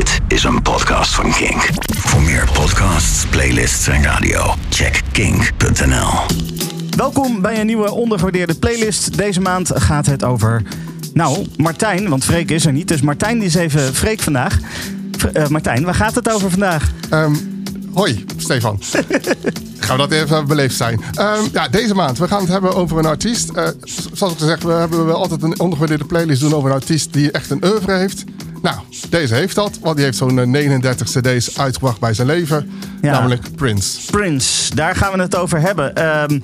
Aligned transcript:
Dit 0.00 0.20
is 0.28 0.44
een 0.44 0.62
podcast 0.62 1.14
van 1.14 1.32
Kink. 1.32 1.68
Voor 1.96 2.22
meer 2.22 2.48
podcasts, 2.52 3.26
playlists 3.26 3.86
en 3.86 4.02
radio, 4.02 4.54
check 4.68 5.02
kink.nl. 5.12 6.08
Welkom 6.96 7.40
bij 7.40 7.60
een 7.60 7.66
nieuwe 7.66 7.90
ondergewaardeerde 7.90 8.54
playlist. 8.54 9.16
Deze 9.16 9.40
maand 9.40 9.70
gaat 9.74 10.06
het 10.06 10.24
over. 10.24 10.62
Nou, 11.14 11.46
Martijn, 11.56 12.08
want 12.08 12.24
Freek 12.24 12.50
is 12.50 12.66
er 12.66 12.72
niet. 12.72 12.88
Dus 12.88 13.00
Martijn 13.00 13.42
is 13.42 13.54
even 13.54 13.94
Freek 13.94 14.20
vandaag. 14.20 14.58
Eh, 15.32 15.48
Martijn, 15.48 15.84
waar 15.84 15.94
gaat 15.94 16.14
het 16.14 16.30
over 16.30 16.50
vandaag? 16.50 16.90
Ehm, 17.10 17.34
hoi, 17.92 18.24
Stefan. 18.36 18.80
Gaan 19.78 19.96
we 19.96 20.08
dat 20.08 20.12
even 20.12 20.46
beleefd 20.46 20.76
zijn. 20.76 21.00
Ehm, 21.14 21.42
ja, 21.52 21.68
deze 21.68 21.94
maand. 21.94 22.18
We 22.18 22.28
gaan 22.28 22.40
het 22.40 22.48
hebben 22.50 22.74
over 22.74 22.98
een 22.98 23.06
artiest. 23.06 23.50
Eh, 23.50 23.68
zoals 24.12 24.32
ik 24.32 24.38
gezegd, 24.38 24.62
we 24.62 24.72
hebben 24.72 25.06
wel 25.06 25.16
altijd 25.16 25.42
een 25.42 25.60
ondergewaardeerde 25.60 26.04
playlist 26.04 26.40
doen 26.40 26.54
over 26.54 26.68
een 26.70 26.76
artiest 26.76 27.12
die 27.12 27.30
echt 27.30 27.50
een 27.50 27.64
oeuvre 27.64 27.92
heeft. 27.92 28.24
Nou, 28.62 28.76
deze 29.08 29.34
heeft 29.34 29.54
dat, 29.54 29.78
want 29.80 29.96
die 29.96 30.04
heeft 30.04 30.16
zo'n 30.16 30.38
eh, 30.38 30.46
39 30.46 31.08
cd's 31.10 31.58
uitgebracht 31.58 32.00
bij 32.00 32.14
zijn 32.14 32.26
leven. 32.26 32.70
Ja. 33.02 33.10
Namelijk 33.12 33.56
Prince. 33.56 34.10
Prince, 34.10 34.74
daar 34.74 34.96
gaan 34.96 35.12
we 35.12 35.22
het 35.22 35.36
over 35.36 35.60
hebben. 35.60 35.94
Ehm, 35.94 36.40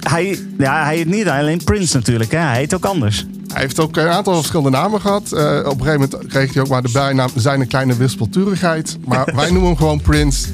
hij, 0.00 0.38
ja, 0.58 0.84
hij 0.84 0.96
heet 0.96 1.06
niet 1.06 1.28
alleen 1.28 1.64
Prince 1.64 1.96
natuurlijk, 1.96 2.30
hè? 2.30 2.38
hij 2.38 2.56
heet 2.56 2.74
ook 2.74 2.84
anders. 2.84 3.26
Hij 3.52 3.60
heeft 3.62 3.80
ook 3.80 3.96
een 3.96 4.08
aantal 4.08 4.34
verschillende 4.34 4.70
namen 4.70 5.00
gehad. 5.00 5.32
Eh, 5.32 5.58
op 5.58 5.80
een 5.80 5.86
gegeven 5.86 6.08
moment 6.10 6.26
kreeg 6.26 6.52
hij 6.54 6.62
ook 6.62 6.68
maar 6.68 6.82
de 6.82 6.90
bijnaam 6.92 7.30
zijn 7.34 7.60
een 7.60 7.66
kleine 7.68 7.96
wispelturigheid. 7.96 8.96
Maar 9.04 9.32
wij 9.34 9.50
noemen 9.50 9.66
hem 9.68 9.76
gewoon 9.76 10.00
Prince. 10.00 10.48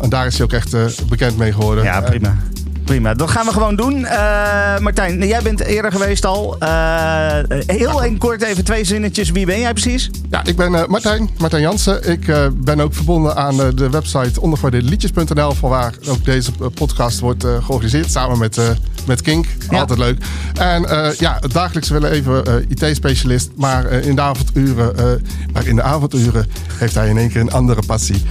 En 0.00 0.08
daar 0.08 0.26
is 0.26 0.34
hij 0.36 0.44
ook 0.44 0.52
echt 0.52 0.74
eh, 0.74 0.84
bekend 1.08 1.36
mee 1.36 1.52
geworden. 1.52 1.84
Ja, 1.84 2.02
Eh, 2.02 2.08
prima. 2.08 2.36
Prima, 2.84 3.14
dat 3.14 3.30
gaan 3.30 3.46
we 3.46 3.52
gewoon 3.52 3.76
doen. 3.76 4.04
Eh, 4.04 4.78
Martijn, 4.78 5.26
jij 5.26 5.42
bent 5.42 5.60
eerder 5.60 5.92
geweest 5.92 6.24
al. 6.24 6.58
Eh, 6.58 7.38
heel 7.66 8.02
en 8.02 8.18
kort 8.18 8.42
even 8.42 8.64
twee 8.64 8.84
zinnetjes. 8.84 9.30
Wie 9.30 9.46
ben 9.46 9.60
jij 9.60 9.72
precies? 9.72 10.10
Ja, 10.30 10.44
ik 10.44 10.56
ben 10.56 10.74
eh, 10.74 10.86
Martijn, 10.86 11.30
Martijn 11.38 11.62
Jansen. 11.62 12.10
Ik 12.10 12.32
ben 12.54 12.80
ook 12.80 12.94
verbonden 12.94 13.36
aan 13.36 13.56
de 13.56 13.90
website 13.90 14.40
ondergewaardeerdeliedjes.nl... 14.40 15.52
van 15.52 15.70
waar 15.70 15.94
ook 16.08 16.24
deze 16.24 16.50
podcast 16.74 17.20
wordt 17.20 17.44
georganiseerd, 17.44 18.10
samen 18.10 18.38
met, 18.38 18.60
met 19.06 19.22
Kink. 19.22 19.46
Ja. 19.70 19.78
Altijd 19.78 19.98
leuk. 19.98 20.24
En 20.54 20.82
ja, 21.18 21.36
het 21.40 21.52
dagelijks 21.52 21.88
willen 21.88 22.10
even 22.10 22.66
IT-specialist... 22.68 23.50
maar 23.56 23.92
in, 23.92 24.14
de 24.14 24.20
avonduren, 24.20 25.22
maar 25.52 25.66
in 25.66 25.76
de 25.76 25.82
avonduren 25.82 26.46
heeft 26.78 26.94
hij 26.94 27.08
in 27.08 27.18
één 27.18 27.28
keer 27.28 27.40
een 27.40 27.52
andere 27.52 27.82
passie. 27.86 28.22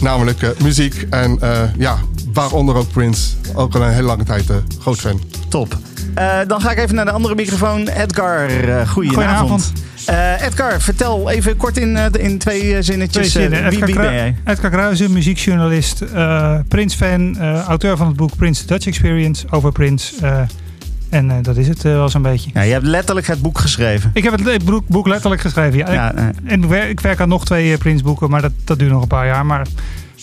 Namelijk 0.00 0.42
eh, 0.42 0.48
muziek 0.62 1.06
en 1.10 1.36
eh, 1.40 1.60
ja, 1.78 1.96
waaronder 2.32 2.74
ook 2.74 2.90
Prince. 2.92 3.30
Ook 3.54 3.74
al 3.74 3.82
een 3.82 3.92
hele 3.92 4.02
lange 4.06 4.24
tijd 4.24 4.50
eh, 4.50 4.56
groot 4.80 5.00
fan. 5.00 5.20
Top. 5.48 5.78
Eh, 6.14 6.38
dan 6.46 6.60
ga 6.60 6.70
ik 6.70 6.78
even 6.78 6.94
naar 6.94 7.04
de 7.04 7.10
andere 7.10 7.34
microfoon. 7.34 7.88
Edgar, 7.88 8.46
eh 8.48 8.88
goedenavond. 8.88 8.92
Goedenavond. 9.14 9.72
Eh, 10.06 10.46
Edgar, 10.46 10.80
vertel 10.80 11.30
even 11.30 11.56
kort 11.56 11.76
in, 11.78 11.96
eh, 11.96 12.04
in 12.24 12.38
twee 12.38 12.82
zinnetjes. 12.82 13.30
Twee 13.30 13.42
zinnen. 13.50 13.70
wie, 13.70 13.84
wie 13.84 13.94
ben 13.94 14.12
jij? 14.12 14.36
Edgar 14.44 14.70
Kruijzen, 14.70 15.12
muziekjournalist, 15.12 16.00
eh 16.00 16.54
Prince-fan, 16.68 17.38
eh, 17.38 17.60
auteur 17.62 17.96
van 17.96 18.06
het 18.06 18.16
boek 18.16 18.36
Prince 18.36 18.60
The 18.60 18.66
Dutch 18.72 18.86
Experience 18.86 19.46
over 19.50 19.72
Prince. 19.72 20.14
En 21.14 21.30
eh, 21.30 21.36
dat 21.42 21.56
is 21.56 21.68
het 21.68 21.84
eh, 21.84 21.92
wel 21.92 22.08
zo'n 22.08 22.22
beetje. 22.22 22.50
Ja, 22.54 22.60
je 22.62 22.72
hebt 22.72 22.84
letterlijk 22.86 23.26
het 23.26 23.42
boek 23.42 23.58
geschreven. 23.58 24.10
Ik 24.14 24.22
heb 24.24 24.38
het 24.44 24.64
boek, 24.64 24.86
boek 24.88 25.06
letterlijk 25.06 25.40
geschreven. 25.42 25.78
Ja. 25.78 25.92
Ja, 25.92 26.14
En 26.44 26.62
ik 26.62 26.68
wer- 26.68 26.88
ik 26.88 27.00
werk 27.00 27.20
aan 27.20 27.28
nog 27.28 27.44
twee 27.44 27.72
eh, 27.72 27.78
Prince-boeken, 27.78 28.30
maar 28.30 28.40
dat, 28.42 28.52
dat 28.64 28.78
duurt 28.78 28.90
nog 28.92 29.02
een 29.02 29.08
paar 29.08 29.26
jaar. 29.26 29.46
Maar 29.46 29.66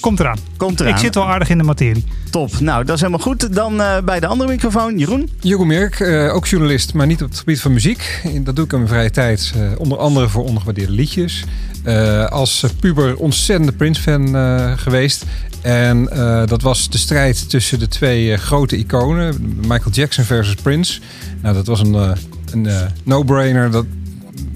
komt 0.02 0.20
eraan. 0.20 0.38
komt 0.58 0.80
eraan. 0.80 0.92
Ik 0.94 0.98
zit 1.00 1.16
wel 1.16 1.28
aardig 1.28 1.50
in 1.50 1.58
de 1.58 1.64
materie. 1.64 2.04
Top. 2.30 2.60
Nou, 2.60 2.86
dat 2.86 2.96
is 2.96 3.02
helemaal 3.02 3.26
goed. 3.26 3.54
Dan 3.56 3.82
eh, 3.82 3.98
bij 4.06 4.20
de 4.20 4.28
andere 4.28 4.50
microfoon, 4.50 4.98
Jeroen. 4.98 5.30
Jeroen 5.40 5.68
Merk, 5.68 6.00
eh, 6.00 6.36
ook 6.36 6.48
journalist, 6.48 6.94
maar 6.94 7.08
niet 7.08 7.22
op 7.22 7.30
het 7.30 7.38
gebied 7.40 7.62
van 7.62 7.74
muziek. 7.74 8.22
Dat 8.44 8.56
doe 8.56 8.66
ik 8.66 8.72
in 8.72 8.78
mijn 8.78 8.90
vrije 8.90 9.12
tijd, 9.12 9.54
eh, 9.56 9.62
onder 9.80 9.98
andere 9.98 10.30
voor 10.30 10.44
ondergewaardeerde 10.44 10.92
liedjes. 10.94 11.44
Eh, 11.84 12.26
als 12.26 12.66
puber 12.80 13.16
ontzettende 13.16 13.72
Prince-fan 13.72 14.36
eh, 14.36 14.72
geweest. 14.78 15.26
En 15.62 16.10
eh, 16.10 16.46
dat 16.48 16.62
was 16.62 16.90
de 16.90 16.98
strijd 16.98 17.50
tussen 17.50 17.80
de 17.80 17.88
twee 17.88 18.32
eh, 18.34 18.38
grote 18.40 18.78
iconen, 18.78 19.56
Michael 19.68 19.92
Jackson 19.92 20.23
versus 20.23 20.56
Prince. 20.56 21.00
Nou, 21.42 21.56
dat 21.56 21.67
was 21.67 21.80
een, 21.80 21.95
eh, 21.95 22.11
een 22.52 22.67
no-brainer. 23.04 23.72
Dat, 23.72 23.86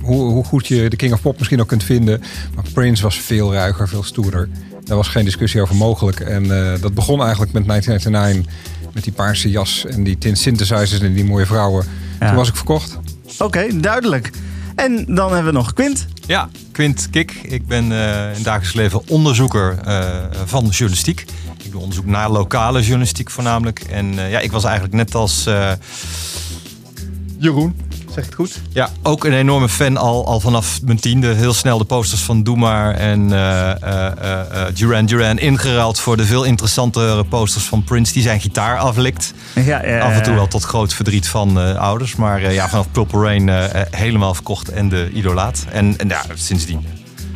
hoe, 0.02 0.32
hoe 0.32 0.44
goed 0.44 0.68
je 0.68 0.90
de 0.90 0.96
King 0.96 1.14
of 1.14 1.22
Pop 1.22 1.38
misschien 1.38 1.62
ook 1.62 1.68
kunt 1.68 1.84
vinden. 1.84 2.22
Maar 2.56 2.66
Prince 2.74 3.04
was 3.04 3.20
veel 3.20 3.54
ruiger, 3.54 3.88
veel 3.88 4.04
stoerder. 4.04 4.50
Daar 4.86 4.98
was 4.98 5.08
geen 5.08 5.26
discussie 5.26 5.62
over 5.62 5.76
mogelijk. 5.76 6.20
En 6.20 6.44
eh, 6.44 6.82
dat 6.82 6.94
begon 6.94 7.22
eigenlijk 7.22 7.54
met 7.54 7.68
1999 7.68 8.54
met 8.94 9.04
die 9.04 9.14
paarse 9.14 9.50
jas 9.50 9.86
en 9.86 10.04
die 10.04 10.18
tin 10.18 10.36
synthesizers 10.36 11.02
en 11.02 11.14
die 11.14 11.26
mooie 11.26 11.46
vrouwen. 11.46 11.86
Ja. 12.20 12.28
Toen 12.28 12.36
was 12.36 12.48
ik 12.48 12.56
verkocht. 12.56 12.98
Oké, 13.38 13.80
duidelijk. 13.80 14.32
En 14.76 15.06
dan 15.08 15.34
hebben 15.34 15.54
we 15.54 15.58
nog 15.58 15.74
Quint. 15.74 16.06
Ja, 16.28 16.50
Quint 16.72 17.10
Kik. 17.10 17.32
Ik 17.42 17.68
ben 17.68 17.92
eh, 17.92 18.28
in 18.28 18.34
het 18.34 18.44
dagelijks 18.44 18.74
leven 18.74 19.02
onderzoeker 19.08 19.78
eh, 19.86 20.24
van 20.46 20.66
journalistiek. 20.66 21.26
Ik 21.66 21.72
doe 21.72 21.82
onderzoek 21.82 22.06
naar 22.06 22.30
lokale 22.30 22.82
journalistiek 22.82 23.32
voornamelijk. 23.32 23.80
En 23.80 24.20
eh, 24.20 24.32
ja, 24.32 24.40
ik 24.40 24.52
was 24.52 24.64
eigenlijk 24.64 24.94
net 24.96 25.16
als 25.16 25.46
eh, 25.46 25.72
Jeroen, 27.38 27.76
zeg 28.16 28.24
ik 28.24 28.30
het 28.30 28.40
goed? 28.40 28.62
ja, 28.70 28.90
ook 29.04 29.24
een 29.24 29.34
enorme 29.34 29.70
fan 29.70 29.98
al, 29.98 30.26
al 30.26 30.40
vanaf 30.40 30.80
mijn 30.84 31.00
tiende. 31.00 31.28
Heel 31.28 31.54
snel 31.54 31.78
de 31.78 31.84
posters 31.84 32.22
van 32.22 32.44
Doe 32.44 32.58
Maar 32.58 32.94
en 32.94 33.34
eh, 33.34 33.72
eh, 33.72 34.68
eh, 34.68 34.76
Duran 34.76 35.06
Duran 35.06 35.38
ingeruild 35.38 36.00
voor 36.00 36.18
de 36.18 36.26
veel 36.26 36.44
interessantere 36.44 37.24
posters 37.24 37.66
van 37.66 37.84
Prince 37.84 38.14
die 38.14 38.22
zijn 38.22 38.42
gitaar 38.42 38.78
aflikt. 38.78 39.34
Ja, 39.66 40.00
Af 40.00 40.14
en 40.14 40.24
toe 40.24 40.34
wel 40.34 40.48
tot 40.48 40.64
groot 40.64 40.94
verdriet 40.94 41.28
van 41.28 41.78
ouders. 41.78 42.16
Maar 42.16 42.52
ja, 42.52 42.70
vanaf 42.70 42.92
Purple 42.92 43.22
Rain 43.22 43.72
helemaal 43.92 44.34
verkocht 44.34 44.70
en 44.70 44.90
de 44.90 45.10
idolaat. 45.14 45.66
En, 45.72 45.98
en 45.98 46.08
ja, 46.08 46.22
sindsdien 46.34 46.86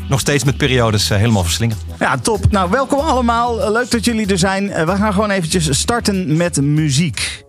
nog 0.10 0.20
steeds 0.20 0.44
met 0.44 0.58
periodes 0.58 1.10
helemaal 1.10 1.44
verslingerd. 1.44 1.80
Ja, 2.00 2.18
top. 2.18 2.52
Nou, 2.52 2.70
welkom 2.70 3.00
allemaal. 3.00 3.72
Leuk 3.72 3.92
dat 3.92 4.06
jullie 4.06 4.28
er 4.28 4.38
zijn. 4.38 4.68
We 4.68 4.96
gaan 4.96 5.14
gewoon 5.14 5.30
eventjes 5.30 5.80
starten 5.80 6.38
met 6.38 6.62
muziek. 6.62 7.44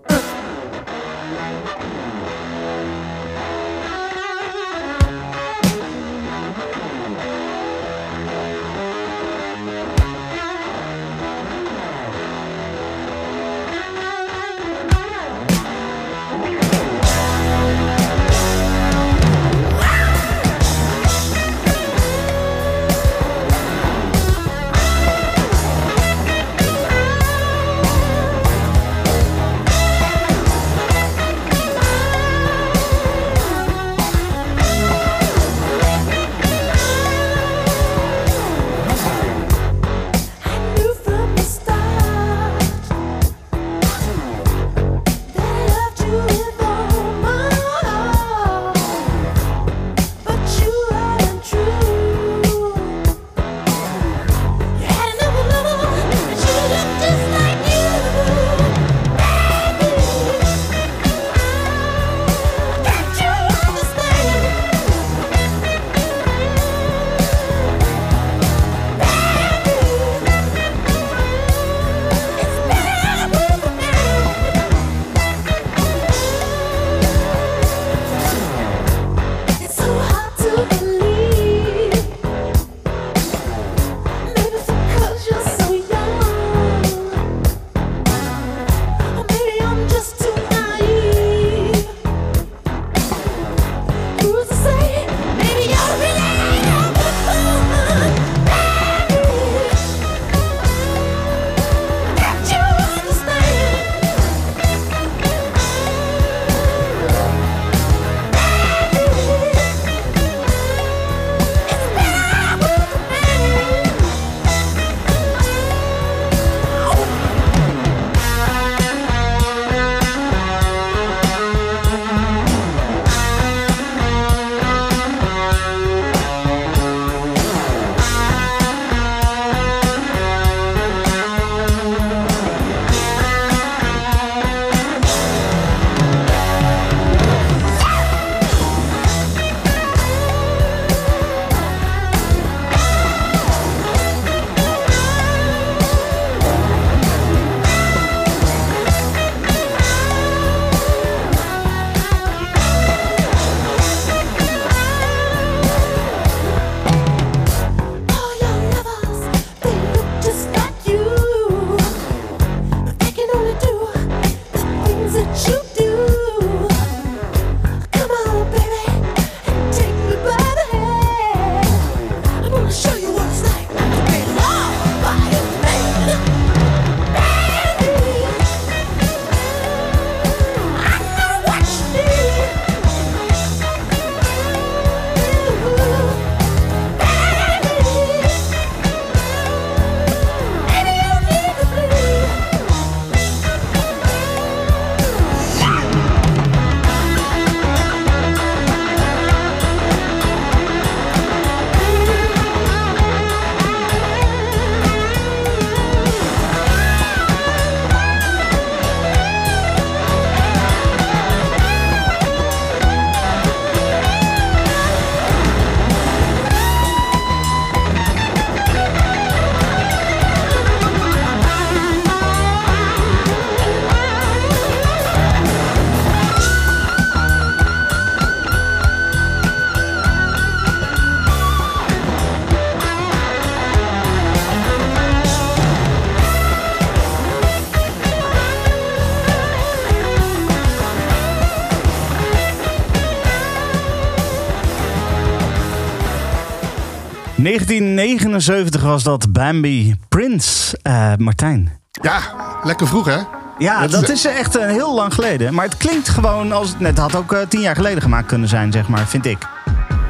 1979 247.78 248.82
was 248.82 249.02
dat 249.02 249.32
Bambi 249.32 249.96
Prince. 250.08 250.78
Eh, 250.82 251.12
Martijn. 251.19 251.78
Ja, 252.02 252.20
lekker 252.64 252.87
vroeg 252.87 253.06
hè? 253.06 253.19
Ja, 253.58 253.87
Dat 253.87 254.08
is- 254.08 254.25
echt 254.25 254.56
eh, 254.56 254.67
heel 254.67 254.94
lang 254.94 255.14
geleden. 255.14 255.55
Maar 255.55 255.64
het 255.64 255.76
klinkt 255.76 256.08
gewoon 256.08 256.52
als... 256.52 256.75
Het 256.78 256.99
had 256.99 257.17
ook 257.17 257.32
eh, 257.32 257.40
tien 257.49 257.61
jaar 257.61 257.76
geleden 257.76 258.02
gemaakt 258.02 258.26
kunnen 258.26 258.49
zijn, 258.49 258.72
zeg 258.72 258.88
maar, 258.88 259.06
vind 259.06 259.26
ik. 259.26 259.38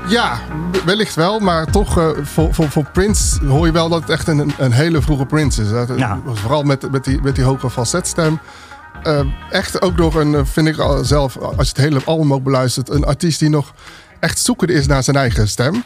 Ja, 0.08 0.38
wellicht 0.84 1.14
wel, 1.14 1.38
maar 1.38 1.66
toch 1.70 1.92
voor, 2.22 2.54
voor, 2.54 2.70
voor 2.70 2.84
Prince 2.92 3.44
hoor 3.46 3.66
je 3.66 3.72
wel 3.72 3.88
dat 3.88 4.00
het 4.00 4.10
echt 4.10 4.28
een, 4.28 4.52
een 4.58 4.72
hele 4.72 5.02
vroege 5.02 5.26
Prince 5.26 5.62
is. 5.62 5.70
Dat- 5.70 5.98
Ja. 5.98 6.20
Vooral 6.32 6.62
met, 6.62 6.90
met, 6.90 7.04
die, 7.04 7.20
met 7.22 7.34
die 7.34 7.44
hoge 7.44 7.70
falsetstem. 7.70 8.38
Eh, 9.02 9.20
echt 9.50 9.82
ook 9.82 9.96
door 9.96 10.20
een, 10.20 10.46
vind 10.46 10.66
ik 10.68 10.78
al 10.78 11.04
zelf, 11.04 11.36
als 11.38 11.54
je 11.56 11.72
het 11.74 11.76
hele 11.76 12.00
album 12.04 12.32
ook 12.32 12.42
beluistert, 12.42 12.90
een 12.90 13.04
artiest 13.04 13.38
die 13.38 13.48
nog 13.48 13.72
echt 14.20 14.38
zoekende 14.38 14.72
is 14.72 14.86
naar 14.86 15.02
zijn 15.02 15.16
eigen 15.16 15.48
stem. 15.48 15.82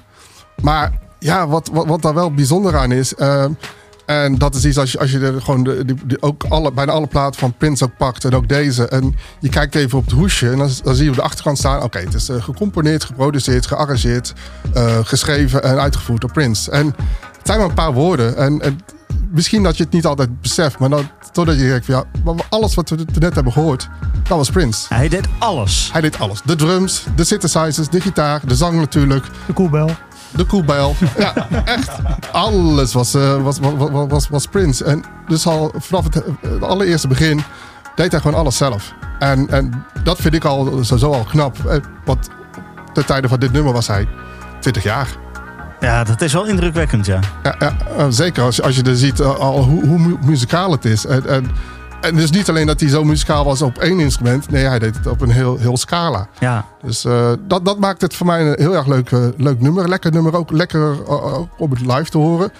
Maar 0.62 0.92
ja, 1.18 1.48
wat, 1.48 1.70
wat, 1.72 1.86
wat 1.86 2.02
daar 2.02 2.14
wel 2.14 2.32
bijzonder 2.34 2.76
aan 2.78 2.92
is. 2.92 3.14
eh, 3.14 3.44
en 4.06 4.38
dat 4.38 4.54
is 4.54 4.64
iets 4.64 4.78
als 4.78 4.92
je, 4.92 4.98
als 4.98 5.10
je 5.10 5.18
er 5.18 5.42
gewoon 5.42 5.62
de, 5.64 5.84
die- 5.84 6.22
ook 6.22 6.44
alle, 6.48 6.72
bijna 6.72 6.92
alle 6.92 7.06
platen 7.06 7.40
van 7.40 7.54
Prince 7.58 7.84
ook 7.84 7.96
pakt. 7.96 8.24
En 8.24 8.34
ook 8.34 8.48
deze. 8.48 8.88
En 8.88 9.16
je 9.40 9.48
kijkt 9.48 9.74
even 9.74 9.98
op 9.98 10.04
het 10.04 10.14
hoesje. 10.14 10.50
En 10.50 10.58
dan, 10.58 10.70
dan 10.82 10.94
zie 10.94 11.04
je 11.04 11.10
op 11.10 11.16
de 11.16 11.22
achterkant 11.22 11.58
staan. 11.58 11.82
Oké, 11.82 11.98
het 11.98 12.14
is 12.14 12.28
eh, 12.28 12.42
gecomponeerd, 12.42 13.04
geproduceerd, 13.04 13.66
gearrangeerd. 13.66 14.32
eh, 14.74 14.98
geschreven 15.02 15.62
en 15.62 15.78
uitgevoerd 15.80 16.20
door 16.20 16.32
Prince. 16.32 16.70
En 16.70 16.86
het 16.86 16.96
zijn 17.46 17.58
maar 17.58 17.68
een 17.68 17.74
paar 17.74 17.92
woorden. 17.92 18.36
En, 18.36 18.60
en 18.60 18.80
misschien 19.30 19.62
dat 19.62 19.76
je 19.76 19.82
het 19.84 19.92
niet 19.92 20.06
altijd 20.06 20.40
beseft. 20.40 20.78
Maar 20.78 20.88
dan, 20.90 21.08
totdat 21.32 21.56
je 21.58 21.66
denkt 21.68 21.84
van 21.86 21.94
ja, 21.94 22.04
maar 22.24 22.44
alles 22.48 22.74
wat 22.74 22.90
we 22.90 23.04
net 23.18 23.34
hebben 23.34 23.52
gehoord. 23.52 23.88
Dat 24.28 24.36
was 24.36 24.50
Prince. 24.50 24.94
Hij 24.94 25.08
deed 25.08 25.26
alles. 25.38 25.88
Hij 25.92 26.00
deed 26.00 26.18
alles. 26.18 26.40
De 26.44 26.56
drums, 26.56 27.04
de 27.16 27.24
synthesizers, 27.24 27.88
de 27.88 28.00
gitaar, 28.00 28.40
de 28.46 28.54
zang 28.56 28.76
natuurlijk. 28.78 29.26
De 29.46 29.52
koelbel. 29.52 29.90
De 30.36 30.44
koelbijl. 30.44 30.94
Ja, 31.18 31.34
echt. 31.64 31.90
Alles 32.32 32.92
was, 32.92 33.14
eh, 33.14 33.42
was, 33.42 33.58
was, 33.58 34.06
was, 34.08 34.28
was, 34.28 34.46
Prince. 34.46 34.84
En 34.84 35.04
dus 35.26 35.46
al 35.46 35.72
vanaf 35.78 36.04
het, 36.04 36.22
eh, 36.22 36.50
het 36.50 36.62
allereerste 36.62 37.08
begin 37.08 37.42
deed 37.94 38.12
hij 38.12 38.20
gewoon 38.20 38.38
alles 38.38 38.56
zelf. 38.56 38.92
En, 39.18 39.48
en 39.50 39.84
dat 40.02 40.18
vind 40.20 40.34
ik 40.34 40.44
al 40.44 40.64
sowieso 40.80 41.12
al 41.12 41.24
knap. 41.24 41.56
Eh, 41.68 41.76
Want 42.04 42.28
ten 42.92 43.06
tijde 43.06 43.28
van 43.28 43.38
dit 43.38 43.52
nummer 43.52 43.72
was 43.72 43.86
hij 43.86 44.08
20 44.60 44.82
jaar. 44.82 45.08
Ja, 45.80 46.04
dat 46.04 46.20
is 46.20 46.32
wel 46.32 46.46
indrukwekkend, 46.46 47.06
ja. 47.06 47.18
Ja, 47.42 47.54
ja, 47.58 48.10
zeker 48.10 48.42
als, 48.42 48.56
je- 48.56 48.62
als 48.62 48.76
je 48.76 48.82
er 48.82 48.96
ziet 48.96 49.20
al 49.20 49.62
hoe, 49.62 49.86
hoe 49.86 49.98
mu- 49.98 50.16
muzikaal 50.24 50.70
het 50.70 50.84
is. 50.84 51.06
En, 51.06 51.26
en, 51.28 51.50
en 52.04 52.14
dus 52.16 52.30
niet 52.30 52.48
alleen 52.48 52.66
dat 52.66 52.80
hij 52.80 52.88
zo 52.88 53.04
muzikaal 53.04 53.44
was 53.44 53.62
op 53.62 53.78
één 53.78 54.00
instrument. 54.00 54.50
Nee, 54.50 54.64
hij 54.64 54.78
deed 54.78 54.96
het 54.96 55.06
op 55.06 55.20
een 55.20 55.30
heel, 55.30 55.58
heel 55.58 55.76
scala. 55.76 56.28
Ja, 56.38 56.64
Dus 56.82 57.04
eh, 57.04 57.32
dat, 57.46 57.64
dat 57.64 57.78
maakt 57.78 58.00
het 58.00 58.14
voor 58.14 58.26
mij 58.26 58.40
een 58.40 58.54
heel 58.58 58.74
erg 58.74 58.86
leuk, 58.86 59.10
eh, 59.12 59.20
leuk 59.36 59.60
nummer. 59.60 59.88
Lekker 59.88 60.12
nummer, 60.12 60.36
ook 60.36 60.50
lekker 60.50 61.06
ook 61.08 61.48
om 61.58 61.70
het 61.70 61.80
live 61.80 62.10
te 62.10 62.18
horen. 62.18 62.52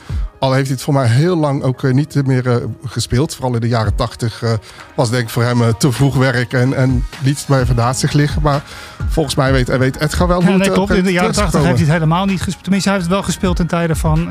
Al 0.44 0.52
heeft 0.52 0.66
hij 0.66 0.74
het 0.74 0.84
voor 0.84 0.94
mij 0.94 1.06
heel 1.06 1.36
lang 1.36 1.62
ook 1.62 1.82
eh, 1.82 1.92
niet 1.92 2.26
meer 2.26 2.48
eh, 2.48 2.56
gespeeld. 2.84 3.34
Vooral 3.34 3.54
in 3.54 3.60
de 3.60 3.68
jaren 3.68 3.94
tachtig 3.94 4.42
eh, 4.42 4.52
was 4.94 5.10
denk 5.10 5.22
ik 5.22 5.28
voor 5.28 5.42
hem 5.42 5.76
te 5.78 5.92
vroeg 5.92 6.16
werk 6.16 6.52
en, 6.52 6.74
en 6.74 7.04
liet 7.22 7.38
het 7.38 7.48
maar 7.48 7.60
even 7.60 7.76
naast 7.76 8.00
zich 8.00 8.12
liggen. 8.12 8.42
Maar 8.42 8.62
volgens 9.08 9.34
mij 9.34 9.52
weet, 9.52 9.76
weet 9.78 10.00
Edgar 10.00 10.28
wel 10.28 10.36
hoe 10.36 10.46
Ja, 10.46 10.52
het 10.52 10.66
nee, 10.66 10.70
klopt. 10.70 10.94
In 10.94 11.04
de 11.04 11.12
jaren 11.12 11.32
80 11.32 11.60
heeft 11.60 11.74
hij 11.74 11.84
het 11.84 11.92
helemaal 11.92 12.24
niet 12.24 12.42
gespeeld. 12.42 12.62
Tenminste, 12.62 12.88
hij 12.88 12.98
heeft 12.98 13.10
het 13.10 13.18
wel 13.18 13.26
gespeeld 13.26 13.58
in 13.58 13.66
tijden 13.66 13.96
van 13.96 14.28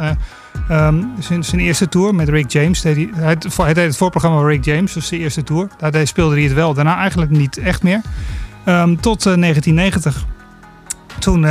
ehm, 0.70 1.04
zijn, 1.20 1.44
zijn 1.44 1.62
eerste 1.62 1.90
tour 1.90 2.16
met 2.16 2.30
Rick 2.30 2.52
James. 2.52 2.82
Deed 2.82 2.96
hij, 2.96 3.10
hij, 3.14 3.38
hij 3.56 3.74
deed 3.74 3.86
het 3.86 3.98
voorprogramma 3.98 4.38
van 4.38 4.48
Rick 4.48 4.66
James, 4.66 4.94
dus 4.94 5.08
zijn 5.08 5.22
eerste 5.22 5.44
tour. 5.44 5.68
Daar 5.78 5.92
deed- 5.92 6.08
speelde 6.08 6.36
hij 6.36 6.44
het 6.44 6.54
wel. 6.54 6.74
Daarna 6.74 6.98
eigenlijk 6.98 7.32
niet 7.32 7.58
echt 7.58 7.84
meer. 7.84 8.02
Ehm, 8.64 8.96
tot 8.96 9.26
eh, 9.26 9.36
1990. 9.36 10.26
Toen 11.20 11.46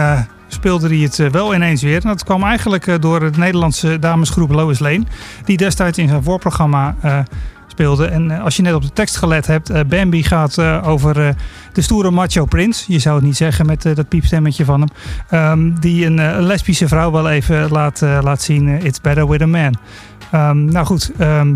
speelde 0.52 0.88
hij 0.88 0.98
het 0.98 1.18
eh, 1.18 1.28
wel 1.28 1.54
ineens 1.54 1.82
weer. 1.82 2.00
Dat 2.00 2.24
kwam 2.24 2.42
eigenlijk 2.44 2.86
eh, 2.86 2.94
door 3.00 3.20
de 3.20 3.38
Nederlandse 3.38 3.98
damesgroep 3.98 4.50
Lois 4.50 4.78
Lane. 4.78 5.04
Die 5.44 5.56
destijds 5.56 5.98
in 5.98 6.08
zijn 6.08 6.22
voorprogramma 6.22 6.96
eh, 7.00 7.18
speelde. 7.66 8.06
En 8.06 8.30
als 8.30 8.56
je 8.56 8.62
net 8.62 8.74
op 8.74 8.82
de 8.82 8.92
tekst 8.92 9.16
gelet 9.16 9.46
hebt, 9.46 9.88
Bambi 9.88 10.22
gaat 10.22 10.58
over 10.84 11.34
de 11.72 11.80
stoere 11.80 12.10
macho 12.10 12.44
prins. 12.44 12.84
Je 12.88 12.98
zou 12.98 13.16
het 13.16 13.24
niet 13.24 13.36
zeggen 13.36 13.66
met 13.66 13.82
dat 13.82 14.08
piepstemmetje 14.08 14.64
van 14.64 14.80
hem. 14.80 14.88
Ehm, 15.28 15.80
die 15.80 16.06
een 16.06 16.42
lesbische 16.42 16.88
vrouw 16.88 17.10
wel 17.10 17.30
even 17.30 17.70
laat, 17.70 18.00
laat 18.00 18.42
zien. 18.42 18.68
It's 18.68 19.00
better 19.00 19.28
with 19.28 19.42
a 19.42 19.46
man. 19.46 19.74
Ehm, 20.30 20.64
nou 20.64 20.86
goed, 20.86 21.12
ehm, 21.18 21.54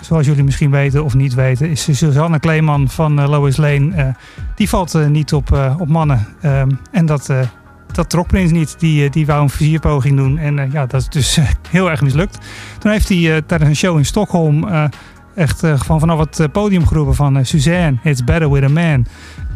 zoals 0.00 0.26
jullie 0.26 0.44
misschien 0.44 0.70
weten 0.70 1.04
of 1.04 1.14
niet 1.14 1.34
weten, 1.34 1.68
is 1.68 1.96
Suzanne 1.96 2.38
Kleeman 2.38 2.88
van 2.88 3.26
Lois 3.28 3.56
Lane. 3.56 4.14
die 4.54 4.68
valt 4.68 5.08
niet 5.08 5.32
op, 5.32 5.74
op 5.78 5.88
mannen. 5.88 6.26
En 6.90 7.06
dat, 7.06 7.30
dat 7.96 8.10
trok 8.10 8.26
Prins 8.26 8.50
niet. 8.50 8.74
Die, 8.78 9.04
eh, 9.04 9.10
die 9.10 9.26
wou 9.26 9.42
een 9.42 9.50
versierpoging 9.50 10.16
doen. 10.16 10.38
En 10.38 10.58
eh, 10.58 10.72
ja, 10.72 10.86
dat 10.86 11.00
is 11.00 11.08
dus 11.08 11.36
eh, 11.36 11.44
heel 11.70 11.90
erg 11.90 12.02
mislukt. 12.02 12.38
Toen 12.78 12.90
heeft 12.90 13.08
hij 13.08 13.42
tijdens 13.42 13.70
een 13.70 13.76
show 13.76 13.98
in 13.98 14.04
Stockholm 14.04 14.68
echt 15.34 15.62
van 15.74 16.00
vanaf 16.00 16.18
het 16.18 16.52
podium 16.52 16.86
geroepen 16.86 17.14
van 17.14 17.44
Suzanne, 17.44 17.94
it's 18.02 18.24
better 18.24 18.50
with 18.50 18.62
a 18.62 18.68
man. 18.68 19.06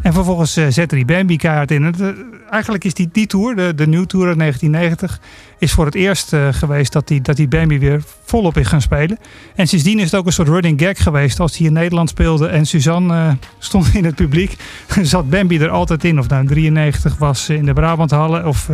En 0.01 0.13
vervolgens 0.13 0.57
eh, 0.57 0.65
zette 0.69 0.95
hij 0.95 1.05
Bambi 1.05 1.37
kaart 1.37 1.71
in. 1.71 1.95
Eh, 1.95 2.07
eigenlijk 2.49 2.83
is 2.83 2.93
die, 2.93 3.09
die 3.11 3.27
tour, 3.27 3.55
de, 3.55 3.75
de 3.75 3.87
New 3.87 4.05
Tour 4.05 4.27
uit 4.27 4.37
1990, 4.39 5.19
is 5.59 5.71
voor 5.71 5.85
het 5.85 5.95
eerst 5.95 6.33
eh, 6.33 6.47
geweest 6.51 6.93
dat 6.93 7.09
hij 7.09 7.21
dat 7.21 7.35
die 7.35 7.47
Bambi 7.47 7.79
weer 7.79 8.03
volop 8.25 8.57
is 8.57 8.67
gaan 8.67 8.81
spelen. 8.81 9.17
En 9.55 9.67
sindsdien 9.67 9.99
is 9.99 10.03
het 10.11 10.15
ook 10.15 10.25
een 10.25 10.31
soort 10.33 10.47
running 10.47 10.81
gag 10.81 11.03
geweest. 11.03 11.39
Als 11.39 11.57
hij 11.57 11.67
in 11.67 11.73
Nederland 11.73 12.09
speelde 12.09 12.47
en 12.47 12.65
Suzanne 12.65 13.37
stond 13.59 13.93
in 13.93 14.05
het 14.05 14.15
publiek, 14.15 14.55
zat 15.01 15.29
Bambi 15.29 15.59
er 15.59 15.69
altijd 15.69 16.03
in. 16.03 16.19
Of 16.19 16.27
nou 16.27 16.41
in 16.41 16.47
93 16.47 17.17
was 17.17 17.49
in 17.49 17.65
de 17.65 17.73
Brabanthallen 17.73 18.45
of 18.45 18.69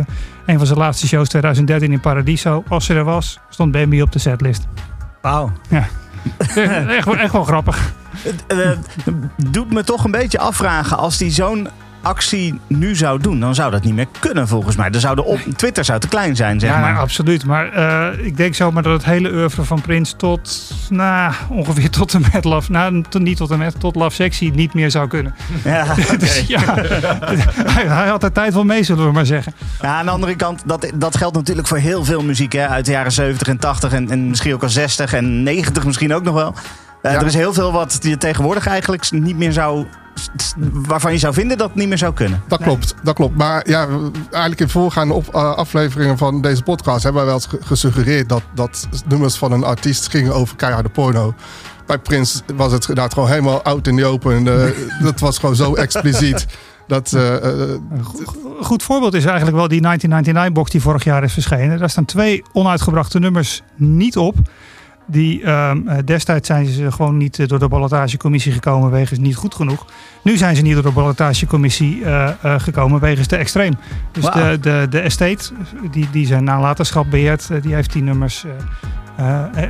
een 0.46 0.58
van 0.58 0.66
zijn 0.66 0.78
laatste 0.78 1.06
shows 1.06 1.28
2013 1.28 1.92
in 1.92 2.00
Paradiso. 2.00 2.64
Als 2.68 2.84
ze 2.84 2.94
er 2.94 3.04
was, 3.04 3.38
stond 3.50 3.72
Bambi 3.72 4.02
op 4.02 4.12
de 4.12 4.18
setlist. 4.18 4.66
wauw. 5.22 5.52
echt, 5.70 6.56
echt, 6.88 7.04
wel- 7.04 7.16
echt 7.16 7.32
wel 7.32 7.44
grappig. 7.44 7.92
Het 8.22 8.44
eh, 8.46 8.70
doet 9.50 9.72
me 9.72 9.84
toch 9.84 10.04
een 10.04 10.10
beetje 10.10 10.38
afvragen 10.38 10.96
als 10.96 11.18
hij 11.18 11.30
zo'n 11.30 11.68
actie 12.02 12.60
nu 12.66 12.96
zou 12.96 13.20
doen, 13.20 13.40
dan 13.40 13.54
zou 13.54 13.70
dat 13.70 13.84
niet 13.84 13.94
meer 13.94 14.06
kunnen 14.18 14.48
volgens 14.48 14.76
mij. 14.76 14.90
Dan 14.90 15.00
zou 15.00 15.14
de 15.14 15.24
op 15.24 15.38
Twitter 15.56 15.84
zou 15.84 16.00
te 16.00 16.08
klein 16.08 16.36
zijn, 16.36 16.60
zeg 16.60 16.70
ja, 16.70 16.80
maar. 16.80 16.98
absoluut. 16.98 17.44
Maar 17.44 17.72
eh, 17.72 18.26
ik 18.26 18.36
denk 18.36 18.54
zomaar 18.54 18.82
dat 18.82 18.92
het 18.92 19.04
hele 19.04 19.32
oeuvre 19.32 19.64
van 19.64 19.80
Prins 19.80 20.14
tot, 20.16 20.72
nou, 20.90 21.32
ongeveer 21.48 21.90
tot 21.90 22.14
en 22.14 22.22
met 22.32 22.44
Love, 22.44 22.72
nou, 22.72 23.04
niet 23.18 23.36
tot 23.36 23.50
en 23.50 23.58
met, 23.58 23.80
tot 23.80 23.94
Love 23.94 24.14
Sexy 24.14 24.50
niet 24.54 24.74
meer 24.74 24.90
zou 24.90 25.08
kunnen. 25.08 25.34
Ja, 25.64 25.94
Dus 26.18 26.44
ja, 26.46 26.74
hij, 27.74 27.86
hij 27.86 28.08
had 28.08 28.22
er 28.22 28.32
tijd 28.32 28.54
wel 28.54 28.64
mee, 28.64 28.82
zullen 28.82 29.06
we 29.06 29.12
maar 29.12 29.26
zeggen. 29.26 29.52
Ja, 29.80 29.98
aan 29.98 30.04
de 30.04 30.10
andere 30.10 30.36
kant, 30.36 30.62
dat, 30.64 30.90
dat 30.94 31.16
geldt 31.16 31.36
natuurlijk 31.36 31.68
voor 31.68 31.78
heel 31.78 32.04
veel 32.04 32.22
muziek 32.22 32.52
hè, 32.52 32.68
uit 32.68 32.84
de 32.84 32.90
jaren 32.90 33.12
70 33.12 33.48
en 33.48 33.58
80 33.58 33.92
en, 33.92 34.10
en 34.10 34.28
misschien 34.28 34.54
ook 34.54 34.62
al 34.62 34.68
60 34.68 35.12
en 35.12 35.42
90 35.42 35.84
misschien 35.84 36.14
ook 36.14 36.22
nog 36.22 36.34
wel. 36.34 36.54
Ja. 37.12 37.20
Er 37.20 37.26
is 37.26 37.34
heel 37.34 37.52
veel 37.52 37.72
wat 37.72 37.98
je 38.00 38.16
tegenwoordig 38.18 38.66
eigenlijk 38.66 39.10
niet 39.10 39.36
meer 39.36 39.52
zou, 39.52 39.86
waarvan 40.72 41.12
je 41.12 41.18
zou 41.18 41.34
vinden 41.34 41.58
dat 41.58 41.68
het 41.68 41.76
niet 41.76 41.88
meer 41.88 41.98
zou 41.98 42.14
kunnen. 42.14 42.42
Dat 42.48 42.62
klopt, 42.62 42.94
dat 43.02 43.14
klopt. 43.14 43.36
Maar 43.36 43.68
ja, 43.68 43.86
eigenlijk 44.30 44.60
in 44.60 44.68
voorgaande 44.68 45.14
op, 45.14 45.34
eh, 45.34 45.54
afleveringen 45.54 46.18
van 46.18 46.40
deze 46.40 46.62
podcast 46.62 47.02
hebben 47.02 47.22
wij 47.24 47.30
wel 47.32 47.40
eens 47.40 47.46
ge- 47.50 47.66
gesuggereerd 47.66 48.28
dat, 48.28 48.42
dat 48.54 48.88
nummers 49.08 49.34
van 49.36 49.52
een 49.52 49.64
artiest 49.64 50.08
gingen 50.10 50.34
over 50.34 50.56
keiharde 50.56 50.88
porno. 50.88 51.34
Bij 51.86 51.98
Prins 51.98 52.42
was 52.56 52.72
het 52.72 52.80
inderdaad 52.88 53.12
gewoon 53.14 53.28
helemaal 53.28 53.62
out 53.62 53.86
in 53.86 53.96
the 53.96 54.04
open. 54.04 54.46
Eh, 54.48 54.70
dat 55.04 55.20
was 55.20 55.38
gewoon 55.38 55.56
zo 55.56 55.74
expliciet. 55.74 56.46
Dat, 56.86 57.12
eh, 57.12 57.32
Een 57.42 58.04
goed 58.60 58.82
voorbeeld 58.82 59.14
is 59.14 59.24
eigenlijk 59.24 59.56
wel 59.56 59.68
die 59.68 59.80
1999-box 59.80 60.70
die 60.70 60.80
vorig 60.80 61.04
jaar 61.04 61.24
is 61.24 61.32
verschenen. 61.32 61.78
Daar 61.78 61.90
staan 61.90 62.04
twee 62.04 62.42
onuitgebrachte 62.52 63.18
nummers 63.18 63.62
niet 63.76 64.16
op. 64.16 64.36
Die 65.10 65.42
ehm, 65.42 65.88
eh, 65.88 65.98
destijds 66.04 66.46
zijn 66.46 66.66
ze 66.66 66.92
gewoon 66.92 67.16
niet 67.16 67.38
eh, 67.38 67.46
door 67.46 67.58
de 67.58 67.68
ballotagecommissie 67.68 68.52
gekomen 68.52 68.90
wegens 68.90 69.18
niet 69.18 69.36
goed 69.36 69.54
genoeg. 69.54 69.86
Nu 70.22 70.36
zijn 70.36 70.56
ze 70.56 70.62
niet 70.62 70.74
door 70.74 70.82
de 70.82 70.92
ballotagecommissie 70.92 72.04
eh, 72.04 72.30
gekomen 72.58 73.00
wegens 73.00 73.26
te 73.26 73.36
extreem. 73.36 73.74
Dus 74.12 74.24
de, 74.24 74.58
de, 74.60 74.86
de 74.90 75.00
estate, 75.00 75.52
die, 75.90 76.08
die 76.10 76.26
zijn 76.26 76.44
nalatenschap 76.44 77.10
beheert, 77.10 77.50
eh, 77.50 77.62
die 77.62 77.74
heeft 77.74 77.92
die 77.92 78.02
nummers 78.02 78.44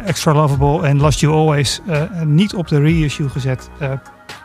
Extra 0.04 0.32
Lovable 0.32 0.86
en 0.86 1.00
Lost 1.00 1.20
You 1.20 1.34
Always 1.34 1.80
niet 2.24 2.54
op 2.54 2.68
de 2.68 2.80
reissue 2.80 3.28
gezet. 3.28 3.70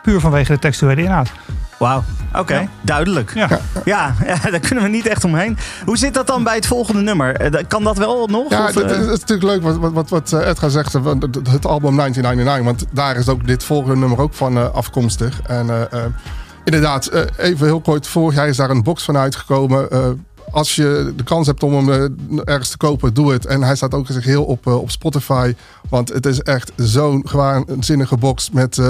puur 0.02 0.20
vanwege 0.20 0.52
de 0.52 0.58
textuele 0.58 1.02
inhoud. 1.02 1.32
Wauw, 1.78 2.02
oké, 2.34 2.54
Ja. 2.54 2.68
duidelijk. 2.82 3.32
Ja. 3.34 3.48
Ja, 3.84 4.14
ja, 4.42 4.50
daar 4.50 4.60
kunnen 4.60 4.84
we 4.84 4.90
niet 4.90 5.06
echt 5.06 5.24
omheen. 5.24 5.56
Hoe 5.84 5.96
zit 5.98 6.14
dat 6.14 6.26
dan 6.26 6.42
bij 6.44 6.54
het 6.54 6.66
volgende 6.66 7.00
nummer? 7.00 7.36
Eh, 7.36 7.50
dat- 7.50 7.66
Kan 7.66 7.84
dat 7.84 7.98
wel 7.98 8.26
nog? 8.26 8.50
ja, 8.50 8.68
eh, 8.68 8.74
dat 8.74 8.90
is 8.90 9.06
natuurlijk 9.06 9.42
leuk 9.42 9.62
wat, 9.62 9.92
wat, 9.92 10.08
wat, 10.08 10.32
eh, 10.32 10.48
Edgar 10.48 10.70
zegt. 10.70 10.92
Het, 10.92 11.04
het 11.50 11.66
album 11.66 11.96
1999. 11.96 12.64
Want 12.64 12.84
daar 12.90 13.16
is 13.16 13.28
ook 13.28 13.46
dit 13.46 13.64
volgende 13.64 13.96
nummer 13.96 14.18
ook 14.20 14.34
van 14.34 14.56
eh, 14.56 14.70
afkomstig. 14.74 15.40
En 15.46 15.70
eh, 15.70 15.82
eh, 15.82 16.04
inderdaad, 16.64 17.06
eh, 17.06 17.22
even 17.36 17.66
heel 17.66 17.80
kort. 17.80 18.06
Vorig 18.06 18.34
jaar 18.36 18.48
is 18.48 18.56
daar 18.56 18.70
een 18.70 18.82
box 18.82 19.04
van 19.04 19.16
uitgekomen. 19.16 19.88
Als 20.54 20.74
je 20.74 21.12
de 21.16 21.24
kans 21.24 21.46
hebt 21.46 21.62
om 21.62 21.74
hem 21.74 21.90
eh, 21.90 22.40
ergens 22.44 22.70
te 22.70 22.76
kopen, 22.76 23.14
doe 23.14 23.32
het. 23.32 23.46
En 23.46 23.62
hij 23.62 23.76
staat 23.76 23.94
ook 23.94 24.08
heel 24.08 24.44
op, 24.44 24.66
eh, 24.66 24.80
op 24.80 24.90
Spotify. 24.90 25.54
Want 25.88 26.08
het 26.08 26.26
is 26.26 26.40
echt 26.40 26.72
zo'n 26.76 27.26
waanzinnige 27.32 28.16
box 28.16 28.50
met 28.50 28.78
eh, 28.78 28.88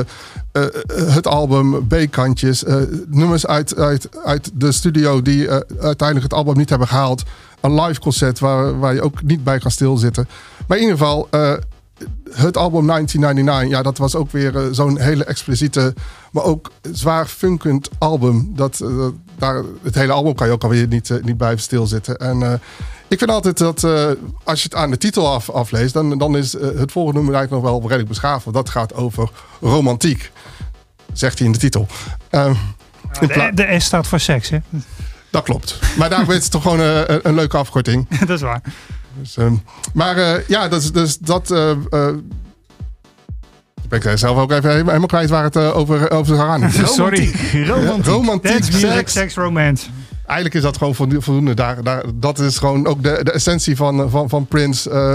het 0.92 1.26
album, 1.26 1.86
B-kantjes, 1.86 2.64
nummers 3.08 3.46
uit, 3.46 3.76
uit, 3.76 4.08
uit 4.24 4.50
de 4.54 4.72
studio 4.72 5.22
die 5.22 5.48
uiteindelijk 5.80 6.22
het 6.22 6.34
album 6.34 6.56
niet 6.56 6.68
hebben 6.68 6.88
gehaald. 6.88 7.22
een 7.60 7.80
live 7.80 8.00
concert 8.00 8.38
waar, 8.38 8.78
waar 8.78 8.94
je 8.94 9.02
ook 9.02 9.22
niet 9.22 9.44
bij 9.44 9.58
kan 9.58 9.70
stilzitten. 9.70 10.28
Maar 10.66 10.76
in 10.76 10.82
ieder 10.82 10.98
geval, 10.98 11.28
het 12.30 12.56
album 12.56 12.86
1999, 12.86 13.68
ja, 13.68 13.82
dat 13.82 13.98
was 13.98 14.14
ook 14.14 14.30
weer 14.30 14.56
eh, 14.56 14.62
zo'n 14.70 14.98
hele 14.98 15.24
expliciete, 15.24 15.94
maar 16.32 16.44
ook 16.44 16.70
zwaar 16.92 17.26
funkend 17.26 17.88
album. 17.98 18.52
Dat, 18.56 18.80
eh, 18.80 19.06
daar, 19.38 19.62
het 19.82 19.94
hele 19.94 20.12
album 20.12 20.34
kan 20.34 20.46
je 20.46 20.52
ook 20.52 20.62
alweer 20.62 20.86
niet, 20.86 21.10
eh, 21.10 21.22
niet 21.22 21.36
blijven 21.36 21.60
stilzitten. 21.60 22.16
En 22.16 22.60
ik 23.08 23.18
vind 23.18 23.30
altijd 23.30 23.58
dat 23.58 23.84
als 24.44 24.62
je 24.62 24.68
het 24.68 24.74
aan 24.74 24.90
de 24.90 24.98
titel 24.98 25.32
af, 25.32 25.50
afleest, 25.50 25.94
dan, 25.94 26.18
dan 26.18 26.36
is 26.36 26.52
het 26.52 26.92
volgende 26.92 27.18
nummer 27.18 27.34
eigenlijk 27.34 27.50
nog 27.50 27.72
wel 27.72 27.82
redelijk 27.82 28.08
beschaafd. 28.08 28.44
Want 28.44 28.56
dat 28.56 28.68
gaat 28.68 28.94
over 28.94 29.30
romantiek, 29.60 30.30
zegt 31.12 31.38
hij 31.38 31.46
in 31.46 31.52
de 31.52 31.58
titel. 31.58 31.86
Ehm, 32.30 32.54
in 33.20 33.28
De, 33.28 33.50
de 33.54 33.80
S 33.80 33.84
staat 33.84 34.06
voor 34.06 34.20
seks, 34.20 34.48
hè? 34.48 34.58
dat 35.30 35.42
klopt. 35.42 35.78
Maar 35.96 36.08
daarom 36.08 36.30
is 36.30 36.42
het 36.42 36.50
toch 36.50 36.62
gewoon 36.62 36.80
een, 36.80 37.20
een 37.22 37.34
leuke 37.34 37.56
afkorting. 37.56 38.08
dat 38.18 38.30
is 38.30 38.40
waar. 38.40 38.62
Dus, 39.18 39.36
ehm, 39.36 39.54
maar 39.94 40.16
eh, 40.16 40.48
ja, 40.48 40.68
dus, 40.68 40.92
dus 40.92 41.18
dat. 41.18 41.50
eh 41.50 41.70
eh, 41.70 42.08
ben 43.88 44.12
ik 44.12 44.18
zelf 44.18 44.38
ook 44.38 44.52
even 44.52 44.70
helemaal, 44.70 45.06
kwijt 45.06 45.30
waar 45.30 45.44
het 45.44 45.56
over, 45.56 46.10
over 46.10 46.36
gaan. 46.36 46.70
Sorry. 46.86 47.34
Romantiek. 47.66 48.06
Romantiek, 48.06 48.52
Dance, 48.52 48.72
music, 48.72 48.90
seks. 48.90 49.12
sex, 49.12 49.34
romance. 49.34 49.86
Eigenlijk 50.26 50.54
is 50.54 50.62
dat 50.62 50.76
gewoon 50.76 50.94
voldoende. 50.94 51.54
Daar, 51.54 51.82
daar, 51.82 52.04
dat 52.14 52.38
is 52.38 52.58
gewoon 52.58 52.86
ook 52.86 53.02
de, 53.02 53.20
de 53.22 53.32
essentie 53.32 53.76
van, 53.76 54.10
van, 54.10 54.28
van 54.28 54.46
Prince. 54.46 54.90
eh, 54.90 55.14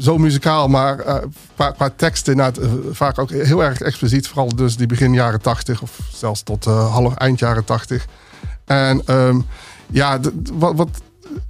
zo 0.00 0.18
muzikaal, 0.18 0.68
maar 0.68 0.98
eh, 0.98 1.16
qua, 1.54 1.70
qua 1.70 1.90
tekst 1.96 2.28
inderdaad 2.28 2.58
vaak 2.90 3.18
ook 3.18 3.30
heel 3.30 3.64
erg 3.64 3.80
expliciet. 3.80 4.28
Vooral 4.28 4.56
dus 4.56 4.76
die 4.76 4.86
begin 4.86 5.12
jaren 5.12 5.40
80 5.40 5.82
of 5.82 5.98
zelfs 6.12 6.42
tot 6.42 6.66
eh, 6.66 6.92
half 6.92 7.14
eind 7.14 7.38
jaren 7.38 7.64
80. 7.64 8.06
En 8.64 9.02
ehm, 9.06 9.40
ja, 9.90 10.20
wat, 10.52 10.74
wat 10.76 10.88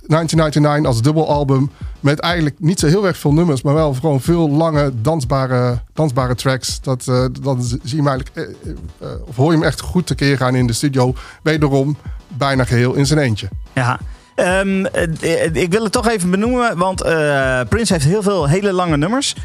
1999 0.07 0.87
als 0.87 1.03
dubbelalbum 1.03 1.71
met 2.01 2.21
eigenlijk 2.21 2.57
niet 2.59 2.81
zo 2.81 2.87
heel 2.87 3.07
erg 3.07 3.17
veel 3.17 3.33
nummers, 3.33 3.63
maar 3.63 3.75
wel 3.75 3.95
gewoon 3.95 4.21
veel 4.21 4.51
lange 4.51 4.93
dansbare, 5.03 5.79
dansbare 5.93 6.35
tracks. 6.35 6.81
Dat, 6.81 7.09
eh, 7.09 7.25
dan 7.41 7.63
zie 7.63 7.81
je 7.83 7.97
hem 7.97 8.09
eigenlijk, 8.09 8.37
eh, 8.37 8.71
eh, 8.99 9.09
of 9.27 9.37
hoor 9.37 9.53
je 9.53 9.59
hem 9.59 9.67
echt 9.67 9.81
goed 9.81 10.07
tekeer 10.07 10.37
gaan 10.37 10.55
in 10.55 10.67
de 10.67 10.73
studio. 10.73 11.15
Wederom 11.43 11.97
bijna 12.29 12.65
geheel 12.65 12.95
in 12.95 13.07
zijn 13.07 13.19
eentje. 13.19 13.49
Ja. 13.73 13.99
Ehm, 14.35 14.85
eh, 14.85 15.55
ik 15.55 15.73
wil 15.73 15.83
het 15.83 15.93
toch 15.93 16.09
even 16.09 16.31
benoemen, 16.31 16.77
want 16.77 17.03
eh 17.03 17.61
Prince 17.69 17.93
heeft 17.93 18.05
heel 18.05 18.23
veel 18.23 18.49
hele 18.49 18.73
lange 18.73 18.97
nummers. 18.97 19.37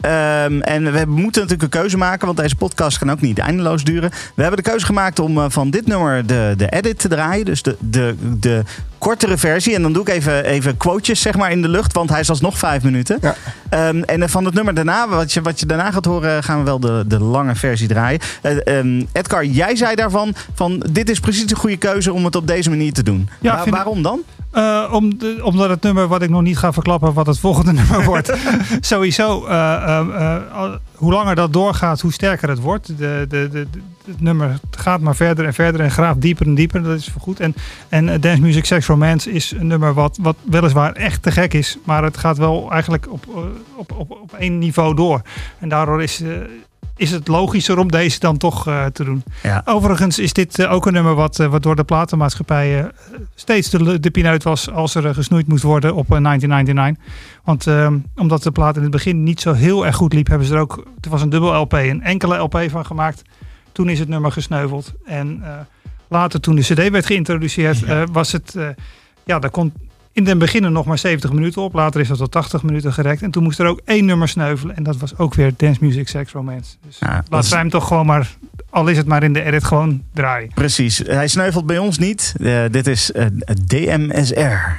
Ehm, 0.00 0.60
en 0.60 0.92
we 0.92 1.04
moeten 1.06 1.42
natuurlijk 1.42 1.62
een 1.62 1.80
keuze 1.80 1.96
maken, 1.96 2.26
want 2.26 2.38
deze 2.38 2.56
podcast 2.56 2.98
kan 2.98 3.10
ook 3.10 3.20
niet 3.20 3.38
eindeloos 3.38 3.84
duren. 3.84 4.10
We 4.10 4.42
hebben 4.42 4.62
de 4.62 4.70
keuze 4.70 4.86
gemaakt 4.86 5.18
om 5.18 5.50
van 5.50 5.70
dit 5.70 5.86
nummer 5.86 6.26
de, 6.26 6.54
de 6.56 6.68
edit 6.68 6.98
te 6.98 7.08
draaien. 7.08 7.44
Dus 7.44 7.62
de, 7.62 7.76
de, 7.80 8.14
de 8.38 8.62
kortere 9.06 9.36
versie. 9.38 9.74
En 9.74 9.82
dan 9.82 9.92
doe 9.92 10.02
ik 10.02 10.08
even, 10.08 10.44
even 10.44 10.76
quotejes 10.76 11.20
zeg 11.20 11.36
maar, 11.36 11.50
in 11.50 11.62
de 11.62 11.68
lucht, 11.68 11.92
want 11.92 12.10
hij 12.10 12.20
is 12.20 12.28
alsnog 12.30 12.58
vijf 12.58 12.82
minuten. 12.82 13.18
Ja. 13.20 13.34
Ehm, 13.68 14.02
en 14.02 14.22
eh, 14.22 14.28
van 14.28 14.44
het 14.44 14.54
nummer 14.54 14.74
daarna, 14.74 15.08
wat 15.08 15.32
je, 15.32 15.42
wat 15.42 15.60
je 15.60 15.66
daarna 15.66 15.90
gaat 15.90 16.04
horen, 16.04 16.42
gaan 16.42 16.58
we 16.58 16.64
wel 16.64 16.80
de, 16.80 17.04
de 17.06 17.18
lange 17.20 17.54
versie 17.54 17.88
draaien. 17.88 18.20
Eh, 18.42 18.78
ehm, 18.78 19.02
Edgar, 19.12 19.44
jij 19.44 19.76
zei 19.76 19.94
daarvan, 19.94 20.34
van 20.54 20.82
dit 20.90 21.10
is 21.10 21.20
precies 21.20 21.46
de 21.46 21.56
goede 21.56 21.76
keuze 21.76 22.12
om 22.12 22.24
het 22.24 22.36
op 22.36 22.46
deze 22.46 22.68
manier 22.70 22.92
te 22.92 23.02
doen. 23.02 23.28
Ja, 23.40 23.64
waarom 23.70 24.02
dan? 24.02 24.20
Eh, 24.50 24.88
om 24.92 25.18
de- 25.18 25.40
omdat 25.42 25.68
het 25.68 25.82
nummer 25.82 26.06
wat 26.06 26.22
ik 26.22 26.30
nog 26.30 26.42
niet 26.42 26.58
ga 26.58 26.72
verklappen, 26.72 27.12
wat 27.12 27.26
het 27.26 27.38
volgende 27.46 27.72
nummer 27.72 28.04
wordt, 28.04 28.32
sowieso, 28.80 29.46
eh, 29.46 29.72
eh, 29.74 29.98
eh, 29.98 30.72
hoe 30.94 31.12
langer 31.12 31.34
dat 31.34 31.52
doorgaat, 31.52 32.00
hoe 32.00 32.12
sterker 32.12 32.48
het 32.48 32.60
wordt. 32.60 32.86
De, 32.86 33.26
de, 33.28 33.48
de, 33.52 33.66
de- 33.70 33.80
het 34.06 34.20
nummer 34.20 34.58
gaat 34.70 35.00
maar 35.00 35.16
verder 35.16 35.44
en 35.44 35.54
verder 35.54 35.80
en 35.80 35.90
graaft 35.90 36.20
dieper 36.20 36.46
en 36.46 36.54
dieper. 36.54 36.82
Dat 36.82 36.98
is 36.98 37.12
goed. 37.18 37.40
En, 37.40 37.54
en 37.88 38.08
eh, 38.08 38.20
Dance 38.20 38.40
Music 38.40 38.64
Sex 38.64 38.86
Romance 38.86 39.30
is 39.30 39.50
een 39.50 39.66
nummer 39.66 39.94
wat, 39.94 40.18
wat 40.20 40.36
weliswaar 40.44 40.92
echt 40.92 41.22
te 41.22 41.30
gek 41.30 41.54
is, 41.54 41.78
maar 41.84 42.02
het 42.02 42.16
gaat 42.16 42.36
wel 42.36 42.70
eigenlijk 42.70 43.12
op, 43.12 43.26
eh, 43.34 43.40
op, 43.76 43.92
op, 43.92 44.10
op 44.10 44.32
één 44.38 44.58
niveau 44.58 44.94
door. 44.94 45.22
En 45.58 45.68
daardoor 45.68 46.02
is, 46.02 46.22
eh, 46.22 46.30
is 46.96 47.10
het 47.10 47.28
logischer 47.28 47.78
om 47.78 47.90
deze 47.90 48.20
dan 48.20 48.36
toch 48.36 48.62
te 48.92 49.04
doen. 49.04 49.22
Ja. 49.42 49.62
Overigens 49.64 50.18
is 50.18 50.32
dit 50.32 50.66
ook 50.66 50.86
een 50.86 50.92
nummer 50.92 51.14
wat, 51.14 51.36
wat 51.36 51.62
door 51.62 51.76
de 51.76 51.84
platenmaatschappijen 51.84 52.92
steeds 53.34 53.70
de, 53.70 54.00
de 54.00 54.10
pineut 54.10 54.42
was 54.42 54.70
als 54.70 54.94
er 54.94 55.14
gesnoeid 55.14 55.48
moest 55.48 55.62
worden 55.62 55.94
op 55.94 56.12
eh, 56.12 56.22
1999. 56.22 57.04
Want 57.44 57.66
ehm, 57.66 57.98
omdat 58.16 58.42
de 58.42 58.50
plaat 58.50 58.76
in 58.76 58.82
het 58.82 58.90
begin 58.90 59.22
niet 59.22 59.40
zo 59.40 59.52
heel 59.52 59.86
erg 59.86 59.96
goed 59.96 60.12
liep, 60.12 60.26
hebben 60.26 60.46
ze 60.46 60.54
er 60.54 60.60
ook, 60.60 60.84
het 60.96 61.06
was 61.06 61.22
een 61.22 61.28
dubbel 61.28 61.60
LP, 61.60 61.72
een 61.72 62.02
enkele 62.02 62.36
LP 62.36 62.66
van 62.68 62.86
gemaakt. 62.86 63.22
Toen 63.76 63.88
is 63.88 63.98
het 63.98 64.08
nummer 64.08 64.32
gesneuveld. 64.32 64.92
En 65.04 65.40
eh, 65.42 65.50
later 66.08 66.40
toen 66.40 66.54
de 66.56 66.62
CD 66.62 66.88
werd 66.90 67.06
geïntroduceerd, 67.06 67.82
eh, 67.82 68.02
was 68.12 68.32
het, 68.32 68.54
eh, 68.54 68.68
ja, 69.24 69.38
daar 69.38 69.50
kon 69.50 69.72
in 70.12 70.24
den 70.24 70.38
beginnen 70.38 70.72
nog 70.72 70.84
maar 70.86 70.98
70 70.98 71.32
minuten 71.32 71.62
op. 71.62 71.72
Later 71.74 72.00
is 72.00 72.08
dat 72.08 72.18
tot 72.18 72.30
80 72.30 72.62
minuten 72.62 72.92
gerekt. 72.92 73.22
En 73.22 73.30
toen 73.30 73.42
moest 73.42 73.58
er 73.58 73.66
ook 73.66 73.80
één 73.84 74.04
nummer 74.04 74.28
sneuvelen. 74.28 74.76
En 74.76 74.82
dat 74.82 74.96
was 74.96 75.18
ook 75.18 75.34
weer 75.34 75.52
Dance 75.56 75.84
Music 75.84 76.08
Sex 76.08 76.32
Romance. 76.32 76.76
Dus 76.86 76.98
Ja, 76.98 77.24
is- 77.38 77.48
zij 77.48 77.58
hem 77.58 77.70
toch 77.70 77.86
gewoon 77.86 78.06
maar, 78.06 78.36
al 78.70 78.86
is 78.88 78.96
het 78.96 79.06
maar 79.06 79.22
in 79.22 79.32
de 79.32 79.42
edit, 79.42 79.64
gewoon 79.64 80.02
draaien. 80.14 80.50
Precies. 80.54 80.98
Hij 80.98 81.28
sneuvelt 81.28 81.66
bij 81.66 81.78
ons 81.78 81.98
niet. 81.98 82.34
Dit 82.70 82.86
is 82.86 83.12
eh, 83.12 83.26
DMSR. 83.66 84.78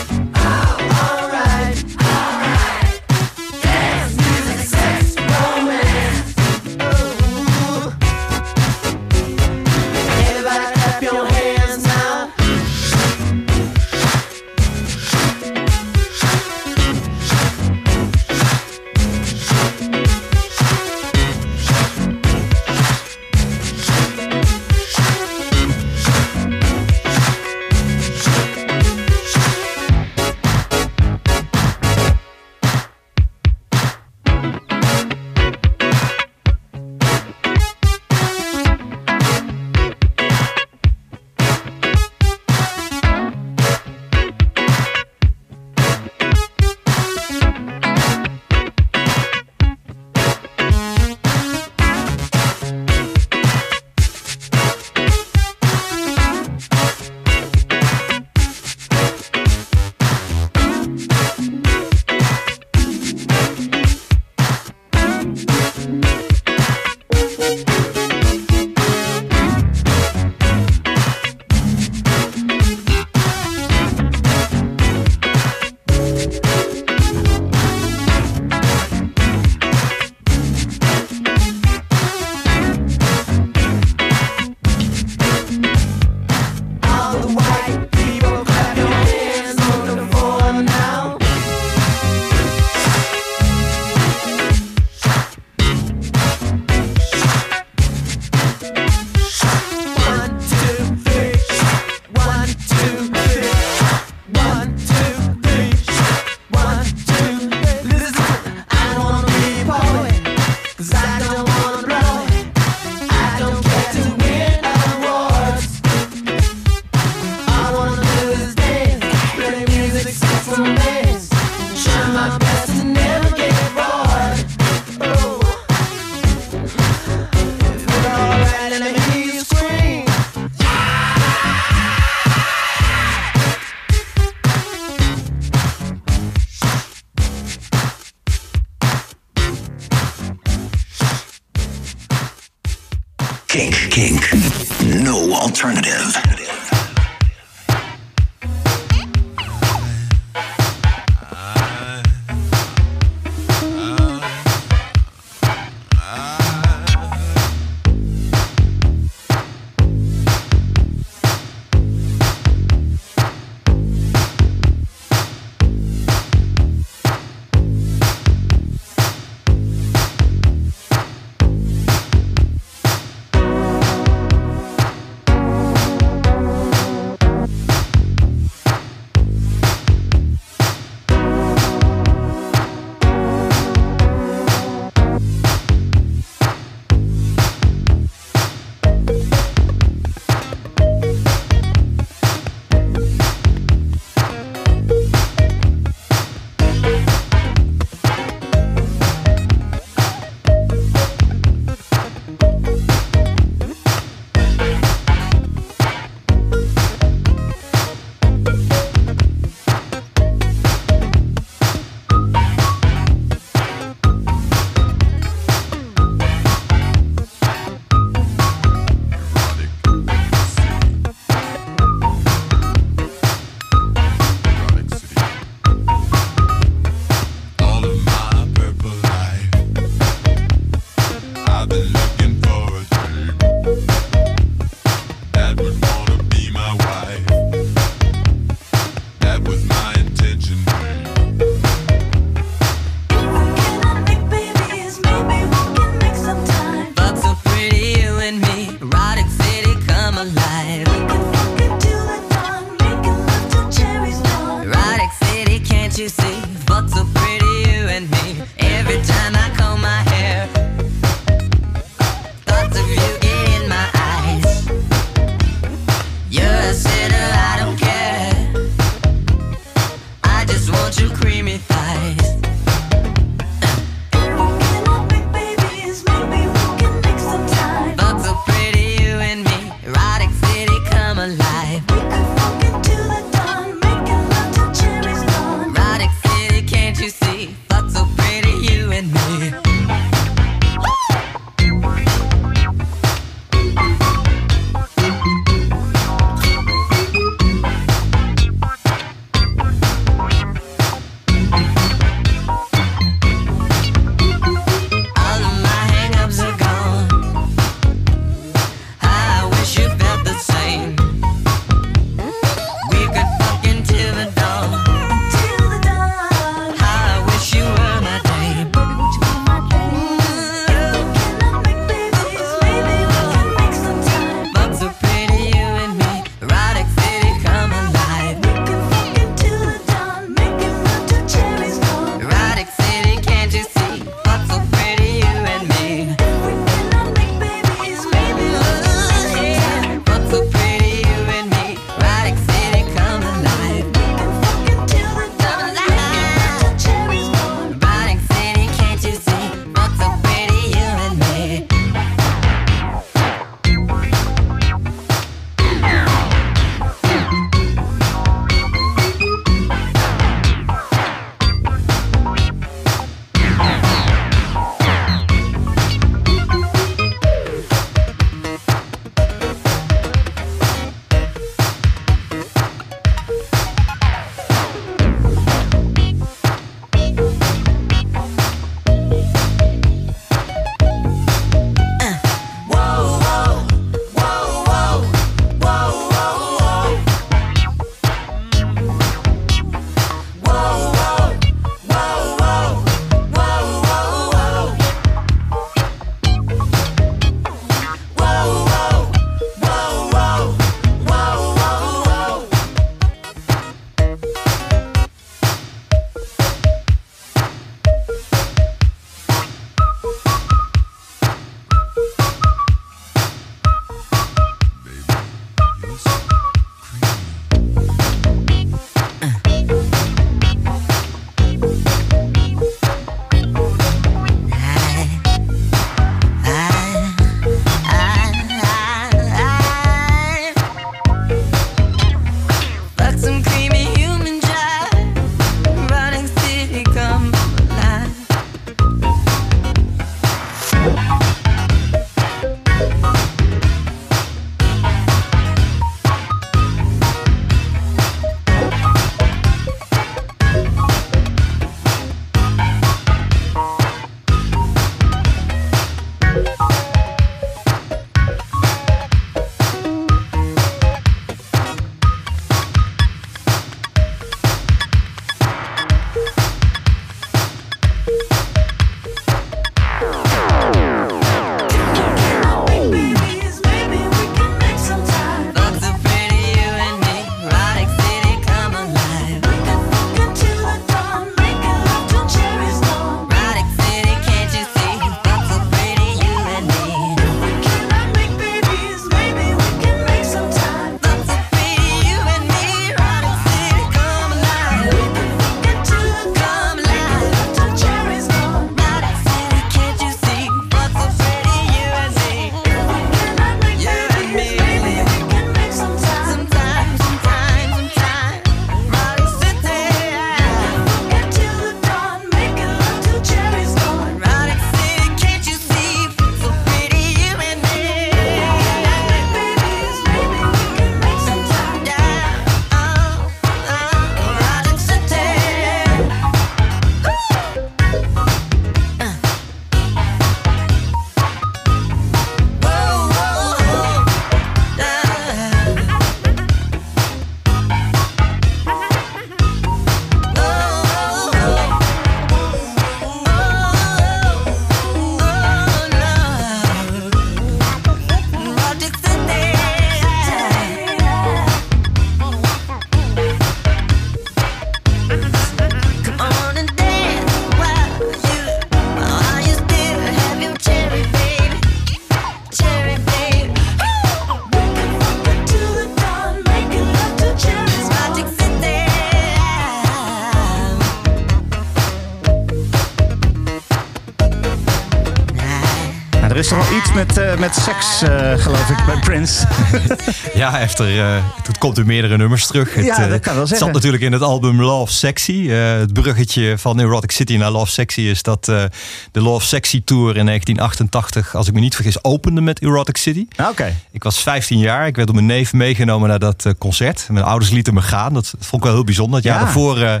Iets 576.92 577.14
met, 577.14 577.18
uh, 577.18 577.38
met 577.38 577.54
seks, 577.54 578.02
uh, 578.02 578.32
geloof 578.36 578.70
ik, 578.70 578.84
bij 578.86 578.96
Prince. 578.96 579.46
ja, 580.34 580.60
efter, 580.60 580.96
uh, 580.96 581.24
het 581.42 581.58
komt 581.58 581.78
in 581.78 581.86
meerdere 581.86 582.16
nummers 582.16 582.46
terug. 582.46 582.74
Het, 582.74 582.84
ja, 582.84 583.06
dat 583.08 583.20
kan 583.20 583.32
wel 583.32 583.40
het 583.40 583.48
zeggen. 583.48 583.66
zat 583.66 583.72
natuurlijk 583.72 584.02
in 584.02 584.12
het 584.12 584.22
album 584.22 584.60
Love 584.62 584.92
Sexy. 584.92 585.48
het 585.48 585.92
bruggetje 585.92 586.58
van 586.58 586.80
Erotic 586.80 587.10
City 587.10 587.36
naar 587.36 587.50
Love 587.50 587.72
Sexy 587.72 588.00
is 588.00 588.22
dat 588.22 588.44
de 588.44 588.70
Love 589.12 589.46
Sexy 589.46 589.82
Tour 589.84 590.16
in 590.16 590.26
1988, 590.26 591.34
als 591.34 591.48
ik 591.48 591.54
me 591.54 591.60
niet 591.60 591.74
vergis, 591.74 592.04
opende 592.04 592.40
met 592.40 592.60
Erotic 592.62 592.96
City. 592.96 593.26
Oké. 593.38 593.50
Okay. 593.50 593.74
Ik 593.90 594.02
was 594.02 594.18
15 594.18 594.58
jaar. 594.58 594.86
Ik 594.86 594.94
werd 594.94 595.06
door 595.06 595.16
mijn 595.16 595.28
neef 595.28 595.52
meegenomen 595.52 596.08
naar 596.08 596.18
dat 596.18 596.54
concert. 596.58 597.06
Mijn 597.10 597.24
ouders 597.24 597.50
lieten 597.50 597.74
me 597.74 597.82
gaan. 597.82 598.14
Dat, 598.14 598.34
dat 598.38 598.46
vond 598.46 598.62
ik 598.62 598.68
wel 598.68 598.72
heel 598.72 598.84
bijzonder. 598.84 599.16
Het 599.16 599.24
jaar 599.24 599.38
ja. 599.38 599.44
daarvoor 599.44 600.00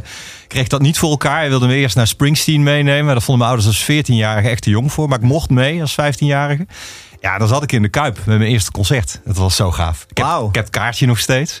kreeg 0.52 0.68
dat 0.68 0.80
niet 0.80 0.98
voor 0.98 1.10
elkaar. 1.10 1.38
Hij 1.38 1.48
wilde 1.48 1.66
me 1.66 1.74
eerst 1.74 1.96
naar 1.96 2.06
Springsteen 2.06 2.62
meenemen. 2.62 3.14
Dat 3.14 3.24
vonden 3.24 3.46
mijn 3.46 3.56
ouders 3.56 3.88
als 3.88 3.90
14-jarige 3.90 4.48
echt 4.48 4.62
te 4.62 4.70
jong 4.70 4.92
voor. 4.92 5.08
Maar 5.08 5.18
ik 5.18 5.24
mocht 5.24 5.50
mee 5.50 5.80
als 5.80 5.92
15-jarige. 5.92 6.66
Ja, 7.20 7.38
dan 7.38 7.48
zat 7.48 7.62
ik 7.62 7.72
in 7.72 7.82
de 7.82 7.88
Kuip 7.88 8.16
met 8.16 8.38
mijn 8.38 8.50
eerste 8.50 8.70
concert. 8.70 9.20
Dat 9.24 9.36
was 9.36 9.56
zo 9.56 9.70
gaaf. 9.70 10.06
Ik 10.08 10.16
heb, 10.16 10.26
wow. 10.26 10.48
ik 10.48 10.54
heb 10.54 10.64
het 10.64 10.72
kaartje 10.72 11.06
nog 11.06 11.18
steeds. 11.18 11.60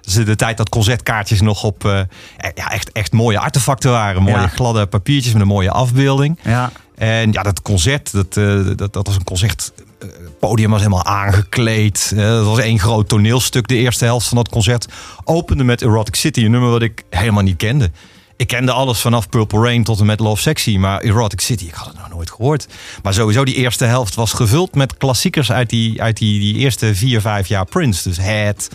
Dus 0.00 0.14
de 0.14 0.36
tijd 0.36 0.56
dat 0.56 0.68
concertkaartjes 0.68 1.40
nog 1.40 1.64
op 1.64 1.84
uh, 1.84 2.00
ja, 2.54 2.70
echt, 2.70 2.92
echt 2.92 3.12
mooie 3.12 3.38
artefacten 3.38 3.90
waren. 3.90 4.22
Mooie 4.22 4.36
Ja. 4.36 4.46
gladde 4.46 4.86
papiertjes 4.86 5.32
met 5.32 5.42
een 5.42 5.48
mooie 5.48 5.70
afbeelding. 5.70 6.38
Ja. 6.42 6.72
En 6.94 7.32
ja, 7.32 7.42
dat 7.42 7.62
concert, 7.62 8.12
dat, 8.12 8.36
uh, 8.36 8.66
dat, 8.76 8.92
dat 8.92 9.06
was 9.06 9.16
een 9.16 9.24
concert. 9.24 9.72
Het 9.98 10.38
podium 10.38 10.70
was 10.70 10.80
helemaal 10.80 11.04
aangekleed. 11.04 12.12
Uh, 12.14 12.28
dat 12.28 12.44
was 12.44 12.58
één 12.58 12.78
groot 12.78 13.08
toneelstuk. 13.08 13.68
De 13.68 13.76
eerste 13.76 14.04
helft 14.04 14.28
van 14.28 14.36
dat 14.36 14.48
concert 14.48 14.86
opende 15.24 15.64
met 15.64 15.82
Erotic 15.82 16.14
City. 16.14 16.44
Een 16.44 16.50
nummer 16.50 16.70
wat 16.70 16.82
ik 16.82 17.02
helemaal 17.10 17.42
niet 17.42 17.56
kende. 17.56 17.90
Ik 18.42 18.48
kende 18.48 18.72
alles 18.72 19.00
vanaf 19.00 19.28
Purple 19.28 19.60
Rain 19.60 19.84
tot 19.84 20.00
en 20.00 20.06
met 20.06 20.20
Love 20.20 20.42
Sexy. 20.42 20.76
Maar 20.76 21.00
Erotic 21.00 21.40
City, 21.40 21.64
ik 21.64 21.74
had 21.74 21.86
het 21.86 21.96
nog 21.96 22.08
nooit 22.08 22.30
gehoord. 22.30 22.66
Maar 23.02 23.14
sowieso 23.14 23.44
die 23.44 23.54
eerste 23.54 23.84
helft 23.84 24.14
was 24.14 24.32
gevuld 24.32 24.74
met 24.74 24.96
klassiekers 24.96 25.52
uit 25.52 25.70
die, 25.70 26.02
uit 26.02 26.16
die, 26.16 26.40
die 26.40 26.54
eerste 26.54 26.94
vier, 26.94 27.20
vijf 27.20 27.46
jaar 27.46 27.64
Prince. 27.64 28.08
Dus 28.08 28.16
Head, 28.16 28.68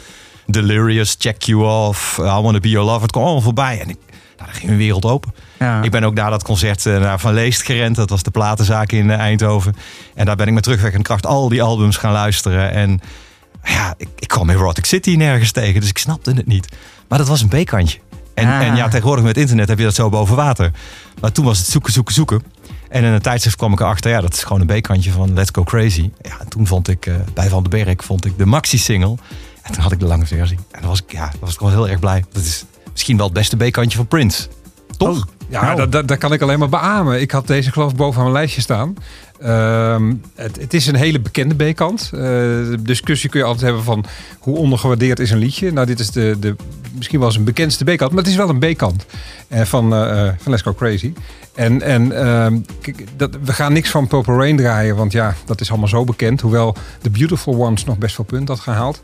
Delirious, 0.45 1.15
Check 1.19 1.41
You 1.41 1.63
Off, 1.63 2.17
I 2.17 2.21
Wanna 2.21 2.60
Be 2.60 2.69
Your 2.69 2.86
Lover. 2.86 3.01
Het 3.01 3.12
kwam 3.12 3.23
allemaal 3.23 3.41
voorbij. 3.41 3.82
En 3.82 3.89
ik, 3.89 3.97
nou, 4.10 4.19
daar 4.38 4.53
ging 4.53 4.65
mijn 4.65 4.77
wereld 4.77 5.06
open. 5.06 5.34
Ja. 5.60 5.82
Ik 5.82 5.91
ben 5.91 6.03
ook 6.03 6.13
na 6.13 6.30
dat 6.30 6.43
concert 6.43 6.84
naar 6.86 7.19
Van 7.19 7.34
Leest 7.34 7.62
gerend. 7.62 7.95
Dat 7.95 8.10
was 8.10 8.23
de 8.23 8.32
platenzaak 8.32 8.91
in 8.91 9.12
Eindhoven. 9.12 9.75
En 10.15 10.25
daar 10.25 10.36
ben 10.36 10.47
ik 10.47 10.53
met 10.53 10.63
terugwerkende 10.63 11.06
kracht 11.06 11.25
al 11.25 11.49
die 11.49 11.62
albums 11.62 11.97
gaan 11.97 12.12
luisteren. 12.12 12.71
En 12.71 12.99
ja, 13.63 13.93
ik, 13.97 14.08
ik 14.15 14.27
kwam 14.27 14.49
Erotic 14.49 14.86
City 14.86 15.15
nergens 15.15 15.51
tegen. 15.51 15.80
Dus 15.80 15.89
ik 15.89 15.97
snapte 15.97 16.32
het 16.32 16.47
niet. 16.47 16.67
Maar 17.08 17.17
dat 17.17 17.27
was 17.27 17.41
een 17.41 17.63
B-kantje. 17.63 17.99
En, 18.38 18.47
Ah. 18.47 18.62
en 18.67 18.76
ja, 18.76 18.88
tegenwoordig 18.88 19.26
met 19.26 19.38
internet 19.38 19.67
heb 19.67 19.78
je 19.78 19.84
dat 19.84 19.95
zo 19.95 20.10
boven 20.10 20.36
water. 20.36 20.71
Maar 21.21 21.32
toen 21.32 21.45
was 21.45 21.58
het 21.58 21.67
zoeken, 21.67 21.93
zoeken, 21.93 22.13
zoeken. 22.13 22.43
En 22.89 23.04
in 23.04 23.12
een 23.12 23.21
tijdschrift 23.21 23.56
kwam 23.58 23.71
ik 23.73 23.80
erachter, 23.80 24.12
ja, 24.12 24.21
dat 24.21 24.34
is 24.34 24.43
gewoon 24.43 24.69
een 24.69 24.80
B-kantje 24.82 25.12
van 25.12 25.34
Let's 25.34 25.50
Go 25.54 25.63
Crazy. 25.63 26.12
Ja, 26.21 26.39
en 26.39 26.47
toen 26.50 26.67
vond 26.67 26.88
ik 26.88 27.06
uh, 27.06 27.15
bij 27.34 27.50
Van 27.50 27.63
den 27.63 27.86
Berg 27.86 28.04
vond 28.06 28.26
ik 28.26 28.38
de 28.38 28.45
maxi-single. 28.45 29.15
En 29.62 29.73
toen 29.73 29.82
had 29.84 29.91
ik 29.91 30.00
de 30.00 30.06
lange 30.06 30.26
versie. 30.26 30.58
En 30.71 30.80
dan 30.80 30.89
was 30.89 31.02
ik, 31.02 31.12
ja, 31.12 31.32
was 31.39 31.54
ik 31.54 31.60
wel 31.60 31.69
heel 31.69 31.89
erg 31.89 32.00
blij. 32.00 32.26
Dat 32.32 32.43
is 32.43 32.65
misschien 32.91 33.17
wel 33.17 33.26
het 33.26 33.34
beste 33.36 33.56
B-kantje 33.58 33.97
van 33.97 34.08
Prince. 34.08 34.47
Toch? 34.97 35.17
Oh. 35.17 35.23
Ja, 35.50 35.62
Nou. 35.62 35.76
dat, 35.76 35.91
dat, 35.91 36.08
dat 36.08 36.17
kan 36.17 36.34
ik 36.34 36.41
alleen 36.41 36.60
maar 36.60 36.69
beamen. 36.69 37.21
Ik 37.21 37.32
had 37.32 37.47
deze 37.47 37.71
geloof 37.71 37.91
ik 37.91 37.97
boven 37.97 38.17
aan 38.17 38.23
mijn 38.23 38.38
lijstje 38.38 38.62
staan. 38.62 38.95
Ehm, 39.39 40.13
het, 40.36 40.58
het 40.60 40.73
is 40.73 40.88
een 40.88 40.95
hele 40.95 41.19
bekende 41.19 41.71
B-kant. 41.71 42.10
Uh, 42.13 42.21
de 42.21 42.78
discussie 42.82 43.30
kun 43.30 43.39
je 43.39 43.45
altijd 43.45 43.65
hebben 43.65 43.84
van 43.84 44.06
hoe 44.39 44.58
ondergewaardeerd 44.58 45.19
is 45.19 45.32
een 45.32 45.38
liedje. 45.38 45.71
Nou, 45.71 45.88
dit 45.88 46.00
is 46.00 46.12
de, 46.12 46.36
de, 46.39 46.56
misschien 46.93 47.19
wel 47.19 47.36
een 47.36 47.43
bekendste 47.43 47.84
B-kant, 47.84 48.12
maar 48.12 48.23
het 48.23 48.32
is 48.32 48.38
wel 48.38 48.50
een 48.50 48.73
B-kant 48.73 49.06
uh, 49.50 49.62
van, 49.62 49.93
uh, 49.93 50.30
van 50.38 50.52
Let's 50.52 50.62
Go 50.62 50.73
Crazy. 50.73 51.13
En, 51.58 51.82
en 51.82 52.06
uh, 52.12 52.48
kijk, 52.82 53.06
dat, 53.15 53.38
we 53.43 53.54
gaan 53.54 53.74
niks 53.74 53.89
van 53.89 54.08
Purple 54.08 54.36
Rain 54.36 54.58
draaien, 54.58 54.96
want 54.96 55.12
ja, 55.12 55.36
dat 55.46 55.62
is 55.62 55.70
allemaal 55.70 55.88
zo 55.88 56.04
bekend. 56.04 56.41
Hoewel 56.41 56.76
The 57.02 57.10
Beautiful 57.10 57.56
Ones 57.56 57.86
nog 57.86 57.98
best 57.98 58.15
veel 58.15 58.26
punt 58.26 58.48
had 58.48 58.60
gehaald. 58.60 59.02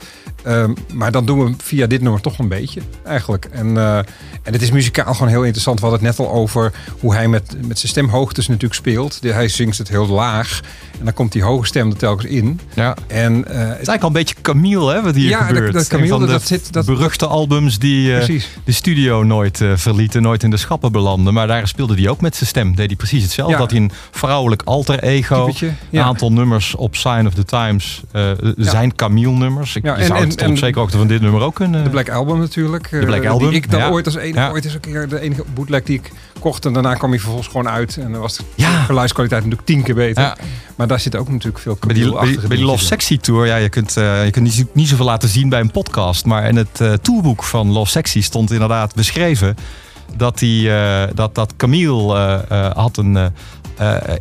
Um, 0.48 0.74
maar 0.94 1.12
dan 1.12 1.26
doen 1.26 1.46
we 1.46 1.54
via 1.58 1.88
dit 1.88 2.02
nummer 2.02 2.22
toch 2.22 2.40
een 2.40 2.48
beetje, 2.48 2.82
eigenlijk. 3.06 3.48
En, 3.52 3.68
uh, 3.68 3.98
en 3.98 4.54
het 4.54 4.62
is 4.62 4.72
muzikaal 4.72 5.14
gewoon 5.14 5.28
heel 5.28 5.44
interessant. 5.44 5.80
We 5.80 5.86
hadden 5.86 6.08
het 6.08 6.18
net 6.18 6.28
al 6.28 6.34
over 6.34 6.74
hoe 7.00 7.14
hij 7.14 7.28
met, 7.28 7.56
met 7.68 7.80
zijn 7.80 7.92
stemhoogtes 7.92 8.48
natuurlijk 8.48 8.74
speelt. 8.74 9.20
Hij 9.22 9.48
zingt 9.48 9.78
het 9.78 9.90
heel 9.90 10.08
laag. 10.08 10.60
En 11.00 11.06
dan 11.06 11.14
komt 11.14 11.32
die 11.32 11.44
hoge 11.44 11.66
stem 11.66 11.90
er 11.90 11.98
telkens 11.98 12.32
in. 12.32 12.60
Ja. 12.74 12.96
En, 13.08 13.34
uh, 13.34 13.44
het 13.44 13.48
is 13.50 13.56
eigenlijk 13.58 14.02
al 14.02 14.08
een 14.08 14.14
beetje 14.14 14.36
Camille, 14.42 14.94
hè, 14.94 15.02
wat 15.02 15.16
hier 15.16 15.30
ja, 15.30 15.44
gebeurt. 15.44 15.66
Dat, 15.66 15.82
dat 15.82 15.88
Camille, 15.88 16.10
van 16.10 16.20
de 16.20 16.28
dat 16.28 16.48
zit, 16.48 16.74
dat, 16.74 16.86
beruchte 16.86 17.28
albums 17.28 17.80
die 17.80 18.30
uh, 18.30 18.42
de 18.64 18.72
studio 18.72 19.24
nooit 19.24 19.62
verlieten, 19.76 20.22
nooit 20.22 20.44
in 20.44 20.50
de 20.50 20.58
schappen 20.58 20.92
belanden. 20.92 21.34
Maar 21.34 21.48
daar 21.48 21.68
speelde 21.68 21.96
hij 21.96 22.10
ook 22.10 22.22
met 22.22 22.36
stem. 22.46 22.76
Deed 22.76 22.88
hij 22.88 22.96
precies 22.96 23.24
hetzelfde. 23.24 23.54
Ja. 23.54 23.60
Dat 23.60 23.72
hij 23.72 23.80
een 23.80 23.92
vrouwelijk 24.12 24.62
alter 24.66 25.00
ego. 25.04 25.52
Een 25.60 25.76
ja. 25.90 26.04
aantal 26.04 26.32
nummers 26.32 26.76
op 26.76 26.96
Sign 26.96 27.26
of 27.26 27.34
the 27.34 27.46
Times 27.46 28.02
uh, 28.16 28.32
ja. 28.56 28.70
zijn 28.70 28.96
Camille-nummers. 28.96 29.76
Ik 29.76 29.84
ja, 29.84 29.96
en, 29.96 30.06
zou 30.06 30.20
het 30.20 30.42
en, 30.42 30.58
zeker 30.58 30.82
ook 30.82 30.90
van 30.90 31.08
dit 31.08 31.22
nummer 31.22 31.42
ook 31.42 31.56
kunnen. 31.56 31.84
De 31.84 31.90
Black 31.90 32.10
Album 32.10 32.40
natuurlijk. 32.40 32.90
De 32.90 33.06
Black 33.06 33.26
Album. 33.26 33.48
Die 33.48 33.58
ik 33.58 33.72
dan 33.72 33.92
ooit 33.92 34.06
als 34.06 34.16
enige, 34.16 34.52
ooit 34.52 34.66
eens 34.66 34.74
een 34.74 34.80
keer 34.80 35.08
de 35.08 35.20
enige 35.20 35.44
bootleg 35.54 35.84
die 35.84 35.98
ik 35.98 36.12
kocht. 36.40 36.66
En 36.66 36.74
daarna 36.74 36.94
kwam 36.94 37.10
hij 37.10 37.20
vervolgens 37.20 37.48
gewoon 37.48 37.70
uit. 37.70 37.98
En 37.98 38.12
dan 38.12 38.22
was 38.22 38.38
de 38.38 38.44
geluidskwaliteit 38.86 39.42
natuurlijk 39.42 39.68
tien 39.68 39.84
keer 39.84 39.96
beter. 39.96 40.38
Maar 40.76 40.88
daar 40.88 41.00
zit 41.00 41.16
ook 41.16 41.30
natuurlijk 41.30 41.60
veel 41.60 41.78
bij 41.80 41.96
die, 41.96 42.12
bij, 42.12 42.38
bij 42.48 42.58
die 42.58 42.66
Love 42.66 42.84
Sexy 42.84 43.18
Tour, 43.18 43.46
ja, 43.46 43.56
je 43.56 43.70
kunt, 43.70 43.98
uh, 43.98 44.26
je 44.26 44.32
kunt 44.32 44.46
niet, 44.46 44.66
niet 44.74 44.88
zoveel 44.88 45.06
laten 45.06 45.30
zien 45.30 45.50
bij 45.50 45.60
een 45.60 45.72
podcast. 45.72 46.26
Maar 46.26 46.48
in 46.48 46.56
het 46.56 46.80
uh, 46.82 46.94
tourboek 46.94 47.44
van 47.44 47.72
Love 47.72 47.92
Sexy 47.92 48.22
stond 48.22 48.52
inderdaad 48.52 48.96
beschreven 48.96 49.56
dat, 50.18 50.40
die, 50.40 50.68
uh, 50.68 51.04
dat, 51.14 51.36
dat 51.36 51.54
Camille 51.56 52.14
had 52.76 52.98
een. 52.98 53.32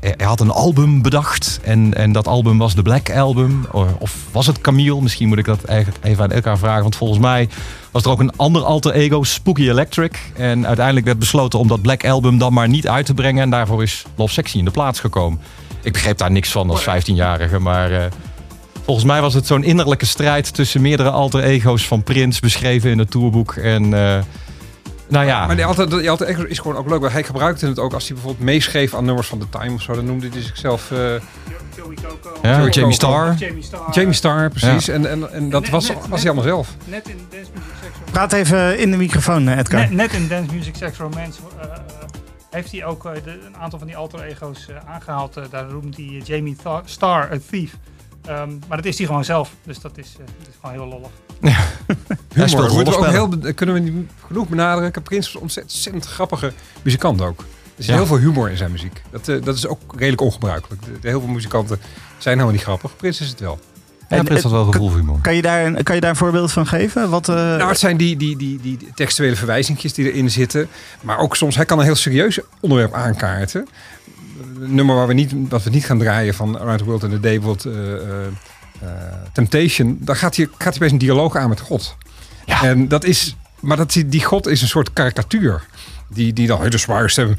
Hij 0.01 0.27
had 0.27 0.41
een 0.41 0.51
album 0.51 1.03
bedacht 1.03 1.61
en, 1.63 1.95
en 1.95 2.13
dat 2.13 2.27
album 2.27 2.59
was 2.59 2.75
de 2.75 2.83
Black 2.83 3.11
Album. 3.11 3.67
Of 3.99 4.17
was 4.31 4.47
het 4.47 4.61
Camille? 4.61 5.03
Misschien 5.03 5.29
moet 5.29 5.39
ik 5.39 5.45
dat 5.45 5.65
eigenlijk 5.65 6.05
even 6.05 6.25
aan 6.25 6.31
elkaar 6.31 6.59
vragen. 6.59 6.83
Want 6.83 6.97
volgens 6.97 7.19
mij 7.19 7.49
was 7.91 8.03
er 8.03 8.11
ook 8.11 8.21
een 8.21 8.37
ander 8.37 8.65
alter 8.65 8.93
ego, 8.93 9.23
Spooky 9.23 9.69
Electric. 9.69 10.33
En 10.37 10.67
uiteindelijk 10.67 11.07
werd 11.07 11.19
besloten 11.19 11.59
om 11.59 11.69
dat 11.69 11.83
Black 11.83 12.05
Album 12.05 12.39
dan 12.39 12.53
maar 12.53 12.69
niet 12.69 12.89
uit 12.89 13.07
te 13.07 13.15
brengen. 13.15 13.43
En 13.43 13.51
daarvoor 13.51 13.83
is 13.83 14.05
Love 14.17 14.33
Sexy 14.33 14.59
in 14.59 14.65
de 14.65 14.71
plaats 14.71 15.01
gekomen. 15.01 15.41
Ik 15.83 15.93
begreep 15.93 16.19
daar 16.19 16.31
niks 16.31 16.51
van 16.51 16.71
als 16.71 16.83
15-jarige, 16.83 17.59
maar... 17.59 18.11
Volgens 18.85 19.07
mij 19.07 19.21
was 19.21 19.35
het 19.35 19.47
zo'n 19.47 19.65
innerlijke 19.65 20.07
strijd 20.07 20.55
tussen 20.55 20.81
meerdere 20.81 21.11
alter 21.11 21.43
ego's 21.43 21.87
van 21.87 22.03
Prins, 22.03 22.41
beschreven 22.41 22.91
in 22.91 22.99
het 22.99 23.11
tourboek. 23.11 23.55
En 23.55 23.95
nou 25.13 25.27
ja. 25.27 25.47
Maar 25.47 25.57
die 25.57 25.65
alter, 25.65 25.91
die 25.91 26.11
alter 26.11 26.27
ego 26.27 26.43
is 26.43 26.59
gewoon 26.59 26.77
ook 26.77 26.89
leuk. 26.89 27.01
Want 27.01 27.13
hij 27.13 27.23
gebruikte 27.23 27.67
het 27.67 27.79
ook 27.79 27.93
als 27.93 28.05
hij 28.05 28.15
bijvoorbeeld 28.15 28.45
meeschreef 28.45 28.95
aan 28.95 29.05
nummers 29.05 29.29
van 29.29 29.39
The 29.39 29.49
Time 29.49 29.75
of 29.75 29.83
zo. 29.83 29.95
Dan 29.95 30.05
noemde 30.05 30.29
hij 30.29 30.41
zichzelf... 30.43 30.91
Uh, 30.91 30.99
Joey 31.77 31.95
Coco. 31.95 32.39
Ja, 32.43 32.59
Joey 32.59 32.71
Jamie 32.71 32.95
Star. 32.95 33.35
Jamie 33.35 33.63
Star. 33.63 33.91
Jamie 33.93 34.49
precies. 34.49 34.87
Ja. 34.87 34.93
En, 34.93 35.11
en, 35.11 35.33
en 35.33 35.51
dat 35.51 35.63
net, 35.63 35.71
was, 35.71 35.89
net, 35.89 36.09
was 36.09 36.21
hij 36.23 36.31
allemaal 36.31 36.49
zelf. 36.49 36.69
Net 36.85 37.09
in 37.09 37.19
Dance 37.31 37.51
Music 37.55 37.73
Sex 37.81 37.93
Romance. 37.93 38.11
Praat 38.13 38.33
even 38.33 38.79
in 38.79 38.91
de 38.91 38.97
microfoon, 38.97 39.49
Edgar. 39.49 39.81
Net, 39.81 39.91
net 39.91 40.13
in 40.13 40.29
Dance 40.29 40.55
Music 40.55 40.77
Sex 40.77 40.99
Romance 40.99 41.41
uh, 41.57 41.71
heeft 42.51 42.73
hij 42.73 42.85
ook 42.85 43.05
uh, 43.05 43.13
de, 43.25 43.31
een 43.31 43.57
aantal 43.57 43.79
van 43.79 43.89
die 43.89 43.97
alter 43.97 44.23
ego's 44.23 44.69
aangehaald. 44.87 45.39
Daar 45.51 45.67
noemt 45.67 45.97
hij 45.97 46.23
Jamie 46.25 46.57
Th 46.57 46.69
Star, 46.85 47.31
a 47.33 47.39
thief. 47.51 47.77
Um, 48.29 48.59
maar 48.69 48.77
dat 48.77 48.87
is 48.87 48.99
hij 48.99 49.07
gewoon 49.07 49.25
zelf. 49.25 49.51
Dus 49.65 49.81
dat 49.81 49.99
is, 49.99 50.15
dat 50.19 50.49
is 50.49 50.55
gewoon 50.61 50.75
heel 50.75 50.87
lollig. 50.87 51.11
Ja. 51.41 51.57
Humor. 52.47 52.73
Moeten 52.73 52.93
we 52.93 52.99
ook 52.99 53.07
heel, 53.07 53.55
kunnen 53.55 53.75
we 53.75 53.81
niet 53.81 54.11
genoeg 54.27 54.49
benadrukken. 54.49 55.03
Prins 55.03 55.27
is 55.27 55.35
een 55.35 55.41
ontzettend 55.41 56.07
grappige 56.07 56.53
muzikant 56.83 57.21
ook. 57.21 57.41
Er 57.41 57.47
is 57.77 57.87
ja. 57.87 57.95
heel 57.95 58.07
veel 58.07 58.19
humor 58.19 58.51
in 58.51 58.57
zijn 58.57 58.71
muziek. 58.71 59.03
Dat, 59.11 59.29
uh, 59.29 59.43
dat 59.45 59.57
is 59.57 59.67
ook 59.67 59.81
redelijk 59.97 60.21
ongebruikelijk. 60.21 60.83
De, 60.85 60.99
de, 61.01 61.09
heel 61.09 61.21
veel 61.21 61.29
muzikanten 61.29 61.79
zijn 62.19 62.35
helemaal 62.35 62.53
niet 62.53 62.63
grappig. 62.63 62.97
Prins 62.97 63.21
is 63.21 63.29
het 63.29 63.41
wel. 63.41 63.59
Ja, 64.09 64.23
Prins 64.23 64.43
had 64.43 64.53
wel 64.53 64.65
gevoel 64.65 64.89
voor 64.89 64.99
humor. 64.99 65.19
Kan 65.21 65.35
je, 65.35 65.43
daar 65.43 65.67
een, 65.67 65.83
kan 65.83 65.95
je 65.95 66.01
daar 66.01 66.11
een 66.11 66.17
voorbeeld 66.17 66.53
van 66.53 66.67
geven? 66.67 67.11
Wat, 67.11 67.29
uh... 67.29 67.35
Nou, 67.35 67.69
het 67.69 67.79
zijn 67.79 67.97
die, 67.97 68.17
die, 68.17 68.37
die, 68.37 68.61
die 68.61 68.79
textuele 68.95 69.37
verwijzingjes 69.37 69.93
die 69.93 70.13
erin 70.13 70.31
zitten. 70.31 70.69
Maar 71.01 71.19
ook 71.19 71.37
soms, 71.37 71.57
hij 71.57 71.65
kan 71.65 71.79
een 71.79 71.85
heel 71.85 71.95
serieus 71.95 72.41
onderwerp 72.61 72.93
aankaarten. 72.93 73.69
Nummer 74.67 74.97
waar 74.97 75.07
we 75.07 75.15
niet, 75.15 75.33
wat 75.49 75.63
we 75.63 75.71
niet 75.71 75.85
gaan 75.85 75.99
draaien 75.99 76.35
van 76.35 76.59
Around 76.59 76.79
the 76.79 76.85
World 76.85 77.03
in 77.03 77.13
a 77.13 77.19
Day, 77.19 77.41
bijvoorbeeld 77.41 77.67
uh, 77.67 77.93
uh, 78.83 78.89
Temptation. 79.33 79.99
Dan 80.01 80.17
gaat 80.17 80.37
hij, 80.37 80.49
gaat 80.59 80.71
hij 80.71 80.79
bij 80.79 80.89
een 80.89 80.99
dialoog 80.99 81.37
aan 81.37 81.49
met 81.49 81.61
God. 81.61 81.97
Ja. 82.45 82.63
En 82.63 82.89
dat 82.89 83.05
is, 83.05 83.37
maar 83.61 83.77
dat, 83.77 84.03
die 84.07 84.25
God 84.25 84.47
is 84.47 84.63
een 84.63 84.69
soort 84.69 84.93
karikatuur. 84.93 85.63
Die, 86.09 86.33
die 86.33 86.47
dan 86.47 86.63
hele 86.63 86.79
zware 86.79 87.09
stem. 87.09 87.35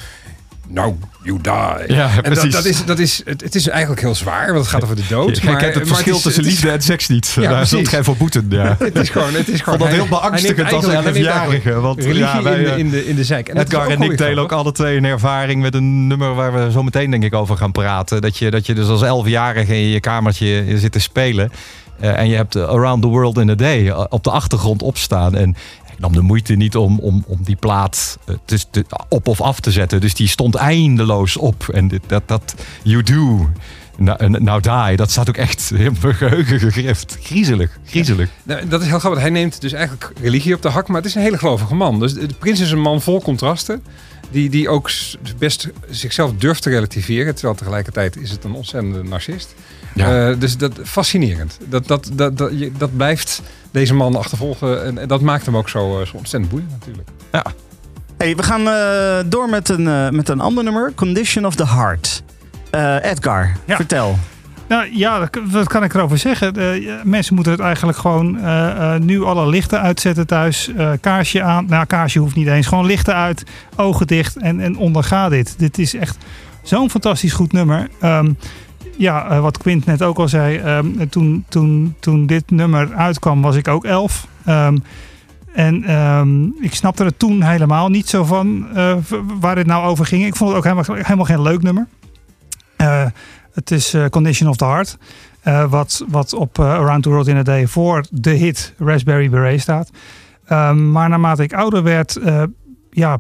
Nou, 0.67 0.95
you 1.23 1.39
die. 1.41 1.95
Ja, 1.95 2.09
en. 2.21 2.33
Dat, 2.33 2.51
dat 2.51 2.65
is, 2.65 2.85
dat 2.85 2.99
is, 2.99 3.21
het, 3.25 3.41
het 3.41 3.55
is 3.55 3.67
eigenlijk 3.67 4.01
heel 4.01 4.15
zwaar, 4.15 4.45
want 4.45 4.57
het 4.57 4.67
gaat 4.67 4.83
over 4.83 4.95
de 4.95 5.05
dood. 5.09 5.37
Ja, 5.37 5.51
maar, 5.51 5.59
kent 5.59 5.75
het 5.75 5.87
verschil 5.87 6.15
het 6.15 6.17
is, 6.17 6.23
tussen 6.23 6.43
liefde 6.43 6.69
en 6.69 6.81
seks 6.81 7.07
niet. 7.07 7.37
Ja, 7.39 7.49
Daar 7.49 7.65
zult 7.65 7.87
gij 7.87 8.03
voor 8.03 8.17
boeten. 8.17 8.45
Ja. 8.49 8.75
het 8.79 8.97
is 8.97 9.09
gewoon, 9.09 9.33
het 9.33 9.47
is 9.47 9.61
gewoon. 9.61 9.79
Dat 9.79 9.87
heel 9.87 10.07
beangstigend 10.07 10.73
als 10.73 10.85
11-jarige. 10.85 11.79
Want 11.79 12.03
ja, 12.03 12.41
wij, 12.41 12.57
in, 12.57 12.63
de, 12.63 12.77
in, 12.77 12.89
de, 12.89 13.07
in 13.07 13.15
de 13.15 13.23
zijk. 13.23 13.49
En 13.49 13.57
Edgar 13.57 13.89
en 13.89 14.01
ik 14.01 14.17
delen 14.17 14.43
ook 14.43 14.51
alle 14.51 14.71
twee 14.71 14.97
een 14.97 15.05
ervaring 15.05 15.61
met 15.61 15.75
een 15.75 16.07
nummer 16.07 16.33
waar 16.33 16.53
we 16.53 16.71
zo 16.71 16.83
meteen 16.83 17.11
denk 17.11 17.23
ik 17.23 17.33
over 17.33 17.57
gaan 17.57 17.71
praten. 17.71 18.21
Dat 18.21 18.37
je, 18.37 18.51
dat 18.51 18.65
je 18.65 18.73
dus 18.73 18.87
als 18.87 19.25
11-jarige 19.25 19.75
in 19.75 19.87
je 19.87 19.99
kamertje 19.99 20.77
zit 20.77 20.91
te 20.91 20.99
spelen. 20.99 21.51
Uh, 22.01 22.19
en 22.19 22.27
je 22.27 22.35
hebt 22.35 22.55
Around 22.55 23.01
the 23.01 23.07
World 23.07 23.37
in 23.37 23.49
a 23.49 23.55
Day 23.55 23.91
op 23.91 24.23
de 24.23 24.31
achtergrond 24.31 24.81
opstaan. 24.81 25.35
En 25.35 25.55
nam 26.03 26.13
de 26.13 26.21
moeite 26.21 26.53
niet 26.53 26.75
om, 26.75 26.99
om, 26.99 27.23
om 27.27 27.39
die 27.43 27.55
plaat 27.55 28.17
te, 28.45 28.59
te, 28.71 28.85
op 29.09 29.27
of 29.27 29.41
af 29.41 29.59
te 29.59 29.71
zetten. 29.71 30.01
Dus 30.01 30.13
die 30.13 30.27
stond 30.27 30.55
eindeloos 30.55 31.37
op. 31.37 31.69
En 31.69 31.87
dit, 31.87 32.01
dat, 32.07 32.23
dat 32.25 32.55
You 32.83 33.03
Do, 33.03 33.49
Nou, 33.97 34.29
nou 34.29 34.61
die, 34.61 34.97
dat 34.97 35.11
staat 35.11 35.29
ook 35.29 35.37
echt 35.37 35.71
in 35.75 35.95
mijn 36.01 36.15
geheugen 36.15 36.59
gegrift. 36.59 37.17
Griezelig, 37.21 37.77
griezelig. 37.85 38.29
Nou, 38.43 38.67
dat 38.67 38.81
is 38.81 38.87
heel 38.87 38.99
grappig. 38.99 39.21
Hij 39.21 39.29
neemt 39.29 39.61
dus 39.61 39.73
eigenlijk 39.73 40.11
religie 40.21 40.55
op 40.55 40.61
de 40.61 40.69
hak, 40.69 40.87
maar 40.87 40.97
het 40.97 41.05
is 41.05 41.15
een 41.15 41.21
hele 41.21 41.37
gelovige 41.37 41.75
man. 41.75 41.99
Dus 41.99 42.13
de 42.13 42.27
prins 42.39 42.59
is 42.59 42.71
een 42.71 42.81
man 42.81 43.01
vol 43.01 43.21
contrasten. 43.21 43.83
Die, 44.33 44.49
die 44.49 44.69
ook 44.69 44.89
best 45.37 45.67
zichzelf 45.89 46.31
durft 46.37 46.61
te 46.61 46.69
relativeren. 46.69 47.33
Terwijl 47.35 47.55
tegelijkertijd 47.55 48.17
is 48.17 48.31
het 48.31 48.43
een 48.43 48.53
ontzettende 48.53 49.03
narcist. 49.03 49.53
Ja. 49.95 50.29
Eh, 50.29 50.39
dus 50.39 50.57
dat 50.57 50.71
fascinerend. 50.83 51.57
Dat, 51.69 51.87
dat, 51.87 52.09
dat, 52.13 52.37
dat, 52.37 52.51
je- 52.59 52.71
dat 52.77 52.95
blijft 52.97 53.41
deze 53.71 53.93
man 53.93 54.15
achtervolgen. 54.15 54.85
En, 54.85 54.97
en 54.97 55.07
dat 55.07 55.21
maakt 55.21 55.45
hem 55.45 55.57
ook 55.57 55.69
zo, 55.69 55.99
eh, 55.99 56.05
zo 56.05 56.17
ontzettend 56.17 56.51
boeiend 56.51 56.71
natuurlijk. 56.71 57.09
Hey, 58.17 58.35
we 58.35 58.43
gaan 58.43 58.67
eh, 58.67 59.29
door 59.31 59.49
met 59.49 59.69
een, 59.69 59.87
eh, 59.87 60.09
met 60.09 60.29
een 60.29 60.39
ander 60.39 60.63
nummer. 60.63 60.91
Condition 60.95 61.45
of 61.45 61.55
the 61.55 61.67
Heart. 61.67 62.23
Eh, 62.69 62.95
Edgar, 63.11 63.51
Ja. 63.65 63.75
vertel. 63.75 64.17
Nou 64.67 64.97
ja, 64.97 65.29
wat 65.51 65.67
kan 65.67 65.83
ik 65.83 65.93
erover 65.93 66.17
zeggen? 66.17 66.81
Ja, 66.81 67.01
mensen 67.03 67.35
moeten 67.35 67.53
het 67.53 67.61
eigenlijk 67.61 67.97
gewoon 67.97 68.39
eh, 68.39 68.95
eh, 68.95 69.01
nu 69.01 69.23
alle 69.23 69.47
lichten 69.47 69.81
uitzetten 69.81 70.27
thuis. 70.27 70.71
kaarsje 71.01 71.43
aan. 71.43 71.65
Nou, 71.65 71.85
kaarsje 71.85 72.19
hoeft 72.19 72.35
niet 72.35 72.47
eens. 72.47 72.67
Gewoon 72.67 72.85
lichten 72.85 73.15
uit, 73.15 73.43
ogen 73.75 74.07
dicht 74.07 74.37
en, 74.37 74.59
en 74.59 74.77
onderga 74.77 75.29
dit. 75.29 75.59
Dit 75.59 75.77
is 75.77 75.95
echt 75.95 76.17
zo'n 76.61 76.89
fantastisch 76.89 77.33
goed 77.33 77.51
nummer. 77.51 77.89
Ehm, 77.99 78.31
ja, 78.97 79.41
wat 79.41 79.57
Quint 79.57 79.85
net 79.85 80.01
ook 80.01 80.17
al 80.17 80.27
zei. 80.27 80.57
ehm, 80.57 81.07
toen, 81.09 81.45
toen, 81.49 81.95
toen 81.99 82.25
dit 82.25 82.51
nummer 82.51 82.93
uitkwam 82.93 83.41
was 83.41 83.55
ik 83.55 83.67
ook 83.67 83.85
elf. 83.85 84.27
Ehm, 84.45 84.77
en 85.53 86.55
ik 86.59 86.75
snapte 86.75 87.03
het 87.03 87.19
toen 87.19 87.43
helemaal 87.43 87.89
niet 87.89 88.09
zo 88.09 88.23
van 88.23 88.67
waar 89.39 89.57
het 89.57 89.67
nou 89.67 89.85
over 89.85 90.05
ging. 90.05 90.25
Ik 90.25 90.35
vond 90.35 90.49
het 90.49 90.57
ook 90.57 90.63
helemaal, 90.63 91.03
helemaal 91.03 91.25
geen 91.25 91.41
leuk 91.41 91.61
nummer. 91.61 91.87
Eh, 92.83 93.05
het 93.53 93.71
is 93.71 93.93
eh, 93.93 94.05
Condition 94.05 94.49
of 94.49 94.55
the 94.55 94.65
Heart. 94.65 94.97
eh, 95.41 95.69
wat, 95.69 96.05
wat 96.07 96.33
op 96.33 96.59
eh, 96.59 96.65
Around 96.65 97.03
the 97.03 97.09
World 97.09 97.27
in 97.27 97.37
a 97.37 97.43
Day 97.43 97.67
voor 97.67 98.05
de 98.11 98.29
hit 98.29 98.73
Raspberry 98.77 99.29
Beret 99.29 99.61
staat. 99.61 99.89
Ehm, 100.45 100.91
maar 100.91 101.09
naarmate 101.09 101.43
ik 101.43 101.53
ouder 101.53 101.83
werd, 101.83 102.19
ja, 102.91 103.19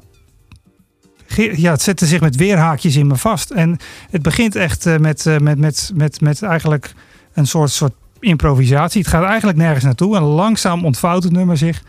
ja, 1.55 1.71
het 1.71 1.81
zette 1.81 2.05
zich 2.05 2.21
met 2.21 2.35
weerhaakjes 2.35 2.95
in 2.95 3.07
me 3.07 3.15
vast. 3.15 3.51
En 3.51 3.77
het 4.09 4.21
begint 4.21 4.55
echt 4.55 4.99
met, 4.99 5.25
met, 5.39 5.57
met, 5.57 5.91
met, 5.95 6.21
met 6.21 6.41
eigenlijk 6.41 6.93
een 7.33 7.47
soort, 7.47 7.69
soort 7.69 7.93
improvisatie. 8.19 9.01
Het 9.01 9.09
gaat 9.09 9.23
eigenlijk 9.23 9.57
nergens 9.57 9.83
naartoe. 9.83 10.15
En 10.15 10.21
langzaam 10.21 10.85
ontvouwt 10.85 11.23
het 11.23 11.31
nummer 11.31 11.57
zich. 11.57 11.83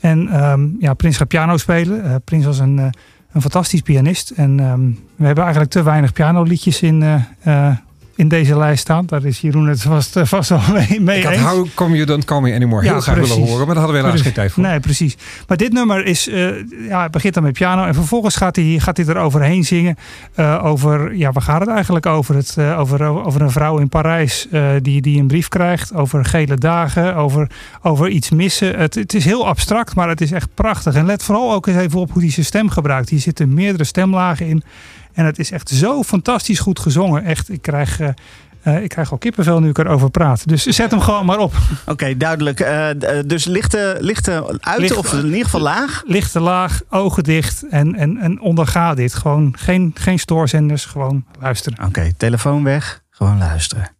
En 0.00 0.28
ehm, 0.28 0.68
ja, 0.78 0.94
Prins 0.94 1.16
gaat 1.16 1.28
piano 1.28 1.56
spelen. 1.56 2.22
Prins 2.24 2.44
was 2.44 2.58
een, 2.58 2.78
een 3.32 3.40
fantastisch 3.40 3.80
pianist. 3.80 4.30
En 4.30 4.60
ehm, 4.60 4.90
we 5.16 5.26
hebben 5.26 5.44
eigenlijk 5.44 5.72
te 5.72 5.82
weinig 5.82 6.12
pianoliedjes 6.12 6.82
in, 6.82 7.24
in 8.18 8.28
deze 8.28 8.56
lijst 8.56 8.80
staan. 8.80 9.06
Daar 9.06 9.24
is 9.24 9.40
Jeroen 9.40 9.66
het 9.68 9.82
vast, 9.82 10.16
eh, 10.16 10.24
vast 10.24 10.48
wel 10.48 10.60
mee, 10.72 11.00
mee 11.00 11.18
Ik 11.18 11.24
had 11.24 11.32
eens. 11.32 11.42
How 11.42 11.66
Come 11.74 11.94
You 11.94 12.06
Don't 12.06 12.24
Call 12.24 12.40
Me 12.40 12.54
Anymore 12.54 12.82
heel 12.82 12.94
Ja, 12.94 13.00
graag 13.00 13.14
willen 13.14 13.36
horen. 13.36 13.66
Maar 13.66 13.74
daar 13.74 13.84
hadden 13.84 14.00
we 14.02 14.06
helaas 14.06 14.20
geen 14.22 14.32
tijd 14.32 14.52
voor. 14.52 14.62
Nee, 14.62 14.80
precies. 14.80 15.16
Maar 15.46 15.56
dit 15.56 15.72
nummer 15.72 16.04
is, 16.04 16.28
eh, 16.28 16.48
ja, 16.88 17.02
het 17.02 17.10
begint 17.10 17.34
dan 17.34 17.42
met 17.42 17.52
piano. 17.52 17.84
En 17.84 17.94
vervolgens 17.94 18.36
gaat 18.36 18.56
hij, 18.56 18.76
gaat 18.78 18.96
hij 18.96 19.06
er 19.06 19.16
overheen 19.16 19.64
zingen. 19.64 19.96
eh, 20.34 20.64
over, 20.64 21.14
ja, 21.16 21.32
waar 21.32 21.42
gaat 21.42 21.60
het 21.60 21.68
eigenlijk 21.68 22.06
over? 22.06 22.34
Het, 22.34 22.56
over, 22.58 23.02
over 23.02 23.40
een 23.40 23.50
vrouw 23.50 23.78
in 23.78 23.88
Parijs 23.88 24.48
die, 24.82 25.00
die 25.00 25.20
een 25.20 25.26
brief 25.26 25.48
krijgt. 25.48 25.94
Over 25.94 26.24
gele 26.24 26.56
dagen. 26.56 27.16
Over, 27.16 27.50
over 27.82 28.08
iets 28.08 28.30
missen. 28.30 28.78
Het, 28.78 28.94
het 28.94 29.14
is 29.14 29.24
heel 29.24 29.46
abstract, 29.46 29.94
maar 29.94 30.08
het 30.08 30.20
is 30.20 30.32
echt 30.32 30.48
prachtig. 30.54 30.94
En 30.94 31.06
let 31.06 31.22
vooral 31.22 31.52
ook 31.52 31.66
eens 31.66 31.76
even 31.76 32.00
op 32.00 32.12
hoe 32.12 32.22
hij 32.22 32.30
zijn 32.30 32.46
stem 32.46 32.68
gebruikt. 32.68 33.08
Hier 33.08 33.20
zitten 33.20 33.54
meerdere 33.54 33.84
stemlagen 33.84 34.46
in. 34.46 34.62
En 35.18 35.24
het 35.24 35.38
is 35.38 35.50
echt 35.50 35.68
zo 35.68 36.02
fantastisch 36.02 36.58
goed 36.58 36.78
gezongen. 36.78 37.24
Echt, 37.24 37.48
ik 37.50 37.62
krijg... 37.62 38.00
eh, 38.00 38.08
eh, 38.62 38.82
ik 38.82 38.88
krijg 38.88 39.10
al 39.10 39.18
kippenvel 39.18 39.60
nu 39.60 39.68
ik 39.68 39.78
erover 39.78 40.10
praat. 40.10 40.48
Dus 40.48 40.62
zet 40.66 40.90
hem 40.90 41.00
gewoon 41.00 41.26
maar 41.26 41.38
op. 41.38 41.54
Oké, 41.86 42.16
duidelijk. 42.16 42.60
Eh, 42.60 42.88
dus 43.26 43.44
lichten, 43.44 43.96
lichten 44.04 44.46
uit, 44.60 44.78
Licht- 44.80 44.96
of 44.96 45.12
in 45.12 45.24
ieder 45.26 45.44
geval 45.44 45.60
laag. 45.60 46.02
lichte 46.06 46.40
laag, 46.40 46.80
ogen 46.90 47.22
dicht 47.24 47.68
en, 47.68 47.94
en, 47.94 48.16
en 48.18 48.40
onderga 48.40 48.94
dit. 48.94 49.14
Gewoon 49.14 49.54
geen, 49.58 49.90
geen 49.94 50.18
stoorzenders, 50.18 50.84
gewoon 50.84 51.24
luisteren. 51.40 51.84
Oké, 51.86 52.12
telefoon 52.16 52.64
weg. 52.64 53.02
Gewoon 53.10 53.38
luisteren. 53.38 53.90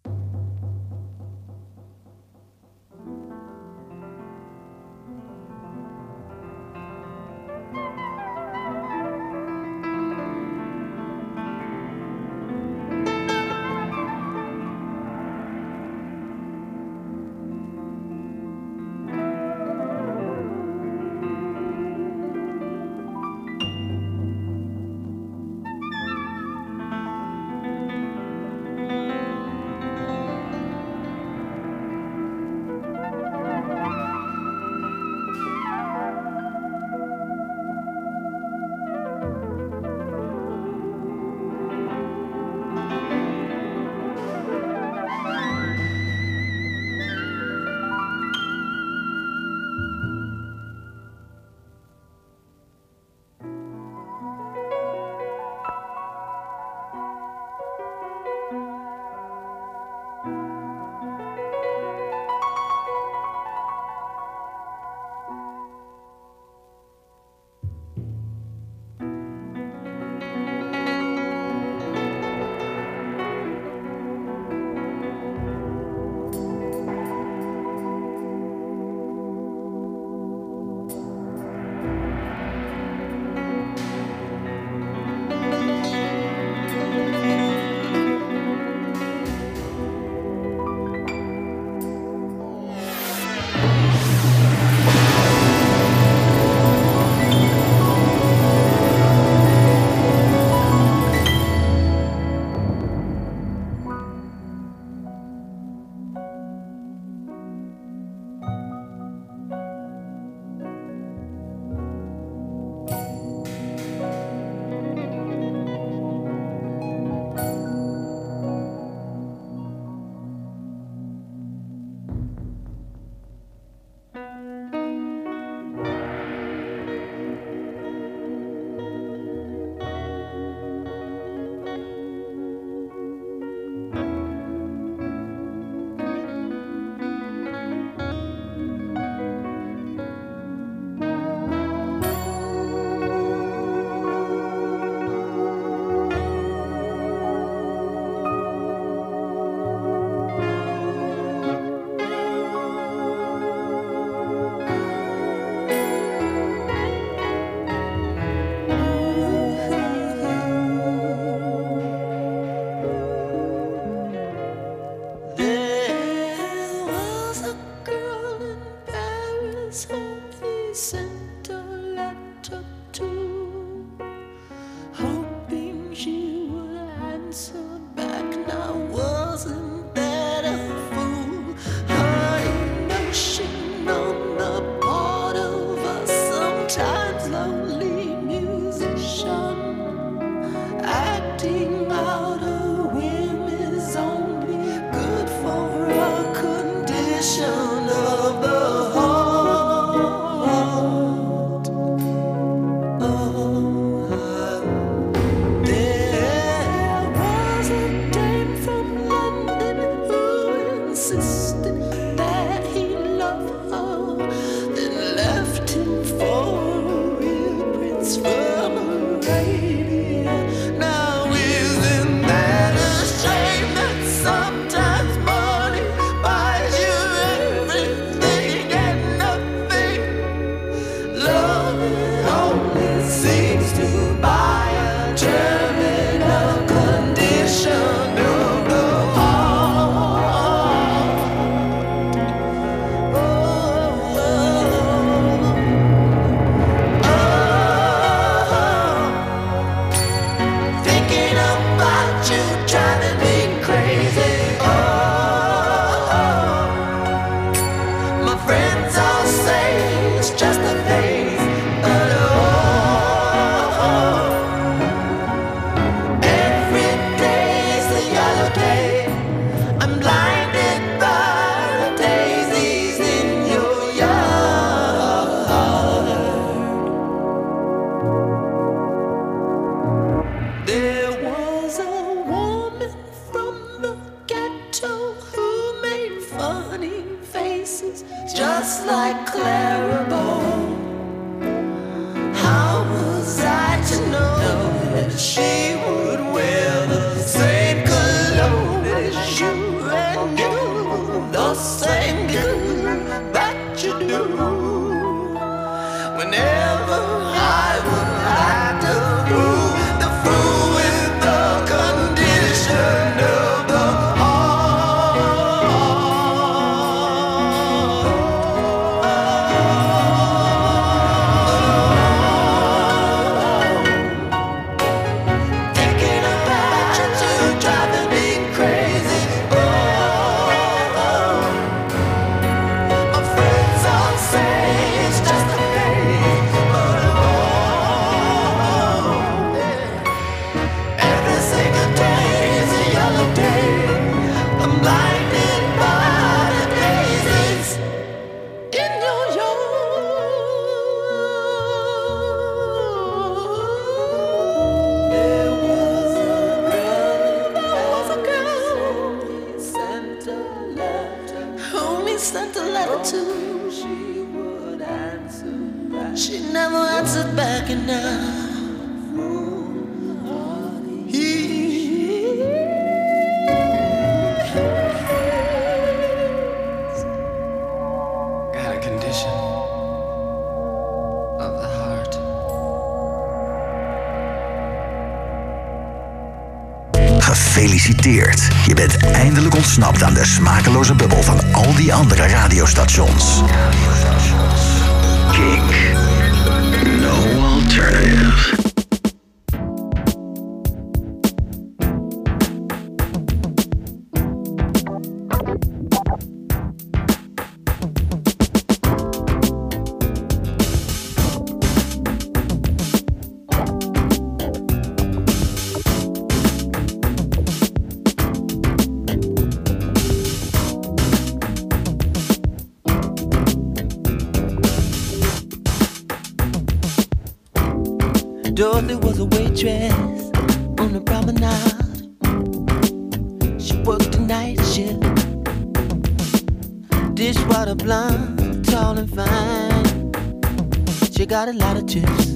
Got 441.39 441.49
a 441.49 441.53
lot 441.53 441.77
of 441.77 441.87
chips. 441.87 442.28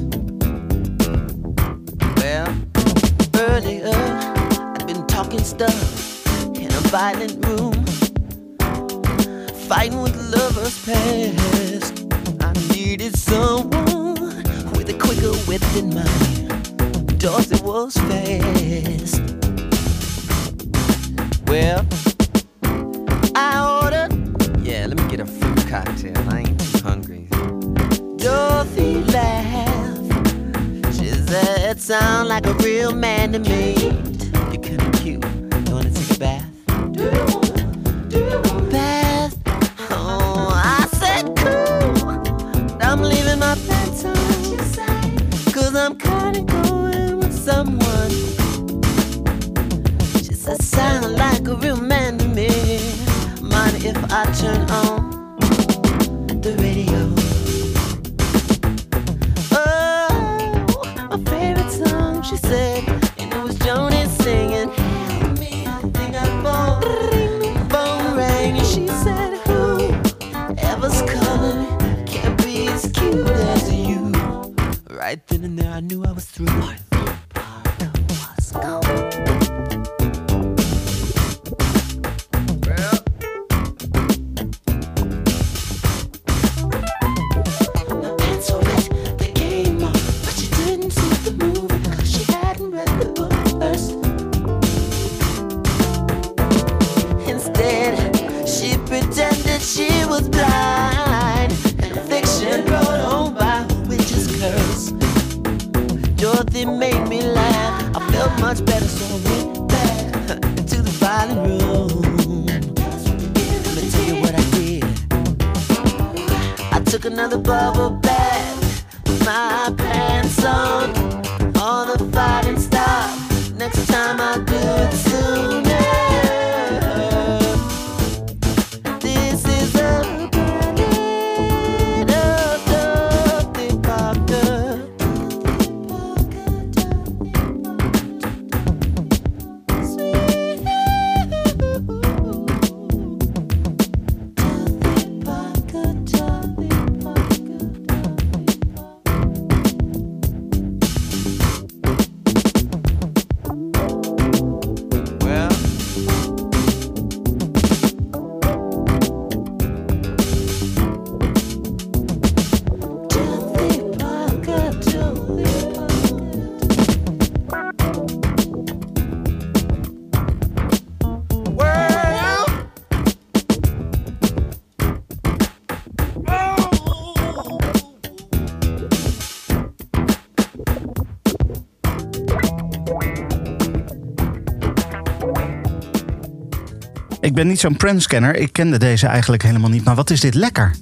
Ik 187.33 187.39
ben 187.39 187.47
niet 187.47 187.61
zo'n 187.61 187.77
Prince-kenner. 187.77 188.37
Ik 188.37 188.53
kende 188.53 188.79
deze 188.79 189.07
eigenlijk 189.07 189.43
helemaal 189.43 189.71
niet. 189.71 189.85
Maar 189.85 189.95
wat 189.95 190.11
is 190.11 190.21
dit 190.21 190.35
lekker? 190.35 190.75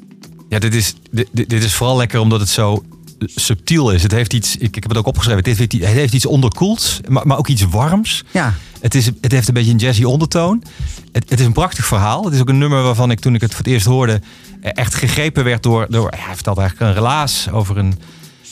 Ja, 0.48 0.58
dit 0.58 0.74
is, 0.74 0.94
dit, 1.10 1.28
dit 1.32 1.64
is 1.64 1.74
vooral 1.74 1.96
lekker 1.96 2.20
omdat 2.20 2.40
het 2.40 2.48
zo 2.48 2.84
subtiel 3.18 3.90
is. 3.90 4.02
Het 4.02 4.12
heeft 4.12 4.32
iets, 4.32 4.56
ik, 4.56 4.76
ik 4.76 4.82
heb 4.82 4.88
het 4.88 4.96
ook 4.96 5.06
opgeschreven, 5.06 5.44
het 5.44 5.58
heeft, 5.58 5.72
het 5.72 5.84
heeft 5.84 6.12
iets 6.12 6.26
onderkoelds, 6.26 7.00
maar, 7.08 7.26
maar 7.26 7.38
ook 7.38 7.48
iets 7.48 7.62
warms. 7.62 8.24
Ja. 8.30 8.54
Het, 8.80 8.94
is, 8.94 9.06
het 9.20 9.32
heeft 9.32 9.48
een 9.48 9.54
beetje 9.54 9.70
een 9.70 9.76
jazzy 9.76 10.02
ondertoon. 10.02 10.62
Het, 11.12 11.30
het 11.30 11.40
is 11.40 11.46
een 11.46 11.52
prachtig 11.52 11.86
verhaal. 11.86 12.24
Het 12.24 12.34
is 12.34 12.40
ook 12.40 12.48
een 12.48 12.58
nummer 12.58 12.82
waarvan 12.82 13.10
ik 13.10 13.20
toen 13.20 13.34
ik 13.34 13.40
het 13.40 13.50
voor 13.54 13.64
het 13.64 13.72
eerst 13.72 13.86
hoorde... 13.86 14.20
eh, 14.60 14.70
echt 14.74 14.94
gegrepen 14.94 15.44
werd 15.44 15.62
door... 15.62 15.86
door 15.90 16.12
ja, 16.16 16.24
hij 16.24 16.34
vertelt 16.34 16.58
eigenlijk 16.58 16.90
een 16.90 16.96
relaas 16.96 17.50
over 17.50 17.78
een, 17.78 17.98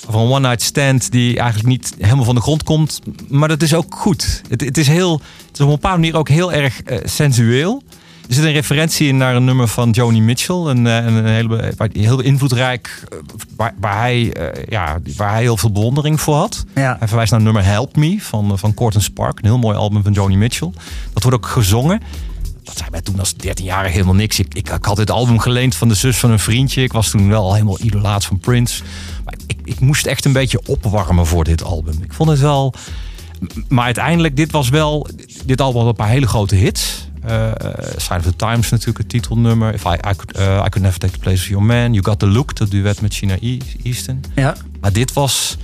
een 0.07 0.15
one-night 0.15 0.63
stand... 0.63 1.11
die 1.11 1.39
eigenlijk 1.39 1.69
niet 1.69 1.95
helemaal 1.99 2.25
van 2.25 2.35
de 2.35 2.41
grond 2.41 2.63
komt. 2.63 3.01
Maar 3.29 3.49
dat 3.49 3.63
is 3.63 3.75
ook 3.75 3.95
goed. 3.95 4.43
Het, 4.49 4.61
het, 4.61 4.79
is, 4.79 4.87
heel, 4.87 5.13
het 5.47 5.55
is 5.55 5.61
op 5.61 5.67
een 5.67 5.75
bepaalde 5.75 5.99
manier 5.99 6.17
ook 6.17 6.29
heel 6.29 6.53
erg 6.53 6.83
eh, 6.83 6.99
sensueel. 7.05 7.83
Er 8.29 8.35
zit 8.35 8.45
een 8.45 8.53
referentie 8.53 9.09
in 9.09 9.17
naar 9.17 9.37
een 9.37 9.45
nummer 9.45 9.69
van 9.69 9.91
Joni 9.91 10.21
Mitchell. 10.21 10.57
Een, 10.57 10.87
eh, 10.87 10.97
een, 10.97 11.15
een 11.15 11.27
hele, 11.27 11.75
heel 11.93 12.21
invloedrijk, 12.21 13.05
eh, 13.09 13.19
waar, 13.57 13.75
waar, 13.81 13.99
hij, 13.99 14.33
ja, 14.69 14.99
waar 15.17 15.33
hij 15.33 15.41
heel 15.41 15.57
veel 15.57 15.73
bewondering 15.73 16.21
voor 16.21 16.35
had. 16.35 16.65
Ja. 16.75 16.97
Hij 16.99 17.09
verwijst 17.09 17.31
naar 17.31 17.41
het 17.41 17.53
nummer 17.53 17.73
Help 17.73 17.97
Me 17.97 18.17
van, 18.21 18.59
van 18.59 18.75
Corten 18.75 19.03
Spark. 19.03 19.39
Een 19.39 19.45
heel 19.45 19.59
mooi 19.59 19.77
album 19.77 20.03
van 20.03 20.13
Joni 20.13 20.37
Mitchell. 20.37 20.71
Dat 21.13 21.23
wordt 21.23 21.37
ook 21.39 21.47
gezongen. 21.47 22.01
Dat 22.69 22.77
zei 22.77 22.91
mij 22.91 23.01
toen 23.01 23.19
als 23.19 23.33
13-jarige 23.33 23.93
helemaal 23.93 24.15
niks. 24.15 24.39
Ik, 24.39 24.55
ik, 24.55 24.69
ik 24.69 24.85
had 24.85 24.97
dit 24.97 25.11
album 25.11 25.39
geleend 25.39 25.75
van 25.75 25.89
de 25.89 25.95
zus 25.95 26.17
van 26.17 26.31
een 26.31 26.39
vriendje. 26.39 26.83
Ik 26.83 26.93
was 26.93 27.11
toen 27.11 27.29
wel 27.29 27.43
al 27.43 27.53
helemaal 27.53 27.81
idolaat 27.81 28.25
van 28.25 28.39
Prince. 28.39 28.83
Maar 29.29 29.39
ik, 29.47 29.57
ik 29.65 29.81
moest 29.81 30.07
echt 30.07 30.25
een 30.25 30.33
beetje 30.33 30.61
opwarmen 30.67 31.27
voor 31.27 31.45
dit 31.45 31.63
album. 31.63 31.95
Ik 32.03 32.13
vond 32.13 32.31
het 32.31 32.41
wel... 32.41 32.75
Maar 33.69 33.85
uiteindelijk, 33.85 34.37
dit 34.37 34.53
was 34.53 34.69
wel... 34.69 35.09
Dit 35.45 35.61
album 35.61 35.81
had 35.81 35.89
een 35.91 35.97
paar 35.97 36.09
hele 36.09 36.27
grote 36.27 36.55
hits. 36.55 37.09
Eh 37.23 37.47
eh, 37.51 37.55
Sign 37.97 38.17
of 38.19 38.23
the 38.23 38.37
Times 38.37 38.71
natuurlijk, 38.71 38.99
het 38.99 39.09
titelnummer. 39.09 39.75
If 39.75 39.85
I, 39.85 39.89
I, 39.89 39.99
could, 40.01 40.33
eh, 40.33 40.45
I 40.45 40.69
Could 40.69 40.81
Never 40.81 40.99
Take 40.99 41.13
the 41.13 41.19
Place 41.19 41.43
of 41.43 41.49
Your 41.49 41.65
Man. 41.65 41.93
You 41.93 42.05
Got 42.05 42.19
the 42.19 42.27
Look, 42.27 42.57
dat 42.57 42.71
duet 42.71 43.01
met 43.01 43.15
China 43.15 43.37
E- 43.41 43.59
Easton. 43.83 44.21
Ja. 44.35 44.57
Maar 44.81 44.93
dit 44.93 45.13
was 45.13 45.57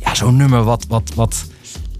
ja, 0.00 0.14
zo'n 0.14 0.36
nummer 0.36 0.62
wat, 0.64 0.84
wat, 0.88 1.12
wat... 1.14 1.44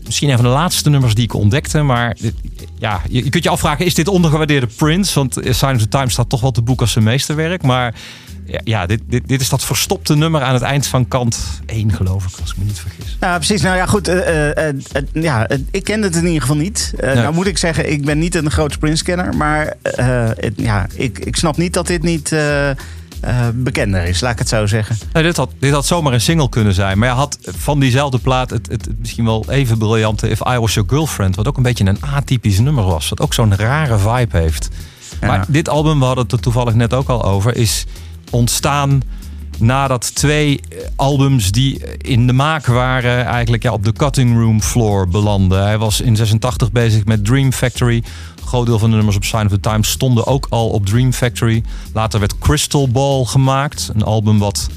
Misschien 0.04 0.28
een 0.28 0.36
van 0.36 0.44
de 0.44 0.50
laatste 0.50 0.90
nummers 0.90 1.14
die 1.14 1.24
ik 1.24 1.34
ontdekte. 1.34 1.82
Maar 1.82 2.16
dit- 2.20 2.34
ja, 2.78 3.00
je, 3.08 3.24
je 3.24 3.30
kunt 3.30 3.44
je 3.44 3.50
afvragen, 3.50 3.84
is 3.86 3.94
dit 3.94 4.08
ondergewaardeerde 4.08 4.66
Prince? 4.66 5.14
Want 5.14 5.34
Sign 5.42 5.74
of 5.74 5.80
the 5.80 5.88
Times 5.88 6.12
staat 6.12 6.28
toch 6.28 6.40
wel 6.40 6.50
te 6.50 6.62
boek 6.62 6.80
als 6.80 6.92
zijn 6.92 7.04
meesterwerk. 7.04 7.62
Maar 7.62 7.94
ja, 8.50 8.60
ja 8.64 8.86
dit, 8.86 9.00
dit, 9.06 9.28
dit 9.28 9.40
is 9.40 9.48
dat 9.48 9.64
verstopte 9.64 10.14
nummer 10.16 10.42
aan 10.42 10.54
het 10.54 10.62
eind 10.62 10.86
van 10.86 11.08
kant 11.08 11.38
1, 11.66 11.92
geloof 11.92 12.24
ik, 12.24 12.30
als 12.40 12.50
ik 12.50 12.56
me 12.56 12.64
niet 12.64 12.78
vergis. 12.78 13.16
Ja, 13.20 13.36
precies. 13.36 13.62
Nou 13.62 13.76
ja, 13.76 13.86
goed. 13.86 14.08
eh, 14.08 14.50
eh, 14.50 14.68
eh, 14.92 15.02
ja, 15.12 15.48
ik 15.70 15.84
kende 15.84 16.06
het 16.06 16.16
in 16.16 16.24
ieder 16.26 16.40
geval 16.40 16.56
niet. 16.56 16.92
Nee. 17.00 17.14
Nou 17.14 17.34
moet 17.34 17.46
ik 17.46 17.58
zeggen, 17.58 17.92
ik 17.92 18.04
ben 18.04 18.18
niet 18.18 18.34
een 18.34 18.50
groot 18.50 18.78
Prince-kenner. 18.78 19.36
Maar 19.36 19.74
het- 19.82 20.52
ja, 20.56 20.86
ik, 20.94 21.18
ik 21.18 21.36
snap 21.36 21.56
niet 21.56 21.72
dat 21.74 21.86
dit 21.86 22.02
niet 22.02 22.34
bekender 23.54 24.04
is, 24.04 24.20
laat 24.20 24.32
ik 24.32 24.38
het 24.38 24.48
zo 24.48 24.66
zeggen. 24.66 24.96
Nou, 25.12 25.24
dit, 25.24 25.36
had, 25.36 25.50
dit 25.58 25.72
had 25.72 25.86
zomaar 25.86 26.12
een 26.12 26.20
single 26.20 26.48
kunnen 26.48 26.74
zijn. 26.74 26.98
Maar 26.98 27.08
hij 27.08 27.16
had 27.16 27.38
van 27.42 27.80
diezelfde 27.80 28.18
plaat 28.18 28.50
het, 28.50 28.68
het, 28.70 28.84
het 28.84 28.98
misschien 28.98 29.24
wel 29.24 29.44
even 29.48 29.78
briljante 29.78 30.28
If 30.28 30.40
I 30.40 30.58
Was 30.58 30.74
Your 30.74 30.88
Girlfriend. 30.88 31.36
Wat 31.36 31.48
ook 31.48 31.56
een 31.56 31.62
beetje 31.62 31.84
een 31.86 32.02
atypisch 32.14 32.58
nummer 32.58 32.84
was. 32.84 33.08
Wat 33.08 33.20
ook 33.20 33.34
zo'n 33.34 33.56
rare 33.56 33.98
vibe 33.98 34.38
heeft. 34.38 34.68
Ja. 35.20 35.26
Maar 35.26 35.44
dit 35.48 35.68
album, 35.68 35.98
we 35.98 36.04
hadden 36.04 36.24
het 36.24 36.32
er 36.32 36.40
toevallig 36.40 36.74
net 36.74 36.94
ook 36.94 37.08
al 37.08 37.24
over, 37.24 37.56
is 37.56 37.84
ontstaan 38.30 39.02
nadat 39.60 40.14
twee 40.14 40.60
eh, 40.60 40.78
albums 40.96 41.52
die 41.52 41.82
in 41.96 42.26
de 42.26 42.32
maak 42.32 42.66
waren 42.66 43.24
eigenlijk 43.24 43.62
ja, 43.62 43.72
op 43.72 43.84
de 43.84 43.92
cutting 43.92 44.38
room 44.38 44.62
floor 44.62 45.08
belanden. 45.08 45.62
Hij 45.62 45.78
was 45.78 46.00
in 46.00 46.16
86 46.16 46.72
bezig 46.72 47.04
met 47.04 47.24
Dream 47.24 47.52
Factory. 47.52 47.96
Een 47.96 48.46
groot 48.46 48.66
deel 48.66 48.78
van 48.78 48.90
de 48.90 48.96
nummers 48.96 49.16
op 49.16 49.24
Sign 49.24 49.44
of 49.44 49.50
the 49.50 49.60
Times 49.60 49.90
stonden 49.90 50.26
ook 50.26 50.46
al 50.50 50.68
op 50.68 50.86
Dream 50.86 51.12
Factory. 51.12 51.62
Later 51.94 52.20
werd 52.20 52.38
Crystal 52.38 52.88
Ball 52.88 53.24
gemaakt. 53.24 53.90
Een 53.94 54.02
album 54.02 54.38
wat 54.38 54.68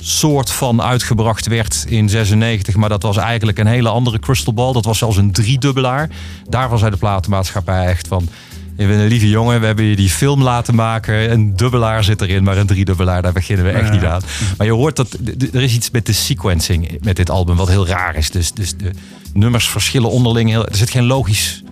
soort 0.00 0.50
van 0.50 0.82
uitgebracht 0.82 1.46
werd 1.46 1.84
in 1.88 2.08
96. 2.08 2.76
Maar 2.76 2.88
dat 2.88 3.02
was 3.02 3.16
eigenlijk 3.16 3.58
een 3.58 3.66
hele 3.66 3.88
andere 3.88 4.18
Crystal 4.18 4.54
Ball. 4.54 4.72
Dat 4.72 4.84
was 4.84 4.98
zelfs 4.98 5.16
een 5.16 5.32
driedubbelaar. 5.32 6.10
Daar 6.48 6.68
was 6.68 6.80
hij 6.80 6.90
de 6.90 6.96
platenmaatschappij 6.96 7.86
echt 7.86 8.08
van... 8.08 8.28
Je 8.76 8.86
bent 8.86 9.00
een 9.00 9.06
lieve 9.06 9.28
jongen, 9.28 9.60
we 9.60 9.66
hebben 9.66 9.84
je 9.84 9.96
die 9.96 10.08
film 10.10 10.42
laten 10.42 10.74
maken. 10.74 11.30
Een 11.32 11.56
dubbelaar 11.56 12.04
zit 12.04 12.20
erin, 12.20 12.42
maar 12.44 12.56
een 12.56 12.66
driedubbelaar, 12.66 13.22
daar 13.22 13.32
beginnen 13.32 13.64
we 13.64 13.70
echt 13.70 13.86
Ja. 13.86 13.92
niet 13.94 14.04
aan. 14.04 14.22
Maar 14.56 14.66
je 14.66 14.72
hoort 14.72 14.96
dat 14.96 15.16
er 15.52 15.62
is 15.62 15.74
iets 15.74 15.90
met 15.90 16.06
de 16.06 16.12
sequencing 16.12 16.98
met 17.04 17.16
dit 17.16 17.30
album 17.30 17.56
wat 17.56 17.68
heel 17.68 17.86
raar 17.86 18.16
is. 18.16 18.30
Dus, 18.30 18.52
dus 18.52 18.76
de 18.76 18.90
nummers 19.32 19.68
verschillen 19.68 20.10
onderling. 20.10 20.50
Heel, 20.50 20.66
er 20.66 20.76
zit 20.76 20.90
geen 20.90 21.04
logisch, 21.06 21.62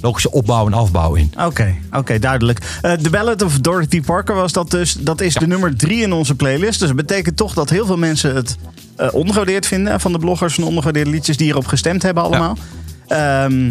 logische 0.00 0.30
opbouw 0.30 0.66
en 0.66 0.72
afbouw 0.72 1.14
in. 1.14 1.32
Oké, 1.44 1.74
oké, 1.92 2.18
duidelijk. 2.18 2.78
Eh 2.82 2.92
The 2.92 3.10
Ballad 3.10 3.42
of 3.42 3.58
Dorothy 3.58 4.00
Parker 4.00 4.34
was 4.34 4.52
dat 4.52 4.70
dus. 4.70 4.92
Dat 4.92 5.20
is 5.20 5.34
de 5.34 5.46
nummer 5.46 5.76
drie 5.76 6.02
in 6.02 6.12
onze 6.12 6.34
playlist. 6.34 6.78
Dus 6.78 6.88
dat 6.88 6.96
betekent 6.96 7.36
toch 7.36 7.54
dat 7.54 7.70
heel 7.70 7.86
veel 7.86 7.98
mensen 7.98 8.34
het 8.34 8.56
eh 8.96 9.08
ongewaardeerd 9.14 9.66
vinden. 9.66 10.00
Van 10.00 10.12
de 10.12 10.18
bloggers 10.18 10.54
van 10.54 10.64
ongewaardeerde 10.64 11.10
liedjes 11.10 11.36
die 11.36 11.48
erop 11.48 11.66
gestemd 11.66 12.02
hebben 12.02 12.22
allemaal. 12.22 12.56
Ehm, 13.08 13.70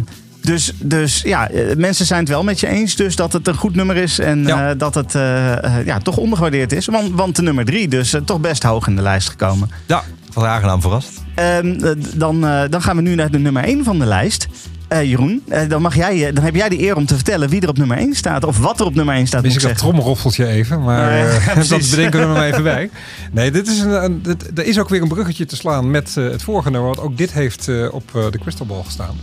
dus, 0.49 0.71
dus 0.77 1.21
ja, 1.21 1.49
eh, 1.49 1.75
mensen 1.75 2.05
zijn 2.05 2.19
het 2.19 2.29
wel 2.29 2.43
met 2.43 2.59
je 2.59 2.67
eens. 2.67 2.95
Dus 2.95 3.15
dat 3.15 3.33
het 3.33 3.47
een 3.47 3.55
goed 3.57 3.75
nummer 3.75 3.95
is. 3.95 4.19
En 4.19 4.43
Ja. 4.43 4.69
eh, 4.69 4.77
dat 4.77 4.95
het 4.95 5.15
eh, 5.15 5.85
ja, 5.85 5.97
toch 6.03 6.17
ondergewaardeerd 6.17 6.71
is. 6.71 6.85
Want, 6.85 7.13
want 7.15 7.35
de 7.35 7.41
nummer 7.41 7.65
drie, 7.65 7.87
dus 7.87 8.15
toch 8.25 8.39
best 8.39 8.63
hoog 8.63 8.87
in 8.87 8.95
de 8.95 9.01
lijst 9.01 9.29
gekomen. 9.29 9.69
Ja, 9.85 10.03
was 10.33 10.43
aangenaam 10.43 10.81
verrast. 10.81 11.11
Ehm, 11.35 11.67
eh, 11.83 11.91
dan, 12.15 12.45
eh, 12.47 12.61
dan 12.69 12.81
gaan 12.81 12.95
we 12.95 13.01
nu 13.01 13.15
naar 13.15 13.31
de 13.31 13.39
nummer 13.39 13.63
1 13.67 13.83
van 13.83 13.99
de 13.99 14.05
lijst. 14.05 14.47
Eh, 14.87 15.03
Jeroen, 15.03 15.43
dan, 15.67 15.81
mag 15.81 15.95
jij, 15.95 16.33
dan 16.33 16.43
heb 16.43 16.55
jij 16.55 16.69
de 16.69 16.81
eer 16.81 16.95
om 16.95 17.05
te 17.05 17.15
vertellen 17.15 17.49
wie 17.49 17.61
er 17.61 17.69
op 17.69 17.77
nummer 17.77 17.97
1 17.97 18.13
staat. 18.15 18.43
Of 18.43 18.57
wat 18.59 18.79
er 18.79 18.85
op 18.85 18.95
nummer 18.95 19.15
1 19.15 19.27
staat, 19.27 19.41
Mis 19.43 19.55
ik 19.55 19.61
ik 19.61 19.67
dat 19.67 19.77
trommelroffeltje 19.77 20.47
even, 20.47 20.83
maar 20.83 21.17
Ja, 21.17 21.25
eh, 21.29 21.55
dat 21.69 21.89
bedenken 21.89 22.19
we 22.19 22.25
er 22.25 22.31
maar 22.31 22.47
even 22.47 22.63
bij. 22.63 22.89
Nee, 23.31 23.51
dit 23.51 23.67
is 23.67 23.79
een, 23.79 24.03
een, 24.03 24.21
dit- 24.21 24.59
er 24.59 24.65
is 24.65 24.79
ook 24.79 24.89
weer 24.89 25.01
een 25.01 25.07
bruggetje 25.07 25.45
te 25.45 25.55
slaan 25.55 25.91
met 25.91 26.15
het 26.15 26.43
vorige 26.43 26.69
nummer, 26.69 26.89
want 26.95 27.01
ook 27.07 27.17
dit 27.17 27.31
heeft 27.31 27.69
op 27.91 28.11
de 28.13 28.39
Crystal 28.41 28.65
Ball 28.65 28.83
gestaan. 28.85 29.15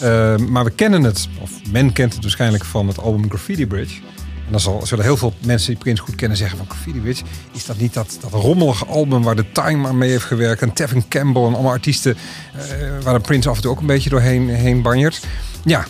Eh, 0.00 0.36
maar 0.36 0.64
we 0.64 0.70
kennen 0.70 1.02
het, 1.02 1.28
of 1.40 1.50
men 1.70 1.92
kent 1.92 2.12
het 2.12 2.22
waarschijnlijk 2.22 2.64
van 2.64 2.88
het 2.88 2.98
album 2.98 3.28
Graffiti 3.28 3.66
Bridge. 3.66 4.00
En 4.46 4.52
dan 4.52 4.60
zal, 4.60 4.86
zullen 4.86 5.04
heel 5.04 5.16
veel 5.16 5.34
mensen 5.44 5.70
die 5.70 5.78
Prince 5.78 6.02
goed 6.02 6.14
kennen 6.14 6.38
zeggen 6.38 6.58
van 6.58 6.66
Graffiti 6.66 7.00
Bridge. 7.00 7.24
Is 7.52 7.66
dat 7.66 7.78
niet 7.78 7.94
dat, 7.94 8.18
dat 8.20 8.32
rommelige 8.32 8.86
album 8.86 9.22
waar 9.22 9.36
de 9.36 9.52
Time 9.52 9.88
aan 9.88 9.98
mee 9.98 10.10
heeft 10.10 10.24
gewerkt? 10.24 10.62
En 10.62 10.72
Tevin 10.72 11.08
Campbell 11.08 11.42
en 11.42 11.52
allemaal 11.54 11.72
artiesten 11.72 12.16
eh, 12.54 12.60
waar 13.02 13.14
de 13.14 13.20
Prince 13.20 13.48
af 13.48 13.56
en 13.56 13.62
toe 13.62 13.70
ook 13.70 13.80
een 13.80 13.86
beetje 13.86 14.10
doorheen 14.10 14.48
heen 14.48 14.82
banjert. 14.82 15.26
Ja, 15.64 15.86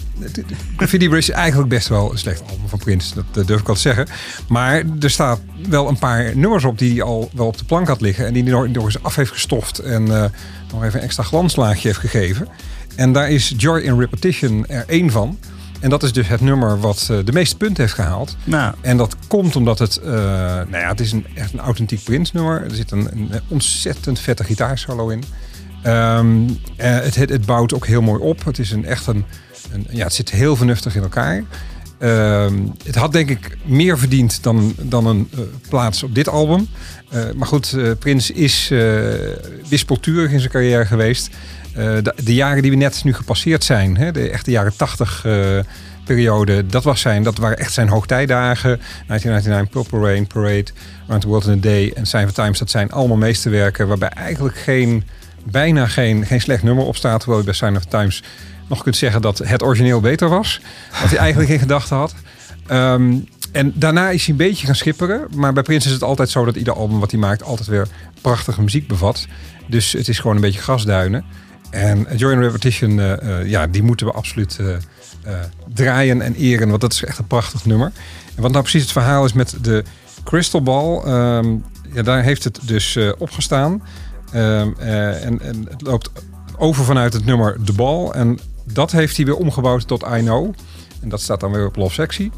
Graffiti 0.77 1.09
Bridge 1.09 1.31
is 1.31 1.37
eigenlijk 1.37 1.69
best 1.69 1.89
wel 1.89 2.13
een 2.13 2.19
slecht 2.19 2.41
album 2.41 2.69
van 2.69 2.79
Prince. 2.79 3.15
Dat 3.33 3.47
durf 3.47 3.61
ik 3.61 3.67
wel 3.67 3.75
te 3.75 3.81
zeggen. 3.81 4.07
Maar 4.49 4.83
er 5.01 5.11
staat 5.11 5.41
wel 5.69 5.89
een 5.89 5.99
paar 5.99 6.37
nummers 6.37 6.65
op 6.65 6.79
die 6.79 6.93
hij 6.93 7.03
al 7.03 7.31
wel 7.35 7.47
op 7.47 7.59
de 7.59 7.65
plank 7.65 7.89
had 7.89 8.01
liggen. 8.01 8.27
En 8.27 8.33
die 8.33 8.43
hij 8.43 8.53
nog, 8.53 8.69
nog 8.69 8.85
eens 8.85 9.03
af 9.03 9.17
heeft 9.17 9.31
gestoft. 9.31 9.79
En 9.79 10.23
eh, 10.23 10.31
nog 10.73 10.85
even 10.85 10.99
een 10.99 11.05
extra 11.05 11.23
glanslaagje 11.23 11.89
heeft 11.89 12.01
gegeven. 12.01 12.49
En 12.97 13.13
daar 13.13 13.31
is 13.31 13.55
Joy 13.57 13.79
in 13.79 13.99
Repetition 13.99 14.67
er 14.67 14.85
één 14.87 15.11
van. 15.11 15.39
En 15.81 15.91
dat 15.91 16.03
is 16.03 16.13
dus 16.13 16.29
het 16.29 16.41
nummer 16.41 16.81
wat 16.81 17.09
eh, 17.11 17.19
de 17.25 17.33
meeste 17.33 17.57
punten 17.57 17.83
heeft 17.83 17.95
gehaald. 17.95 18.37
Nou, 18.45 18.75
En 18.81 18.97
dat 18.97 19.17
komt 19.27 19.57
omdat 19.57 19.79
het, 19.79 19.97
eh, 19.97 20.11
nou 20.13 20.77
ja, 20.77 20.89
het 20.89 21.01
is 21.01 21.13
een, 21.13 21.27
echt 21.35 21.53
een 21.53 21.61
authentiek 21.61 22.05
Prince 22.05 22.33
nummer. 22.35 22.65
Er 22.65 22.75
zit 22.75 22.91
een, 22.91 23.09
een 23.13 23.31
ontzettend 23.49 24.19
vette 24.19 24.45
gitaarsolo 24.45 25.09
in. 25.09 25.25
Ehm, 25.83 26.49
eh, 26.77 26.91
het, 26.91 27.15
het, 27.15 27.31
het 27.31 27.47
bouwt 27.47 27.75
ook 27.75 27.87
heel 27.87 28.03
mooi 28.03 28.21
op. 28.21 28.45
Het 28.45 28.59
is 28.59 28.71
een 28.71 28.85
echt 28.85 29.07
een, 29.07 29.25
een 29.73 29.87
ja, 29.91 30.05
het 30.05 30.15
zit 30.15 30.31
heel 30.31 30.57
vernuftig 30.57 30.97
in 30.97 31.03
elkaar. 31.03 31.43
Ehm, 31.99 32.55
het 32.85 32.95
had 32.95 33.13
denk 33.13 33.31
ik 33.31 33.57
meer 33.65 33.99
verdiend 33.99 34.43
dan, 34.43 34.75
dan 34.81 35.07
een 35.07 35.29
eh, 35.33 35.41
plaats 35.69 36.03
op 36.03 36.15
dit 36.15 36.29
album. 36.29 36.69
Eh, 37.09 37.23
maar 37.37 37.49
goed, 37.49 37.73
eh 37.73 37.91
Prins 37.99 38.31
is 38.31 38.73
wispelturig 39.69 40.31
in 40.31 40.39
zijn 40.39 40.53
carrière 40.53 40.87
geweest. 40.87 41.31
De, 41.75 42.15
de 42.25 42.35
jaren 42.35 42.63
die 42.63 42.71
we 42.71 42.77
net 42.77 43.05
nu 43.05 43.15
gepasseerd 43.15 43.65
zijn, 43.65 43.97
hè, 43.97 44.13
de 44.13 44.31
echte 44.31 44.51
jaren 44.51 44.77
80 44.77 45.25
eh, 45.25 45.59
periode, 46.05 46.67
dat, 46.67 46.85
was 46.85 47.01
zijn, 47.01 47.23
dat 47.23 47.39
waren 47.39 47.59
echt 47.59 47.73
zijn 47.73 47.89
hoogtijdagen. 47.89 48.81
1999, 49.07 49.69
Purple 49.71 50.09
Rain, 50.09 50.27
Parade, 50.27 50.73
Around 51.05 51.21
the 51.21 51.29
World 51.29 51.47
in 51.47 51.53
a 51.53 51.61
Day 51.61 51.93
en 51.95 52.07
Sign 52.07 52.25
of 52.25 52.33
Times, 52.33 52.59
dat 52.59 52.71
zijn 52.71 52.91
allemaal 52.91 53.17
meesterwerken 53.17 53.89
waarbij 53.89 54.09
eigenlijk 54.09 54.59
geen, 54.59 55.05
bijna 55.45 55.87
geen, 55.87 56.27
geen 56.27 56.41
slecht 56.41 56.63
nummer 56.63 56.85
op 56.85 56.97
staat. 56.97 57.21
Terwijl 57.21 57.43
bij 57.45 57.55
Sign 57.55 57.77
of 57.77 57.85
Times 57.85 58.23
nog 58.67 58.83
kunt 58.83 58.97
zeggen 58.97 59.23
dat 59.23 59.39
het 59.39 59.62
origineel 59.62 60.01
beter 60.01 60.29
was. 60.29 60.61
Wat 61.01 61.11
hij 61.11 61.19
eigenlijk 61.19 61.51
in 61.51 61.59
gedachten 61.59 61.97
had. 61.97 62.14
Ehm, 62.67 63.14
en 63.53 63.73
daarna 63.75 64.11
is 64.11 64.21
hij 64.21 64.31
een 64.31 64.37
beetje 64.37 64.67
gaan 64.67 64.75
schipperen. 64.75 65.27
Maar 65.35 65.53
bij 65.53 65.62
Prince 65.62 65.87
is 65.87 65.93
het 65.93 66.03
altijd 66.03 66.31
zo 66.31 66.45
dat 66.45 66.57
ieder 66.57 66.75
album 66.75 67.01
wat 67.01 67.11
hij 67.11 67.21
maakt 67.21 67.43
altijd 67.43 67.69
weer 67.69 67.89
prachtige 68.21 68.62
muziek 68.62 68.89
bevat. 68.89 69.27
Dus 69.67 69.93
het 69.93 70.09
is 70.09 70.19
gewoon 70.19 70.37
een 70.37 70.43
beetje 70.43 70.61
grasduinen. 70.61 71.25
En 71.71 72.07
Joy 72.17 72.33
in 72.33 72.41
Repetition, 72.41 73.01
eh, 73.01 73.41
eh, 73.41 73.49
ja, 73.49 73.67
die 73.67 73.83
moeten 73.83 74.07
we 74.07 74.12
absoluut 74.12 74.59
eh, 74.59 75.33
draaien 75.75 76.21
en 76.21 76.35
eren. 76.35 76.69
Want 76.69 76.81
dat 76.81 76.93
is 76.93 77.05
echt 77.05 77.19
een 77.19 77.27
prachtig 77.27 77.64
nummer. 77.64 77.93
En 78.35 78.43
wat 78.43 78.51
nou 78.51 78.62
precies 78.62 78.83
het 78.83 78.93
verhaal 78.93 79.25
is 79.25 79.33
met 79.33 79.57
de 79.61 79.85
Crystal 80.25 80.62
Ball. 80.62 81.01
ehm, 81.05 81.57
ja, 81.93 82.03
daar 82.03 82.23
heeft 82.23 82.45
het 82.45 82.61
dus 82.62 82.99
opgestaan. 83.19 83.83
Ehm, 84.33 84.71
eh, 84.79 85.25
en, 85.25 85.41
en 85.41 85.67
het 85.71 85.83
loopt 85.83 86.11
over 86.57 86.85
vanuit 86.85 87.12
het 87.12 87.25
nummer 87.25 87.57
The 87.64 87.73
Ball. 87.73 88.11
En 88.11 88.39
dat 88.73 88.93
heeft 88.93 89.17
hij 89.17 89.25
weer 89.25 89.37
omgebouwd 89.37 89.87
tot 89.89 90.03
I 90.17 90.21
Know. 90.21 90.55
En 91.03 91.09
dat 91.09 91.21
staat 91.21 91.41
dan 91.41 91.53
weer 91.53 91.67
op 91.67 91.77
Love 91.77 91.95
Sexy. 91.95 92.31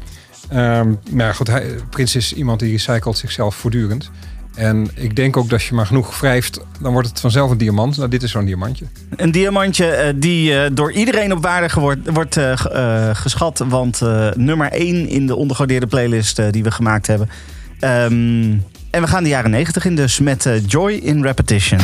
Ehm 0.49 0.93
maar 1.11 1.35
goed, 1.35 1.49
Prins 1.89 2.15
is 2.15 2.33
iemand 2.33 2.59
die 2.59 2.71
recycelt 2.71 3.17
zichzelf 3.17 3.55
voortdurend. 3.55 4.09
En 4.55 4.87
ik 4.95 5.15
denk 5.15 5.37
ook 5.37 5.43
dat 5.43 5.53
als 5.53 5.67
je 5.69 5.75
maar 5.75 5.85
genoeg 5.85 6.19
wrijft, 6.19 6.59
dan 6.81 6.91
wordt 6.93 7.07
het 7.07 7.19
vanzelf 7.19 7.51
een 7.51 7.57
diamant. 7.57 7.97
Nou, 7.97 8.09
dit 8.09 8.23
is 8.23 8.31
zo'n 8.31 8.45
diamantje. 8.45 8.85
Een 9.15 9.31
diamantje 9.31 9.85
eh, 9.85 10.13
die 10.15 10.59
eh, 10.63 10.69
door 10.73 10.91
iedereen 10.91 11.31
op 11.33 11.41
waarde 11.43 11.79
wordt, 11.79 12.09
wordt 12.13 12.37
eh, 12.37 12.57
ge- 12.57 13.11
geschat. 13.13 13.63
Want 13.67 14.01
nummer 14.35 14.71
1 14.71 15.07
in 15.07 15.27
de 15.27 15.35
ondergewaardeerde 15.35 15.87
playlist 15.87 16.51
die 16.51 16.63
we 16.63 16.71
gemaakt 16.71 17.07
hebben. 17.07 17.29
Ehm, 17.79 18.11
en 18.89 19.01
we 19.01 19.07
gaan 19.07 19.23
de 19.23 19.29
jaren 19.29 19.51
90 19.51 19.85
in 19.85 19.95
dus 19.95 20.19
met 20.19 20.49
Joy 20.67 20.91
in 20.91 21.23
Repetition. 21.23 21.79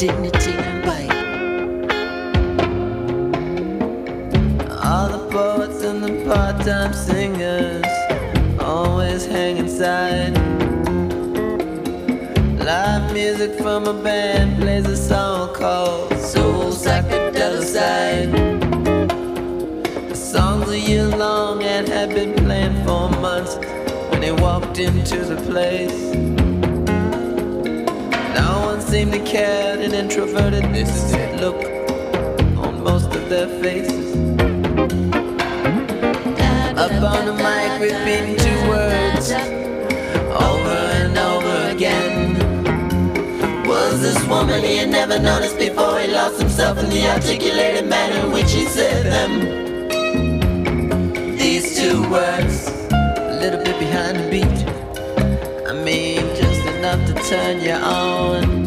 Dignity 0.00 0.52
and 0.52 0.82
bite. 0.82 1.12
All 4.82 5.08
the 5.10 5.28
poets 5.30 5.84
and 5.84 6.02
the 6.02 6.24
part-time 6.24 6.94
singers 6.94 7.84
always 8.58 9.26
hang 9.26 9.58
inside. 9.58 10.32
Live 12.64 13.12
music 13.12 13.58
from 13.58 13.86
a 13.88 13.92
band 14.02 14.62
plays 14.62 14.86
a 14.86 14.96
song 14.96 15.54
called 15.54 16.18
Soul 16.18 16.72
Psychedelicide. 16.72 18.30
The 20.08 20.16
song's 20.16 20.70
a 20.70 20.78
year 20.78 21.08
long 21.08 21.62
and 21.62 21.86
had 21.86 22.08
been 22.08 22.34
playing 22.36 22.86
for 22.86 23.10
months 23.20 23.56
when 24.08 24.22
he 24.22 24.30
walked 24.32 24.78
into 24.78 25.18
the 25.26 25.36
place. 25.42 26.39
Seemed 28.90 29.12
to 29.12 29.20
care, 29.20 29.78
an 29.78 29.92
introvertedness 29.92 31.14
look 31.40 31.62
on 32.58 32.82
most 32.82 33.14
of 33.14 33.28
their 33.28 33.46
faces. 33.62 34.16
Up 36.76 36.90
on 36.90 37.24
the 37.26 37.34
mic, 37.34 37.80
repeating 37.80 38.36
two 38.36 38.68
words 38.68 39.30
over 39.30 40.78
and 41.04 41.16
over 41.16 41.70
again. 41.70 42.34
Was 43.64 44.00
this 44.02 44.20
woman 44.26 44.60
he 44.64 44.78
had 44.78 44.90
never 44.90 45.20
noticed 45.20 45.56
before 45.56 46.00
he 46.00 46.08
lost 46.08 46.40
himself 46.40 46.76
in 46.78 46.90
the 46.90 47.06
articulated 47.10 47.88
manner 47.88 48.26
in 48.26 48.32
which 48.32 48.50
he 48.50 48.64
said 48.64 49.06
them? 49.06 49.32
These 51.38 51.76
two 51.78 52.02
words, 52.10 52.68
a 52.90 53.38
little 53.40 53.62
bit 53.62 53.78
behind 53.78 54.16
the 54.18 54.28
beat. 54.28 54.66
I 55.68 55.72
mean, 55.84 56.22
just 56.34 56.66
enough 56.66 57.06
to 57.06 57.14
turn 57.30 57.60
you 57.60 57.74
on 57.74 58.59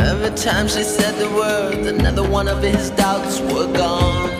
every 0.00 0.34
time 0.36 0.68
she 0.68 0.82
said 0.82 1.14
the 1.16 1.30
word, 1.30 1.86
another 1.86 2.28
one 2.28 2.48
of 2.48 2.62
his 2.62 2.90
doubts 2.90 3.40
were 3.40 3.72
gone. 3.72 4.30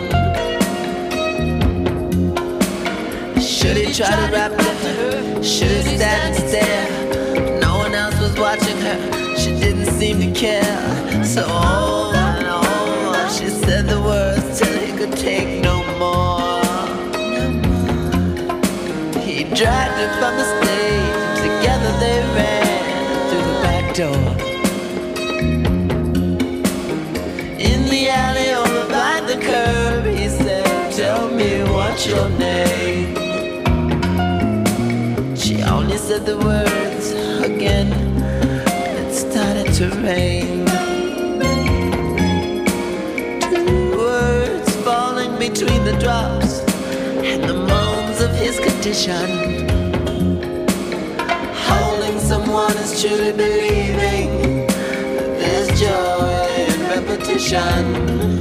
Should 3.41 3.77
he 3.77 3.93
try 3.93 4.15
to 4.15 4.31
rap 4.31 4.51
with 4.51 4.83
her? 4.83 5.43
Should 5.43 5.85
he 5.85 5.97
stand 5.97 6.35
and 6.35 6.49
stare? 6.49 7.59
No 7.59 7.77
one 7.77 7.93
else 7.93 8.19
was 8.19 8.37
watching 8.37 8.77
her. 8.77 9.37
She 9.37 9.51
didn't 9.51 9.85
seem 9.85 10.19
to 10.19 10.31
care. 10.39 11.23
So 11.23 11.45
on 11.45 12.15
and 12.15 12.47
on, 12.47 13.29
she 13.31 13.47
said 13.47 13.87
the 13.87 14.01
words 14.01 14.59
till 14.59 14.77
he 14.79 14.91
could 14.97 15.15
take 15.17 15.61
no 15.63 15.83
more. 15.97 16.61
He 19.21 19.43
dragged 19.43 19.97
her 20.01 20.11
from 20.19 20.35
the 20.37 20.47
stage. 20.57 21.37
Together 21.45 21.91
they 21.99 22.17
ran 22.35 23.29
through 23.29 23.45
the 23.51 23.59
back 23.61 23.95
door. 23.95 24.46
out 31.97 32.07
your 32.07 32.29
name. 32.37 33.15
She 35.35 35.63
only 35.63 35.97
said 35.97 36.25
the 36.25 36.37
words 36.37 37.11
again. 37.43 37.91
It 39.01 39.13
started 39.13 39.73
to 39.73 39.89
rain. 40.01 40.65
Two 43.41 43.97
words 43.97 44.75
falling 44.83 45.37
between 45.39 45.83
the 45.85 45.97
drops 45.99 46.59
and 47.23 47.43
the 47.43 47.53
moans 47.53 48.21
of 48.21 48.31
his 48.35 48.59
condition. 48.59 49.27
Holding 51.69 52.19
someone 52.19 52.77
is 52.77 53.01
truly 53.01 53.31
believing. 53.31 54.67
There's 55.39 55.67
joy 55.79 56.47
in 56.67 56.79
repetition. 56.95 58.37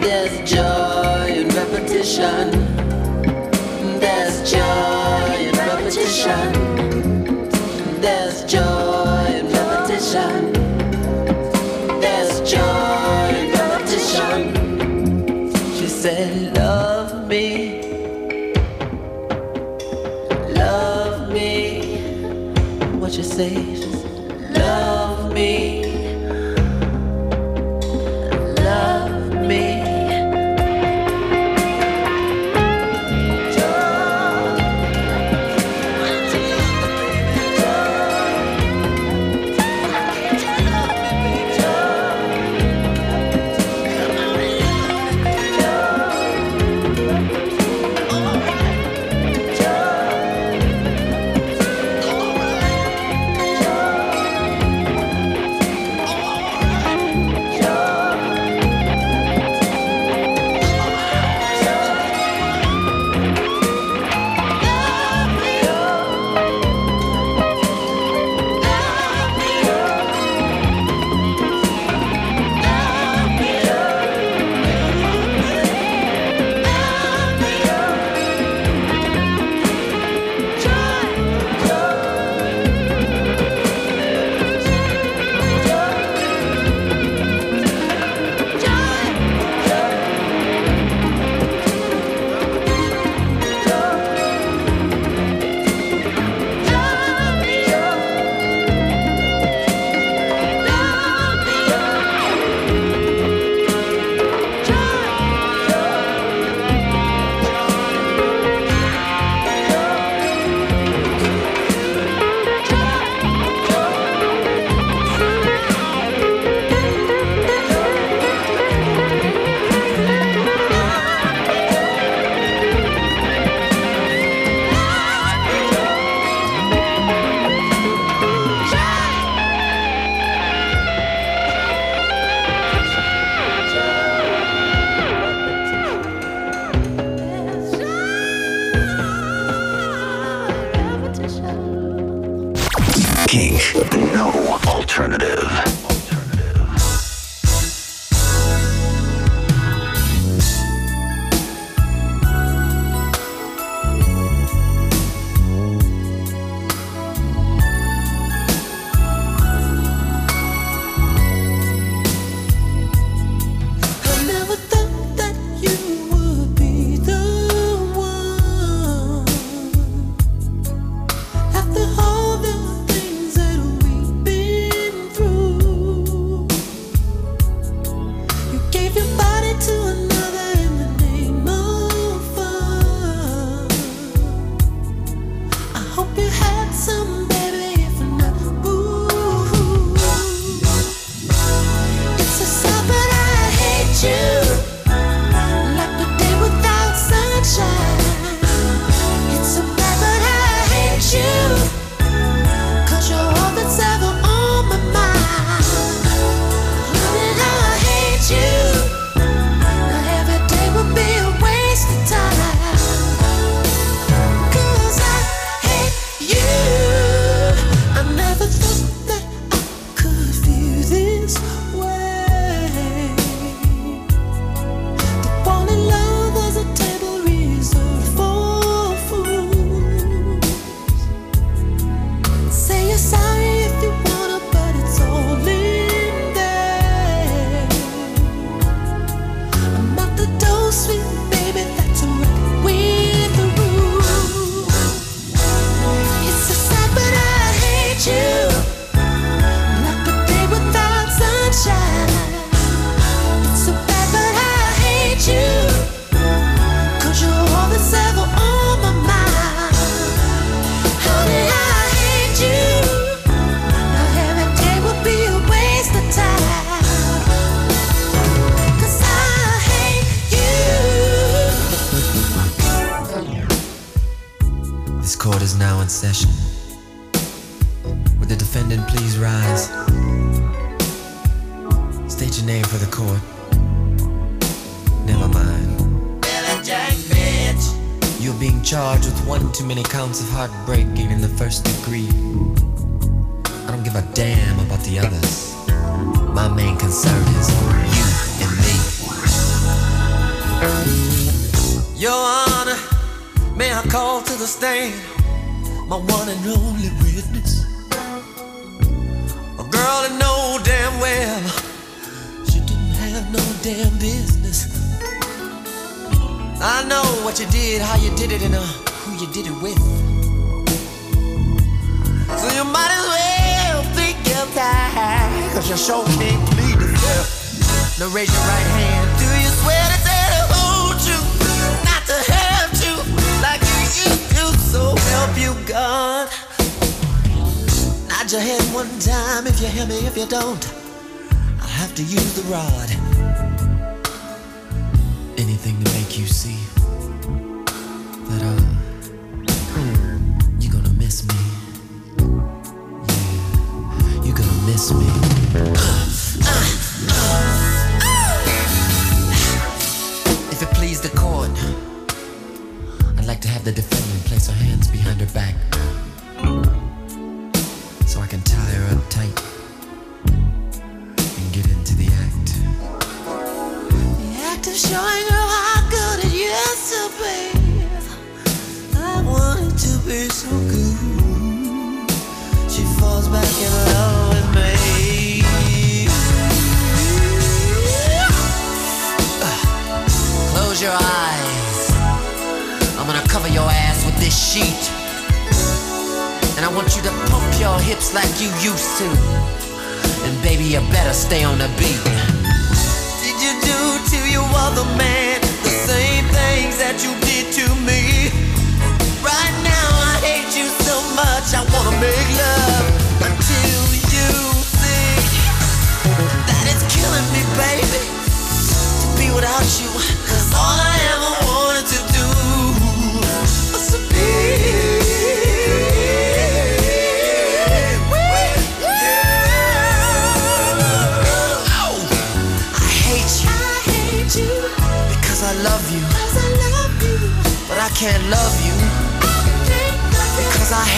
There's 0.00 0.50
joy 0.50 1.39
repetition. 1.60 2.50
There's 4.00 4.50
joy 4.50 5.36
in 5.38 5.54
repetition. 5.56 6.52
There's 8.00 8.44
joy 8.44 9.26
in 9.28 9.46
repetition. 9.52 10.49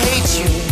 Hate 0.04 0.40
you. 0.40 0.71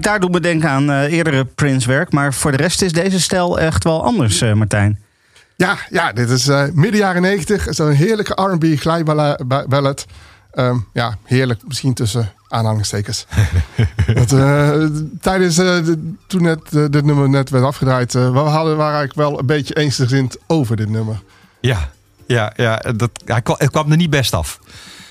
Gitaar 0.00 0.20
doet 0.20 0.32
me 0.32 0.40
denken 0.40 0.68
aan 0.68 0.90
eh, 0.90 1.12
eerdere 1.12 1.44
Prince-werk. 1.44 2.12
Maar 2.12 2.34
voor 2.34 2.50
de 2.50 2.56
rest 2.56 2.82
is 2.82 2.92
deze 2.92 3.20
stijl 3.20 3.58
echt 3.60 3.84
wel 3.84 4.04
anders, 4.04 4.40
eh, 4.40 4.52
Martijn. 4.52 4.98
Ja, 5.56 5.76
ja, 5.90 6.12
dit 6.12 6.30
is 6.30 6.48
eh, 6.48 6.64
midden 6.72 7.00
jaren 7.00 7.22
negentig. 7.22 7.66
Zo'n 7.70 7.90
heerlijke 7.90 8.42
R&B 8.42 8.64
glijballad. 8.80 10.06
Ehm 10.52 10.76
ja, 10.92 11.16
heerlijk. 11.24 11.60
Misschien 11.66 11.94
tussen 11.94 12.32
aanhalingstekens. 12.48 13.26
Want, 14.14 14.32
eh, 14.32 14.84
tijdens 15.20 15.58
eh, 15.58 15.64
de- 15.84 16.14
toen 16.26 16.42
net, 16.42 16.70
dit 16.70 17.04
nummer 17.04 17.28
net 17.28 17.50
werd 17.50 17.64
afgedraaid... 17.64 18.14
eh, 18.14 18.32
we 18.32 18.38
hadden, 18.38 18.76
waren 18.76 18.98
eigenlijk 18.98 19.28
wel 19.28 19.38
een 19.38 19.46
beetje 19.46 19.74
eensgezind 19.74 20.36
over 20.46 20.76
dit 20.76 20.88
nummer. 20.88 21.22
Ja, 21.60 21.90
ja, 22.26 22.52
ja 22.56 22.76
dat, 22.96 23.10
hij 23.24 23.42
kwam, 23.42 23.56
het 23.58 23.70
kwam 23.70 23.90
er 23.90 23.96
niet 23.96 24.10
best 24.10 24.34
af. 24.34 24.58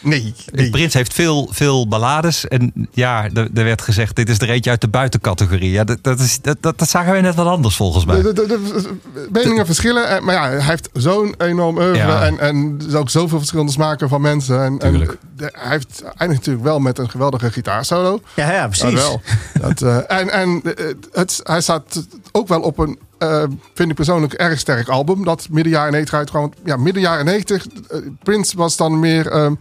Nee, 0.02 0.34
nee. 0.52 0.70
Prins 0.70 0.94
heeft 0.94 1.14
veel, 1.14 1.48
veel 1.52 1.88
ballades. 1.88 2.48
En 2.48 2.88
ja, 2.92 3.24
er, 3.34 3.48
er 3.54 3.64
werd 3.64 3.82
gezegd, 3.82 4.16
dit 4.16 4.30
is 4.30 4.40
er 4.40 4.50
eentje 4.50 4.70
uit 4.70 4.82
de 4.82 4.88
buitencategorie. 4.88 5.72
Ja, 5.72 5.84
dat, 5.84 5.98
dat, 6.02 6.20
is, 6.20 6.42
dat, 6.42 6.58
dat, 6.62 6.78
dat 6.80 6.90
zagen 6.90 7.12
wij 7.12 7.22
net 7.22 7.36
wat 7.36 7.48
anders 7.48 7.76
volgens 7.76 8.06
mij. 8.06 8.22
De, 8.22 8.34
de, 8.34 8.46
de- 8.48 8.82
de 9.14 9.28
meningen 9.32 9.66
verschillen. 9.66 10.08
eh, 10.10 10.22
Maar 10.22 10.34
ja, 10.36 10.50
hij 10.50 10.62
heeft 10.64 10.90
zo'n 10.94 11.36
enorm 11.38 11.78
oeuvre. 11.78 11.98
Ja. 11.98 12.22
En, 12.26 12.40
en 12.40 12.76
er 12.82 12.88
is 12.88 12.94
ook 12.94 13.10
zoveel 13.10 13.38
verschillende 13.38 13.72
smaken 13.72 14.10
van 14.10 14.22
mensen. 14.22 14.64
En, 14.64 14.80
en 14.80 14.96
hij 15.38 15.70
heeft 15.70 16.02
eindigt 16.04 16.40
natuurlijk 16.40 16.66
wel 16.66 16.80
met 16.80 16.98
een 16.98 17.10
geweldige 17.10 17.52
gitaarsolo. 17.52 18.22
Ja, 18.36 18.52
ja 18.52 18.62
Dat 18.68 18.70
precies. 18.70 18.94
wel. 19.00 19.22
Dat, 19.62 19.82
eh, 19.82 19.98
en 20.20 20.30
en 20.30 20.62
eh, 20.76 20.86
het, 21.12 21.40
hij 21.44 21.62
staat 21.62 22.08
ook 22.32 22.48
wel 22.48 22.62
op 22.62 22.78
een, 22.78 23.00
eh, 23.20 23.44
vind 23.74 23.90
ik 23.90 23.96
persoonlijk, 23.96 24.34
erg 24.34 24.60
sterk 24.60 24.88
album. 24.88 25.24
Dat 25.24 25.48
midden 25.50 25.72
jaren 25.74 25.92
90 25.92 26.18
uitkwam. 26.18 26.54
Ja, 26.66 26.78
midden 26.78 27.02
jaren 27.02 27.26
90. 27.26 27.66
eh, 27.68 28.00
Prince 28.24 28.58
was 28.58 28.78
dan 28.78 29.00
meer... 29.00 29.28
ehm, 29.28 29.54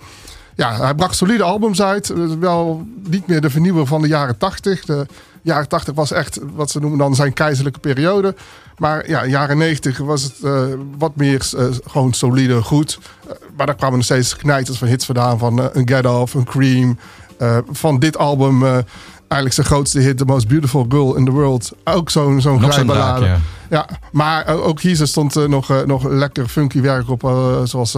ja, 0.55 0.81
hij 0.81 0.95
bracht 0.95 1.17
solide 1.17 1.43
albums 1.43 1.83
uit. 1.83 2.11
Eh, 2.11 2.19
Wel 2.41 2.87
niet 3.09 3.27
meer 3.27 3.41
de 3.41 3.51
vernieuwer 3.51 3.87
van 3.87 4.03
de 4.03 4.09
jaren 4.09 4.39
80. 4.39 4.85
De 4.85 5.07
jaren 5.43 5.69
80 5.69 5.95
was 5.95 6.13
echt 6.13 6.39
wat 6.55 6.71
ze 6.71 6.81
noemen 6.81 6.99
dan 6.99 7.15
zijn 7.15 7.33
keizerlijke 7.33 7.79
periode. 7.81 8.35
Maar 8.77 9.09
ja, 9.09 9.27
jaren 9.27 9.59
90 9.59 9.99
was 9.99 10.23
het 10.23 10.35
wat 10.99 11.17
meer 11.17 11.47
gewoon 11.87 12.13
solide, 12.13 12.63
goed. 12.63 12.99
Maar 13.57 13.67
daar 13.67 13.75
kwamen 13.75 13.97
nog 13.97 14.05
steeds 14.05 14.37
knijters 14.37 14.79
van 14.79 14.89
hits 14.89 15.05
vandaan. 15.05 15.39
Van 15.39 15.59
een 15.73 15.89
Get 15.89 16.07
Off, 16.07 16.35
een 16.35 16.45
Cream. 16.45 16.99
Van 17.71 17.99
dit 17.99 18.17
album 18.17 18.85
eigenlijk 19.29 19.53
zijn 19.53 19.67
grootste 19.67 19.99
hit, 19.99 20.19
The 20.19 20.25
Most 20.25 20.49
Beautiful 20.49 20.87
Girl 20.89 21.15
in 21.15 21.25
the 21.25 21.31
World. 21.31 21.73
Ook 21.85 22.11
zo'n 22.11 22.41
zo'n 22.41 22.59
draak, 22.59 22.73
glijballade. 22.73 23.25
ja. 23.25 23.39
Ja, 23.71 23.89
maar 24.13 24.45
eh, 24.45 24.67
ook 24.67 24.81
hier 24.81 25.07
stond 25.07 25.37
eh, 25.37 25.45
nog, 25.45 25.71
eh, 25.71 25.83
nog 25.83 26.09
lekker 26.09 26.49
funky 26.49 26.81
werk 26.81 27.11
op. 27.11 27.21
zoals 27.65 27.97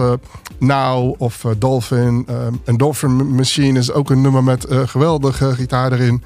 Now 0.59 1.15
of 1.17 1.45
Dolphin. 1.57 2.23
Eh, 2.27 2.35
en 2.63 2.77
Dolphin 2.77 3.35
Machine 3.35 3.79
is 3.79 3.91
ook 3.91 4.09
een 4.09 4.21
nummer 4.21 4.43
met 4.43 4.65
geweldige 4.85 5.55
gitaar 5.55 5.91
erin. 5.91 6.23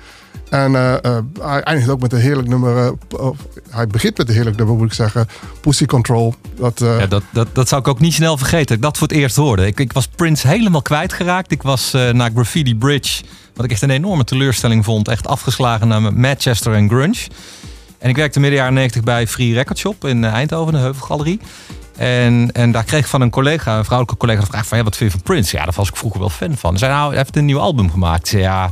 En 0.56 0.76
eh, 0.76 1.03
eh, 1.03 1.24
hij 1.41 1.62
eindigt 1.62 1.89
ook 1.89 2.01
met 2.01 2.14
een 2.14 2.20
heerlijk 2.20 2.47
nummer. 2.47 2.78
eh, 2.86 3.20
of, 3.20 3.38
hij 3.70 3.88
begint 3.88 4.18
met 4.18 4.28
een 4.30 4.34
heerlijk 4.34 4.58
nummer, 4.58 4.76
moet 4.76 4.86
ik 4.86 4.93
zeggen. 4.93 5.28
Pussy 5.62 5.86
Control. 5.86 6.34
Dat, 6.60 6.80
Ja, 6.80 7.06
dat, 7.06 7.24
dat, 7.32 7.47
dat 7.53 7.68
zou 7.68 7.82
ik 7.82 7.88
ook 7.88 7.99
niet 7.99 8.14
snel 8.14 8.38
vergeten. 8.38 8.76
Ik 8.76 8.82
dat 8.82 8.97
voor 8.97 9.08
het 9.08 9.18
eerst 9.18 9.36
hoorde. 9.36 9.66
Ik, 9.66 9.80
ik 9.80 9.93
was 9.93 10.08
Prince 10.08 10.47
helemaal 10.47 10.82
kwijtgeraakt. 10.82 11.51
Ik 11.51 11.62
was 11.62 11.91
naar 11.91 12.32
Graffiti 12.34 12.76
Bridge, 12.76 13.24
wat 13.56 13.66
ik 13.66 13.72
echt 13.72 13.82
een 13.82 13.89
enorme 13.89 14.24
teleurstelling 14.24 14.86
vond. 14.86 15.08
Echt 15.08 15.28
afgeslagen 15.28 15.88
naar 15.88 16.14
Manchester 16.14 16.74
en 16.74 16.89
grunge. 16.89 17.28
En 17.97 18.10
ik 18.10 18.16
werkte 18.16 18.39
midden 18.39 18.60
jaren 18.60 18.74
90 18.74 19.03
bij 19.03 19.28
Free 19.28 19.53
Record 19.53 19.78
Shop 19.78 20.06
in 20.06 20.24
Eindhoven, 20.24 20.74
de 20.74 20.80
Heuvelgalerie. 20.80 21.39
En, 21.97 22.51
en 22.51 22.72
daar 22.72 22.84
kreeg 22.84 22.99
ik 22.99 23.08
van 23.08 23.22
een 23.22 23.30
collega, 23.30 23.78
een 23.78 23.86
vrouwelijke 23.86 24.20
collega, 24.20 24.41
de 24.41 24.47
vraag 24.47 24.68
van... 24.68 24.78
Ja, 24.78 24.84
wat 24.84 24.95
vind 24.95 25.12
je 25.12 25.18
van 25.18 25.26
Prince? 25.26 25.58
Ja, 25.58 25.64
daar 25.64 25.74
was 25.76 25.89
ik 25.89 25.95
vroeger 25.95 26.20
wel 26.20 26.30
fan 26.30 26.58
van. 26.58 26.72
Ze 26.72 26.78
zei, 26.78 26.91
nou, 26.91 27.16
heeft 27.16 27.36
een 27.36 27.45
nieuw 27.45 27.60
album 27.60 27.91
gemaakt. 27.91 28.28
Zei, 28.28 28.41
ja, 28.41 28.72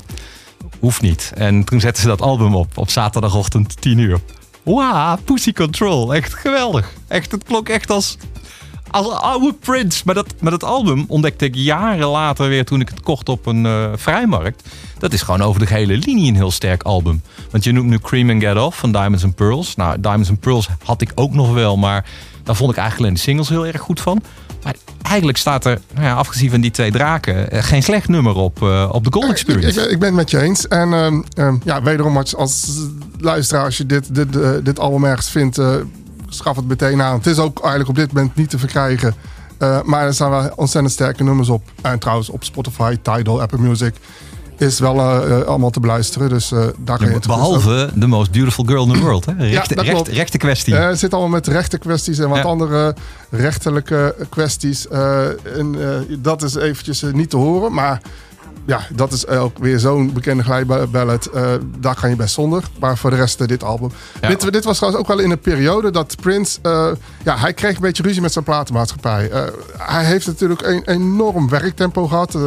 hoeft 0.84 1.02
niet. 1.02 1.32
En 1.36 1.64
toen 1.64 1.80
zetten 1.80 2.02
ze 2.02 2.08
dat 2.08 2.22
album 2.22 2.56
op, 2.56 2.78
op 2.78 2.90
zaterdagochtend 2.90 3.82
10 3.82 3.98
uur. 3.98 4.20
Wauw, 4.64 5.18
Pussy 5.24 5.54
Control. 5.54 6.14
Echt 6.14 6.34
geweldig. 6.34 6.94
Echt, 7.08 7.32
het 7.32 7.44
klonk 7.44 7.70
echt 7.70 7.90
als, 7.90 8.18
als 8.90 9.10
oude 9.10 9.54
Prince. 9.54 10.02
Maar 10.06 10.16
dat, 10.16 10.34
maar 10.40 10.52
dat 10.52 10.64
album 10.64 11.06
ontdekte 11.08 11.46
ik 11.46 11.56
jaren 11.56 12.08
later 12.08 12.48
weer 12.48 12.66
toen 12.66 12.82
ik 12.82 12.90
het 12.90 13.02
kocht 13.02 13.30
op 13.30 13.46
een 13.46 13.66
eh, 13.66 13.92
vrijmarkt. 13.96 14.70
Dat 14.98 15.14
is 15.14 15.22
gewoon 15.22 15.42
over 15.42 15.60
de 15.60 15.68
gehele 15.68 15.98
linie 15.98 16.28
een 16.28 16.36
heel 16.36 16.52
sterk 16.52 16.84
album. 16.84 17.22
Want 17.52 17.64
je 17.64 17.72
noemt 17.72 17.90
nu 17.90 18.00
Cream 18.00 18.30
and 18.30 18.42
Get 18.42 18.58
Off 18.58 18.80
van 18.80 18.92
Diamonds 18.92 19.24
and 19.24 19.36
Pearls. 19.36 19.76
Nou, 19.76 20.00
Diamonds 20.00 20.30
and 20.30 20.40
Pearls 20.40 20.68
had 20.84 21.02
ik 21.02 21.12
ook 21.16 21.34
nog 21.34 21.54
wel, 21.54 21.78
maar 21.78 22.06
daar 22.44 22.56
vond 22.56 22.72
ik 22.72 22.78
eigenlijk 22.78 23.00
alleen 23.00 23.14
de 23.14 23.30
singles 23.30 23.50
heel 23.50 23.66
erg 23.66 23.82
goed 23.82 24.02
van. 24.02 24.22
Maar 24.64 24.76
eigenlijk 25.02 25.38
staat 25.38 25.66
er, 25.66 25.80
nou 25.94 26.06
ja, 26.06 26.14
afgezien 26.14 26.50
van 26.50 26.62
die 26.62 26.72
twee 26.72 26.92
draken, 26.92 27.52
eh, 27.52 27.64
geen 27.64 27.84
slecht 27.84 28.08
nummer 28.08 28.36
op, 28.36 28.62
eh, 28.62 28.90
op 28.92 29.04
de 29.04 29.12
Gold 29.12 29.24
Ik, 29.24 29.32
ik, 29.32 29.38
Experience. 29.38 29.90
ik 29.90 30.00
ben 30.00 30.08
het 30.08 30.18
met 30.18 30.32
je 30.32 30.40
eens. 30.42 30.68
En 30.68 30.94
ehm, 30.94 31.22
ehm, 31.34 31.56
ja, 31.64 31.82
wederom 31.82 32.18
als, 32.18 32.36
als 32.36 32.80
luisteraar, 33.20 33.64
als 33.64 33.78
je 33.78 33.86
dit, 33.86 34.16
dit, 34.16 34.36
eh, 34.36 34.52
dit 34.64 34.80
album 34.80 35.04
ergens 35.04 35.30
vindt, 35.30 35.58
eh, 35.58 35.76
schaf 36.30 36.56
het 36.56 36.68
meteen 36.68 37.02
aan. 37.02 37.18
Het 37.18 37.28
is 37.28 37.38
ook 37.38 37.60
eigenlijk 37.60 37.90
op 37.90 37.96
dit 37.96 38.14
moment 38.14 38.36
niet 38.36 38.50
te 38.50 38.58
verkrijgen. 38.58 39.16
Eh, 39.58 39.82
maar 39.84 40.06
er 40.06 40.14
staan 40.14 40.30
wel 40.30 40.52
ontzettend 40.56 40.94
sterke 40.94 41.24
nummers 41.24 41.50
op. 41.50 41.64
En 41.82 42.00
trouwens 42.00 42.30
op 42.30 42.44
Spotify, 42.44 42.98
Tidal, 43.02 43.42
Apple 43.42 43.60
Music 43.60 43.96
is 44.64 44.80
wel 44.80 45.00
eh, 45.00 45.40
eh, 45.40 45.46
allemaal 45.48 45.70
te 45.70 45.80
beluisteren. 45.80 46.30
Dus 46.30 46.52
eh, 46.52 46.60
daar 46.78 46.98
kan 46.98 47.08
je 47.08 47.14
het 47.14 47.26
gerust 47.26 47.42
over- 47.48 47.70
Behalve 47.70 48.00
The 48.00 48.08
Most 48.08 48.32
Beautiful 48.32 48.66
Girl 48.66 48.86
in 48.88 48.94
the 48.94 49.00
World. 49.00 49.26
Hè? 49.26 49.34
Rechte, 49.38 49.74
recht, 49.76 49.90
klopt. 49.90 50.08
rechte 50.08 50.38
kwestie. 50.38 50.76
Het 50.76 51.00
zit 51.00 51.12
allemaal 51.14 51.32
met 51.32 51.48
rechte 51.48 51.78
kwesties 51.78 52.20
en 52.20 52.30
wat 52.30 52.38
Ja. 52.38 52.44
andere 52.44 52.96
rechterlijke 53.30 54.16
kwesties. 54.30 54.88
En, 54.88 55.76
dat 56.20 56.44
is 56.44 56.56
eventjes 56.56 57.02
niet 57.14 57.30
te 57.30 57.38
horen. 57.38 57.74
Maar 57.74 58.02
ja, 58.66 58.82
dat 58.96 59.12
is 59.12 59.28
ook 59.28 59.58
weer 59.58 59.80
zo'n 59.80 60.14
bekende 60.14 60.44
glijballet. 60.44 61.26
Eh 61.30 61.52
daar 61.80 61.96
kan 61.96 62.10
je 62.10 62.16
best 62.16 62.34
zonder. 62.34 62.64
Maar 62.80 62.98
voor 62.98 63.10
de 63.10 63.16
rest 63.16 63.48
dit 63.48 63.64
album. 63.64 63.92
Ja. 64.22 64.28
Dit, 64.28 64.52
dit 64.52 64.64
was 64.64 64.78
trouwens 64.78 65.04
ook 65.04 65.10
wel 65.16 65.20
in 65.20 65.32
een 65.32 65.40
periode 65.40 65.92
dat 65.92 66.16
Prince... 66.22 66.60
ja, 67.24 67.38
hij 67.38 67.54
kreeg 67.54 67.76
een 67.76 67.82
beetje 67.82 68.04
ruzie 68.04 68.22
met 68.22 68.32
zijn 68.34 68.44
platenmaatschappij. 68.46 69.32
Hij 69.78 70.06
heeft 70.06 70.28
natuurlijk 70.28 70.62
een 70.62 70.84
enorm 70.86 71.50
werktempo 71.50 72.08
gehad. 72.08 72.38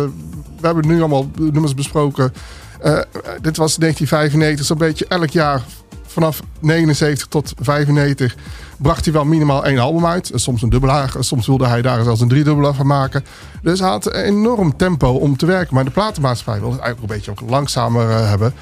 Eh, 0.56 0.60
we 0.60 0.66
hebben 0.66 0.86
nu 0.86 0.98
allemaal 0.98 1.30
nummers 1.36 1.74
besproken. 1.74 2.32
Eh, 2.80 2.98
dit 3.40 3.56
was 3.56 3.76
1995, 3.78 4.66
zo'n 4.66 4.78
beetje 4.78 5.06
elk 5.08 5.30
jaar 5.30 5.62
vanaf 6.06 6.40
79 6.60 7.26
tot 7.26 7.52
95 7.60 8.34
bracht 8.78 9.04
hij 9.04 9.14
wel 9.14 9.24
minimaal 9.24 9.64
één 9.64 9.78
album 9.78 10.06
uit. 10.06 10.30
Soms 10.34 10.62
een 10.62 10.68
dubbelaar, 10.68 11.12
soms 11.18 11.46
wilde 11.46 11.66
hij 11.66 11.82
daar 11.82 12.04
zelfs 12.04 12.20
een 12.20 12.28
driedubbelaar 12.28 12.74
van 12.74 12.86
maken. 12.86 13.24
Dus 13.62 13.80
hij 13.80 13.88
had 13.88 14.12
enorm 14.12 14.76
tempo 14.76 15.08
om 15.08 15.36
te 15.36 15.46
werken. 15.46 15.74
Maar 15.74 15.84
de 15.84 15.90
platenmaatschappij 15.90 16.60
wilde 16.60 16.76
het 16.76 16.84
eigenlijk 16.84 17.12
een 17.12 17.18
beetje 17.18 17.30
ook 17.44 17.50
langzamer 17.50 18.10
eh, 18.10 18.28
hebben. 18.28 18.52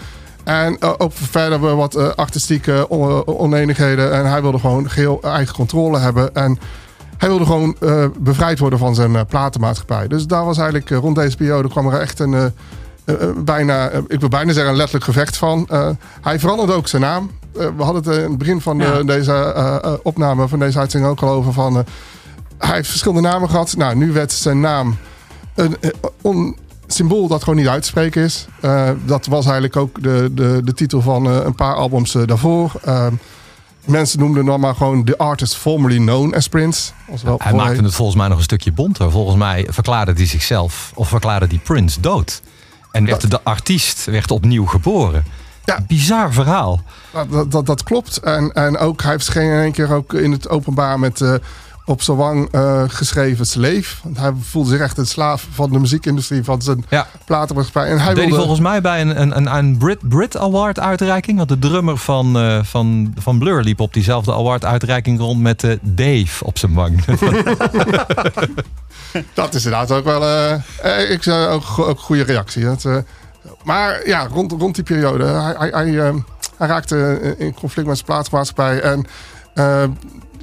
En 0.44 0.76
eh, 0.78 0.92
ook 0.98 1.12
verder 1.14 1.76
wat 1.76 1.94
eh, 1.94 2.08
artistieke 2.08 2.86
on- 2.88 3.26
oneenigheden. 3.26 4.12
En 4.12 4.30
hij 4.30 4.42
wilde 4.42 4.58
gewoon 4.58 4.90
geheel 4.90 5.22
eigen 5.22 5.54
controle 5.54 5.98
hebben. 5.98 6.34
En 6.34 6.58
hij 7.18 7.28
wilde 7.28 7.44
gewoon 7.44 7.76
eh, 7.80 8.04
bevrijd 8.18 8.58
worden 8.58 8.78
van 8.78 8.94
zijn 8.94 9.16
eh, 9.16 9.22
platenmaatschappij. 9.28 10.08
Dus 10.08 10.26
daar 10.26 10.44
was 10.44 10.56
eigenlijk 10.58 10.90
eh, 10.90 10.98
rond 10.98 11.16
deze 11.16 11.36
periode 11.36 11.68
kwam 11.68 11.86
er 11.88 12.00
echt 12.00 12.18
een... 12.18 12.52
bijna, 13.44 13.90
ik 14.08 14.20
wil 14.20 14.28
bijna 14.28 14.52
zeggen, 14.52 14.70
een 14.70 14.76
letterlijk 14.76 15.04
gevecht 15.04 15.36
van. 15.36 15.68
Hij 16.20 16.38
veranderde 16.38 16.72
ook 16.72 16.88
zijn 16.88 17.02
naam. 17.02 17.30
We 17.52 17.72
hadden 17.82 18.02
het 18.02 18.16
in 18.22 18.28
het 18.28 18.38
begin 18.38 18.60
van 18.60 18.78
Ja. 18.78 19.02
deze 19.02 20.00
opname, 20.02 20.48
van 20.48 20.58
deze 20.58 20.78
uitzending 20.78 21.12
ook 21.12 21.20
al 21.22 21.28
over 21.28 21.52
van. 21.52 21.84
hij 22.58 22.74
heeft 22.74 22.88
verschillende 22.88 23.28
namen 23.28 23.50
gehad. 23.50 23.76
Nou, 23.76 23.96
nu 23.96 24.12
werd 24.12 24.32
zijn 24.32 24.60
naam 24.60 24.96
een 25.54 25.76
on- 26.22 26.56
symbool 26.86 27.28
dat 27.28 27.42
gewoon 27.42 27.58
niet 27.58 27.68
uit 27.68 27.82
te 27.82 27.88
spreken 27.88 28.22
is. 28.22 28.46
Dat 29.04 29.26
was 29.26 29.44
eigenlijk 29.44 29.76
ook 29.76 30.02
de, 30.02 30.30
de, 30.32 30.60
de 30.64 30.74
titel 30.74 31.00
van 31.00 31.26
een 31.26 31.54
paar 31.54 31.74
albums 31.74 32.12
daarvoor. 32.26 32.72
Mensen 33.84 34.18
noemden 34.18 34.44
dan 34.44 34.60
maar 34.60 34.74
gewoon 34.74 35.04
The 35.04 35.18
Artist 35.18 35.56
Formerly 35.56 35.96
Known 35.96 36.34
as 36.34 36.48
Prince. 36.48 36.92
Wel 37.22 37.40
Hij 37.42 37.52
maakte 37.52 37.82
het 37.82 37.94
volgens 37.94 38.16
mij 38.16 38.28
nog 38.28 38.36
een 38.36 38.44
stukje 38.44 38.72
bonter. 38.72 39.10
Volgens 39.10 39.36
mij 39.36 39.66
verklaarde 39.70 40.12
hij 40.12 40.26
zichzelf, 40.26 40.92
of 40.94 41.08
verklaarde 41.08 41.46
die 41.46 41.58
Prince 41.58 42.00
dood. 42.00 42.42
En 42.90 43.06
werd 43.06 43.30
de 43.30 43.42
artiest 43.42 44.04
werd 44.04 44.30
opnieuw 44.30 44.66
geboren. 44.66 45.24
Ja. 45.64 45.84
Bizar 45.86 46.32
verhaal. 46.32 46.82
Dat, 47.12 47.30
dat, 47.30 47.50
dat, 47.50 47.66
dat 47.66 47.82
klopt. 47.82 48.16
En, 48.16 48.52
en 48.52 48.78
ook, 48.78 49.02
hij 49.02 49.10
heeft 49.10 49.28
geen 49.28 49.50
één 49.50 49.72
keer 49.72 49.92
ook 49.92 50.12
in 50.12 50.32
het 50.32 50.48
openbaar 50.48 50.98
met 50.98 51.20
eh, 51.20 51.34
op 51.86 52.02
zijn 52.02 52.16
wang 52.16 52.48
eh, 52.52 52.82
geschreven 52.86 53.46
sleef. 53.46 54.00
Want 54.02 54.18
hij 54.18 54.32
voelde 54.40 54.68
zich 54.70 54.80
echt 54.80 54.98
een 54.98 55.06
slaaf 55.06 55.46
van 55.52 55.70
de 55.72 55.78
muziekindustrie, 55.78 56.44
van 56.44 56.62
zijn 56.62 56.84
Ja. 56.88 57.06
platenmaatschappij. 57.24 57.90
En 57.90 57.98
hij 57.98 58.06
Deed 58.06 58.16
hij 58.16 58.24
wilde... 58.26 58.36
volgens 58.40 58.60
mij 58.60 58.80
bij 58.80 59.00
een, 59.00 59.20
een, 59.20 59.36
een, 59.36 59.54
een 59.56 59.76
Brit, 59.78 60.08
Brit 60.08 60.36
Award 60.36 60.78
uitreiking. 60.80 61.36
Want 61.36 61.48
de 61.48 61.58
drummer 61.58 61.96
van, 61.98 62.36
eh, 62.38 62.58
van, 62.62 63.14
van 63.18 63.38
Blur 63.38 63.62
liep 63.62 63.80
op 63.80 63.92
diezelfde 63.92 64.32
award 64.32 64.64
uitreiking 64.64 65.18
rond 65.18 65.40
met 65.40 65.64
eh, 65.64 65.76
Dave 65.82 66.44
op 66.44 66.58
zijn 66.58 66.74
wang. 66.74 67.04
Dat 69.34 69.54
is 69.54 69.64
inderdaad 69.64 69.90
ook 69.92 70.04
wel. 70.04 70.22
eh, 70.82 71.10
ik 71.10 71.28
ook, 71.28 71.64
go- 71.64 71.84
ook 71.84 71.98
goede 72.00 72.22
reactie. 72.22 72.64
Dat, 72.64 72.86
maar 73.64 74.06
ja, 74.08 74.26
rond, 74.26 74.52
rond 74.52 74.74
die 74.74 74.84
periode. 74.84 75.24
Hij, 75.24 75.54
hij, 75.58 75.70
hij, 75.70 76.12
hij 76.56 76.68
raakte 76.68 77.34
in 77.38 77.54
conflict 77.54 77.88
met 77.88 77.96
zijn 77.96 78.08
plaatsmaatschappij. 78.08 78.80
En 78.80 79.06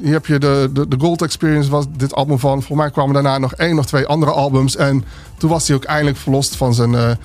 hier 0.02 0.14
heb 0.14 0.26
je 0.26 0.40
de, 0.40 0.70
de, 0.74 0.88
de 0.88 0.96
Gold 1.00 1.22
Experience, 1.22 1.70
was 1.70 1.86
dit 1.98 2.14
album 2.16 2.40
van. 2.40 2.64
Voor 2.64 2.78
mij 2.78 2.92
kwamen 2.92 3.14
daarna 3.14 3.38
nog 3.38 3.54
één 3.54 3.80
of 3.80 3.86
twee 3.86 4.06
andere 4.06 4.32
albums. 4.32 4.76
En 4.76 5.04
toen 5.38 5.50
was 5.50 5.68
hij 5.68 5.76
ook 5.78 5.84
eindelijk 5.84 6.18
verlost 6.18 6.56
van 6.56 6.74
zijn, 6.74 7.18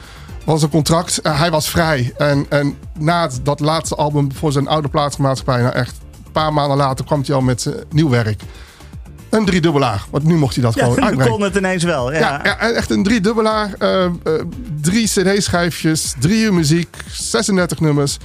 van 0.44 0.58
zijn 0.58 0.70
contract. 0.70 1.20
Eh, 1.20 1.38
hij 1.38 1.50
was 1.50 1.68
vrij. 1.70 2.12
En, 2.16 2.46
en 2.48 2.74
na 2.98 3.22
het- 3.22 3.40
dat 3.42 3.60
laatste 3.60 3.94
album 3.94 4.32
voor 4.32 4.52
zijn 4.52 4.68
oude 4.68 4.88
plaatsmaatschappij, 4.88 5.62
nou 5.62 5.74
echt 5.74 5.94
een 6.24 6.32
paar 6.32 6.52
maanden 6.52 6.76
later, 6.76 7.04
kwam 7.04 7.22
hij 7.26 7.34
al 7.34 7.40
met 7.40 7.60
zijn 7.62 7.74
nieuw 7.90 8.08
werk. 8.08 8.42
Een 9.30 9.44
driedubbelaar. 9.44 10.04
Want 10.10 10.24
nu 10.24 10.34
mocht 10.36 10.54
hij 10.54 10.64
dat 10.64 10.74
Ja, 10.74 10.80
gewoon 10.82 10.96
nu 11.00 11.04
uitbrengen. 11.04 11.32
kon 11.32 11.42
het 11.42 11.56
ineens 11.56 11.84
wel. 11.84 12.12
Ja. 12.12 12.18
Ja, 12.18 12.40
ja, 12.44 12.58
echt 12.58 12.90
een 12.90 13.02
driedubbelaar. 13.02 13.72
eh, 13.78 14.04
drie 14.80 15.06
cd-schijfjes, 15.06 16.14
drie 16.20 16.42
uur 16.42 16.54
muziek, 16.54 16.96
36 17.10 17.80
nummers. 17.80 18.18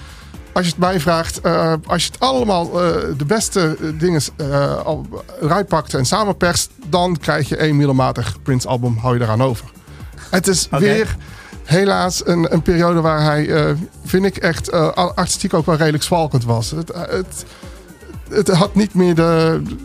Als 0.54 0.66
je 0.66 0.72
het 0.72 0.80
mij 0.80 1.00
vraagt, 1.00 1.42
eh, 1.42 1.74
als 1.86 2.06
je 2.06 2.12
het 2.12 2.20
allemaal 2.20 2.66
eh, 2.84 2.96
de 3.18 3.26
beste 3.26 3.78
eh, 3.82 3.88
dingen 4.00 4.22
al 4.84 5.06
eruit 5.42 5.68
pakt 5.68 5.94
en 5.94 6.06
samenperst, 6.06 6.70
dan 6.88 7.18
krijg 7.18 7.50
je 7.50 7.56
één 7.58 7.76
middelmatig 7.76 8.42
Prince-album, 8.44 8.98
hou 8.98 9.18
je 9.18 9.24
eraan 9.24 9.42
over. 9.44 9.66
Het 10.30 10.48
is 10.48 10.68
weer 10.72 11.16
helaas 11.64 12.28
een, 12.28 12.54
een 12.54 12.62
periode 12.62 13.02
waar 13.02 13.22
hij, 13.24 13.76
vind 14.06 14.26
ik 14.26 14.38
echt, 14.38 14.72
artistiek 14.96 15.54
ook 15.54 15.66
wel 15.66 15.76
redelijk 15.76 16.04
zwalkend 16.04 16.44
was. 16.44 16.72
Het, 16.72 16.92
het, 16.96 17.46
het 18.30 18.48
had 18.48 18.76
niet 18.76 18.94
meer 18.94 19.16
de, 19.16 19.62
de- 19.64 19.76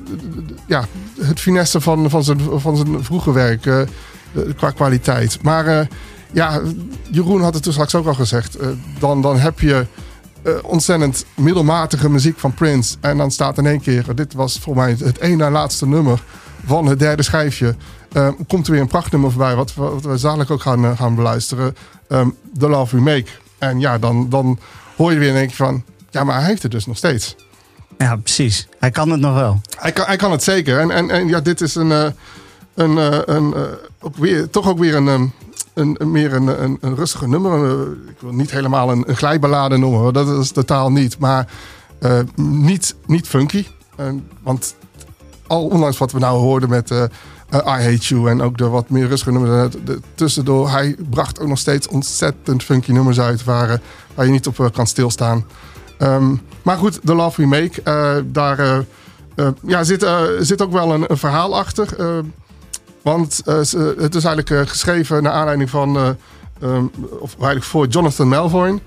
de- 0.44 0.54
ja, 0.66 0.84
het 1.20 1.40
finesse 1.40 1.80
van, 1.80 2.10
van, 2.10 2.24
zijn, 2.24 2.40
van 2.54 2.76
zijn 2.76 3.04
vroege 3.04 3.32
werk 3.32 3.86
qua 4.56 4.70
kwaliteit. 4.70 5.42
Maar 5.42 5.88
ja, 6.32 6.60
Jeroen 7.10 7.42
had 7.42 7.54
het 7.54 7.62
toen 7.62 7.72
straks 7.72 7.94
ook 7.94 8.06
al 8.06 8.14
gezegd. 8.14 8.56
dan, 8.98 9.22
dan 9.22 9.38
heb 9.38 9.60
je 9.60 9.86
eh, 10.46 10.52
ontzettend 10.62 11.24
middelmatige 11.34 12.10
muziek 12.10 12.38
van 12.38 12.54
Prince. 12.54 12.96
En 13.00 13.16
dan 13.16 13.30
staat 13.30 13.58
in 13.58 13.66
één 13.66 13.80
keer, 13.80 14.14
dit 14.14 14.32
was 14.34 14.58
voor 14.58 14.76
mij 14.76 14.96
het 15.04 15.20
ene 15.20 15.36
na 15.36 15.50
laatste 15.50 15.86
nummer 15.86 16.22
van 16.66 16.86
het 16.86 16.98
derde 16.98 17.22
schijfje. 17.22 17.74
eh, 18.12 18.28
komt 18.48 18.66
er 18.66 18.72
weer 18.72 18.80
een 18.80 18.86
prachtnummer 18.88 19.30
voorbij, 19.30 19.54
wat, 19.54 19.74
we- 19.74 19.82
wat 19.82 20.02
we 20.04 20.16
zadelijk 20.18 20.50
ook 20.50 20.60
gaan, 20.60 20.84
eh, 20.84 20.98
gaan 20.98 21.14
beluisteren. 21.14 21.76
ehm, 22.08 22.28
The 22.58 22.68
Love 22.68 22.96
We 22.96 23.02
Make. 23.02 23.26
En 23.58 23.80
ja, 23.80 23.98
dan, 23.98 24.28
dan 24.28 24.58
hoor 24.96 25.12
je 25.12 25.18
weer 25.18 25.28
in 25.28 25.36
één 25.36 25.46
keer 25.46 25.56
van, 25.56 25.82
ja, 26.10 26.24
maar 26.24 26.38
hij 26.38 26.44
heeft 26.46 26.62
het 26.62 26.70
dus 26.70 26.86
nog 26.86 26.96
steeds. 26.96 27.36
Ja, 27.98 28.16
precies. 28.16 28.68
Hij 28.78 28.90
kan 28.90 29.10
het 29.10 29.20
nog 29.20 29.34
wel. 29.34 29.60
Hij 29.78 29.92
kan, 29.92 30.04
hij 30.06 30.16
kan 30.16 30.30
het 30.30 30.42
zeker. 30.42 30.78
En, 30.80 30.90
en, 30.90 31.10
en 31.10 31.28
ja, 31.28 31.40
dit 31.40 31.60
is 31.60 31.74
een, 31.74 31.92
eh, 31.92 32.06
een, 32.74 32.96
een, 33.36 33.54
ook 34.00 34.16
weer, 34.16 34.50
toch 34.50 34.68
ook 34.68 34.78
weer 34.78 34.94
een, 34.94 35.08
ehm, 35.08 35.26
een, 35.76 35.96
meer 36.10 36.32
een, 36.34 36.62
een, 36.62 36.78
een 36.80 36.94
rustiger 36.94 37.28
nummer. 37.28 37.64
Eh, 37.70 37.80
ik 38.08 38.16
wil 38.20 38.32
niet 38.32 38.50
helemaal 38.50 38.90
een, 38.90 39.04
een 39.08 39.16
glijballade 39.16 39.76
noemen, 39.76 40.12
dat 40.12 40.28
is 40.28 40.50
totaal 40.50 40.90
niet. 40.92 41.18
Maar 41.18 41.46
eh, 41.98 42.18
niet, 42.36 42.94
niet 43.06 43.28
funky. 43.28 43.66
En- 43.96 44.28
want 44.42 44.74
al 45.46 45.66
ondanks 45.66 45.98
wat 45.98 46.12
we 46.12 46.18
nou 46.18 46.38
hoorden 46.38 46.68
met 46.68 46.90
eh, 46.90 47.02
eh, 47.02 47.08
I 47.50 47.60
Hate 47.90 47.96
You 48.14 48.30
en 48.30 48.42
ook 48.42 48.58
de 48.58 48.68
wat 48.68 48.90
meer 48.90 49.08
rustige 49.08 49.32
nummers 49.32 49.74
eh, 49.74 49.94
tussendoor, 50.14 50.70
hij 50.70 50.96
bracht 51.10 51.40
ook 51.40 51.48
nog 51.48 51.58
steeds 51.58 51.88
ontzettend 51.88 52.62
funky 52.62 52.92
nummers 52.92 53.20
uit 53.20 53.44
waar, 53.44 53.70
eh, 53.70 53.78
waar 54.14 54.26
je 54.26 54.32
niet 54.32 54.46
op 54.46 54.60
eh, 54.60 54.66
kan 54.72 54.86
stilstaan. 54.86 55.44
Ehm, 55.98 56.34
maar 56.62 56.76
goed, 56.76 57.00
The 57.04 57.14
Love 57.14 57.40
We 57.40 57.46
Make, 57.46 57.82
eh, 57.82 58.16
daar 58.26 58.58
eh, 58.58 58.78
eh, 59.34 59.48
ja, 59.66 59.84
zit, 59.84 60.02
eh, 60.02 60.22
zit 60.40 60.62
ook 60.62 60.72
wel 60.72 60.92
een, 60.94 61.04
een 61.10 61.18
verhaal 61.18 61.56
achter. 61.58 61.88
Eh, 63.06 63.12
want 63.12 63.42
eh, 63.44 63.60
ze- 63.60 63.94
het 63.98 64.14
is 64.14 64.24
eigenlijk 64.24 64.50
eh, 64.62 64.70
geschreven 64.70 65.22
naar 65.22 65.32
aanleiding 65.32 65.70
van, 65.70 65.96
eh, 65.96 66.08
ehm, 66.60 66.84
of 67.20 67.34
eigenlijk 67.34 67.64
voor 67.64 67.86
Jonathan 67.86 68.28
Melvoin. 68.28 68.80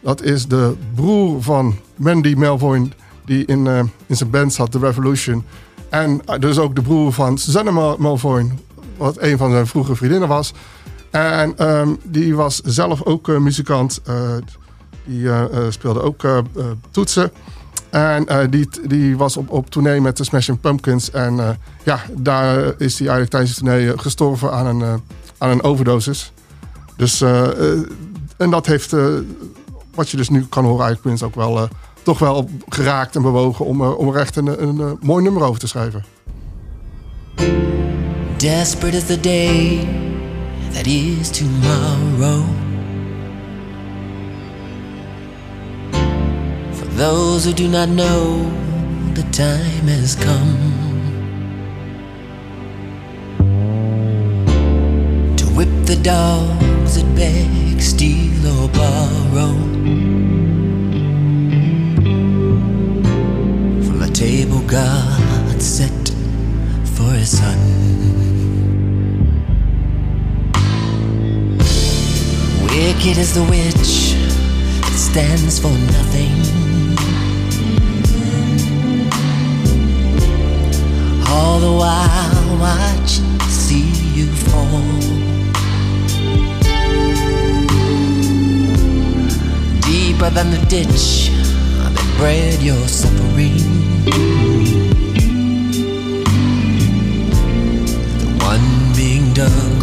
Dat 0.00 0.22
is 0.22 0.46
de 0.46 0.74
broer 0.94 1.42
van 1.42 1.74
Mandy 1.96 2.34
Melvoin, 2.34 2.92
die 3.24 3.44
in, 3.44 3.66
eh, 3.66 3.78
in 4.06 4.16
zijn 4.16 4.30
band 4.30 4.52
zat, 4.52 4.70
The 4.70 4.78
Revolution. 4.78 5.44
En 5.88 6.20
eh, 6.24 6.38
dus 6.38 6.58
ook 6.58 6.74
de 6.74 6.82
broer 6.82 7.12
van 7.12 7.38
Susanne 7.38 7.72
Mel- 7.72 7.96
Melvoin, 7.98 8.58
wat 8.96 9.20
een 9.20 9.38
van 9.38 9.50
zijn 9.50 9.66
vroege 9.66 9.94
vriendinnen 9.94 10.28
was. 10.28 10.52
En 11.10 11.56
ehm, 11.58 11.88
die 12.04 12.36
was 12.36 12.60
zelf 12.64 13.02
ook 13.04 13.28
eh, 13.28 13.36
muzikant. 13.38 14.00
eh, 14.04 14.14
die 15.04 15.28
eh, 15.28 15.42
eh, 15.42 15.70
speelde 15.70 16.02
ook 16.02 16.24
eh, 16.24 16.38
eh, 16.38 16.64
toetsen. 16.90 17.30
En 17.90 18.26
eh, 18.26 18.38
die, 18.50 18.68
die 18.86 19.16
was 19.16 19.36
op, 19.36 19.50
op 19.50 19.70
tournee 19.70 20.00
met 20.00 20.16
de 20.16 20.24
Smashing 20.24 20.60
Pumpkins. 20.60 21.10
En 21.10 21.40
eh, 21.40 21.48
ja, 21.82 22.00
daar 22.12 22.58
is 22.78 22.98
hij 22.98 23.08
eigenlijk 23.08 23.30
tijdens 23.30 23.54
de 23.54 23.64
tournee 23.64 23.92
eh, 23.92 23.98
gestorven 23.98 24.52
aan 24.52 24.66
een, 24.66 25.02
aan 25.38 25.50
een 25.50 25.62
overdosis. 25.62 26.32
Dus, 26.96 27.20
en 28.36 28.50
dat 28.50 28.66
heeft, 28.66 28.94
wat 29.94 30.10
je 30.10 30.16
dus 30.16 30.28
nu 30.28 30.46
kan 30.48 30.64
horen, 30.64 30.84
eigenlijk 30.84 31.00
Prince 31.00 31.24
ook 31.24 31.34
wel, 31.34 31.68
toch 32.06 32.18
wel 32.18 32.50
geraakt 32.68 33.16
en 33.16 33.22
bewogen 33.22 33.64
om, 33.64 33.82
om 33.82 34.08
er 34.08 34.20
echt 34.20 34.36
een, 34.36 34.62
een, 34.62 34.80
eh, 34.80 34.90
mooi 35.00 35.22
nummer 35.22 35.42
over 35.42 35.60
te 35.60 35.66
schrijven. 35.66 36.04
Desperate 38.36 38.96
is 38.96 39.06
the 39.06 39.20
day 39.20 39.88
that 40.72 40.86
is 40.86 41.30
tomorrow. 41.30 42.65
Those 46.96 47.44
who 47.44 47.52
do 47.52 47.68
not 47.68 47.90
know, 47.90 48.38
the 49.12 49.22
time 49.30 49.86
has 49.86 50.14
come 50.16 50.56
to 55.36 55.44
whip 55.48 55.68
the 55.84 55.96
dogs 56.02 56.96
that 56.96 57.14
beg, 57.14 57.82
steal, 57.82 58.46
or 58.46 58.68
borrow 58.68 59.52
from 63.84 63.98
the 63.98 64.10
table 64.14 64.62
God 64.66 65.60
set 65.60 66.08
for 66.94 67.12
his 67.12 67.38
son. 67.38 67.58
Wicked 72.62 73.18
is 73.18 73.34
the 73.34 73.42
witch 73.50 74.14
that 74.80 74.96
stands 74.96 75.58
for 75.58 75.68
nothing. 75.68 76.65
All 81.38 81.60
the 81.60 81.72
while, 81.82 82.58
watch, 82.58 83.20
see 83.48 83.90
you 84.16 84.26
fall. 84.48 84.80
Deeper 89.82 90.30
than 90.30 90.50
the 90.50 90.64
ditch 90.68 91.30
that 91.78 91.94
bred 92.16 92.62
your 92.62 92.88
suffering. 92.88 93.58
The 98.20 98.28
one 98.40 98.96
being 98.96 99.34
dug 99.34 99.75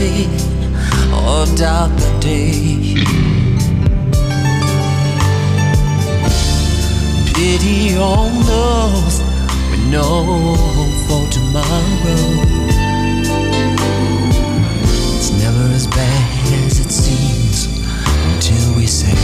heavy 0.00 0.24
or 1.12 1.44
dark 1.56 1.90
the 1.96 2.18
day. 2.20 2.94
Pity 7.34 7.96
on 7.96 8.32
those 8.46 9.20
with 9.70 9.84
no 9.90 10.24
hope 10.76 10.98
for 11.06 11.24
tomorrow. 11.30 12.22
It's 15.16 15.30
never 15.42 15.66
as 15.74 15.86
bad 15.86 16.52
as 16.64 16.80
it 16.80 16.90
seems 16.90 17.66
until 18.32 18.76
we 18.76 18.86
say. 18.86 19.16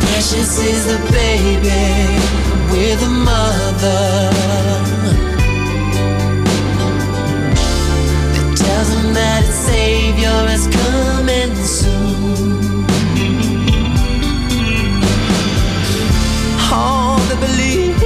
Precious 0.00 0.58
is 0.58 0.86
the 0.86 0.98
baby 1.12 2.34
with 2.72 3.02
a 3.02 3.08
mother 3.08 4.93
savior 9.66 10.40
is 10.56 10.66
coming 10.66 11.54
soon. 11.54 12.84
All 16.72 17.18
that 17.28 17.38
believe 17.46 18.00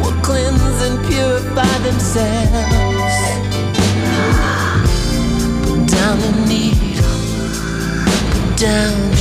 will 0.00 0.18
cleanse 0.22 0.80
and 0.86 0.96
purify 1.06 1.74
themselves. 1.88 3.16
Put 5.64 5.80
down 5.96 6.16
the 6.24 6.32
needle, 6.50 7.18
put 8.34 8.56
down 8.58 9.11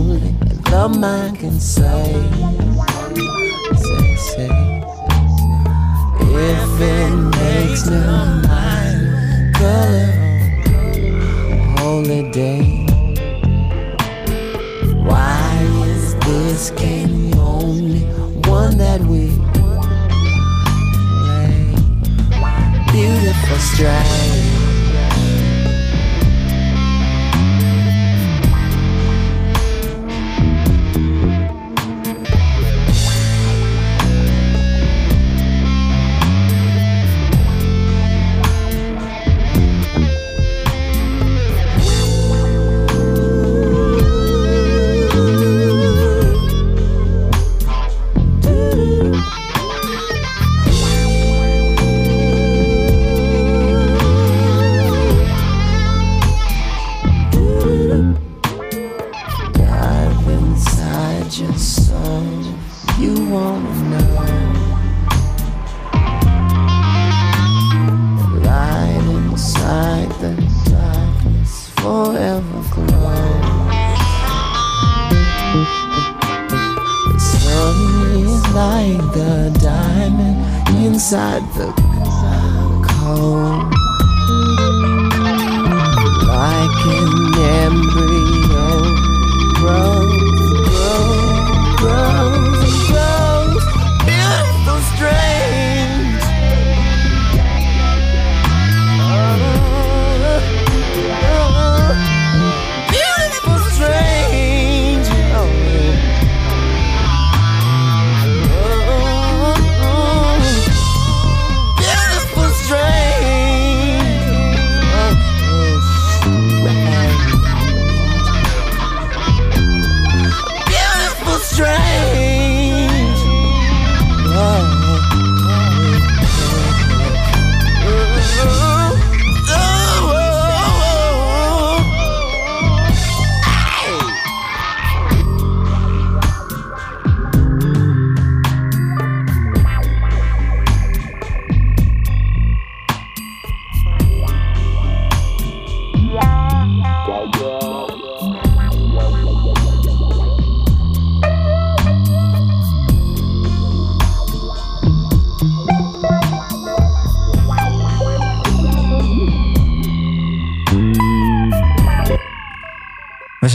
only 0.00 0.32
the 0.70 0.88
mind 0.98 1.38
can 1.38 1.60
say. 1.60 2.12
Say, 3.84 4.16
say. 4.16 4.50
If 6.52 6.80
it 6.80 7.12
makes 7.38 7.86
no 7.86 8.40
mind 8.48 9.54
color, 9.60 10.12
holy 11.78 12.30
day. 12.30 12.86
Why 15.08 15.44
is 15.84 16.14
this 16.26 16.70
game 16.70 17.30
the 17.30 17.38
only 17.38 18.04
one 18.48 18.78
that 18.78 19.00
we 19.02 19.24
play? 21.24 21.74
Beautiful 22.92 23.58
strain. 23.58 24.29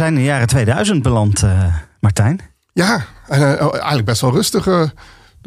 Zijn 0.05 0.17
in 0.17 0.23
de 0.23 0.29
jaren 0.31 0.47
2000 0.47 1.01
beland, 1.03 1.43
eh, 1.43 1.63
Martijn. 1.99 2.39
Ja, 2.73 3.05
en 3.27 3.41
eh, 3.59 3.71
eigenlijk 3.73 4.05
best 4.05 4.21
wel 4.21 4.31
rustig. 4.31 4.67
eh, 4.67 4.81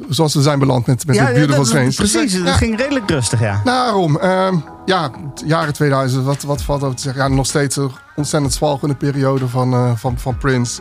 zoals 0.08 0.34
we 0.34 0.42
zijn 0.42 0.58
beland 0.58 0.86
met, 0.86 1.06
met 1.06 1.16
dit 1.18 1.34
Beautiful 1.34 1.64
Strange. 1.64 1.92
Precies, 1.92 2.32
het 2.32 2.44
Ja. 2.44 2.52
ging 2.52 2.78
redelijk 2.78 3.10
rustig, 3.10 3.40
ja. 3.40 3.60
Daarom, 3.64 4.18
ehm, 4.18 4.56
ja, 4.84 5.10
jaren 5.46 5.72
2000, 5.72 6.24
wat, 6.24 6.42
wat 6.42 6.62
valt 6.62 6.82
over 6.82 6.96
te 6.96 7.02
zeggen? 7.02 7.22
Ja, 7.22 7.28
nog 7.28 7.46
steeds 7.46 7.76
een 7.76 7.90
ontzettend 8.16 8.52
zwalgende 8.54 8.94
periode 8.94 9.48
van, 9.48 9.72
eh, 9.72 9.96
van, 9.96 10.18
van 10.18 10.36
Prince. 10.38 10.80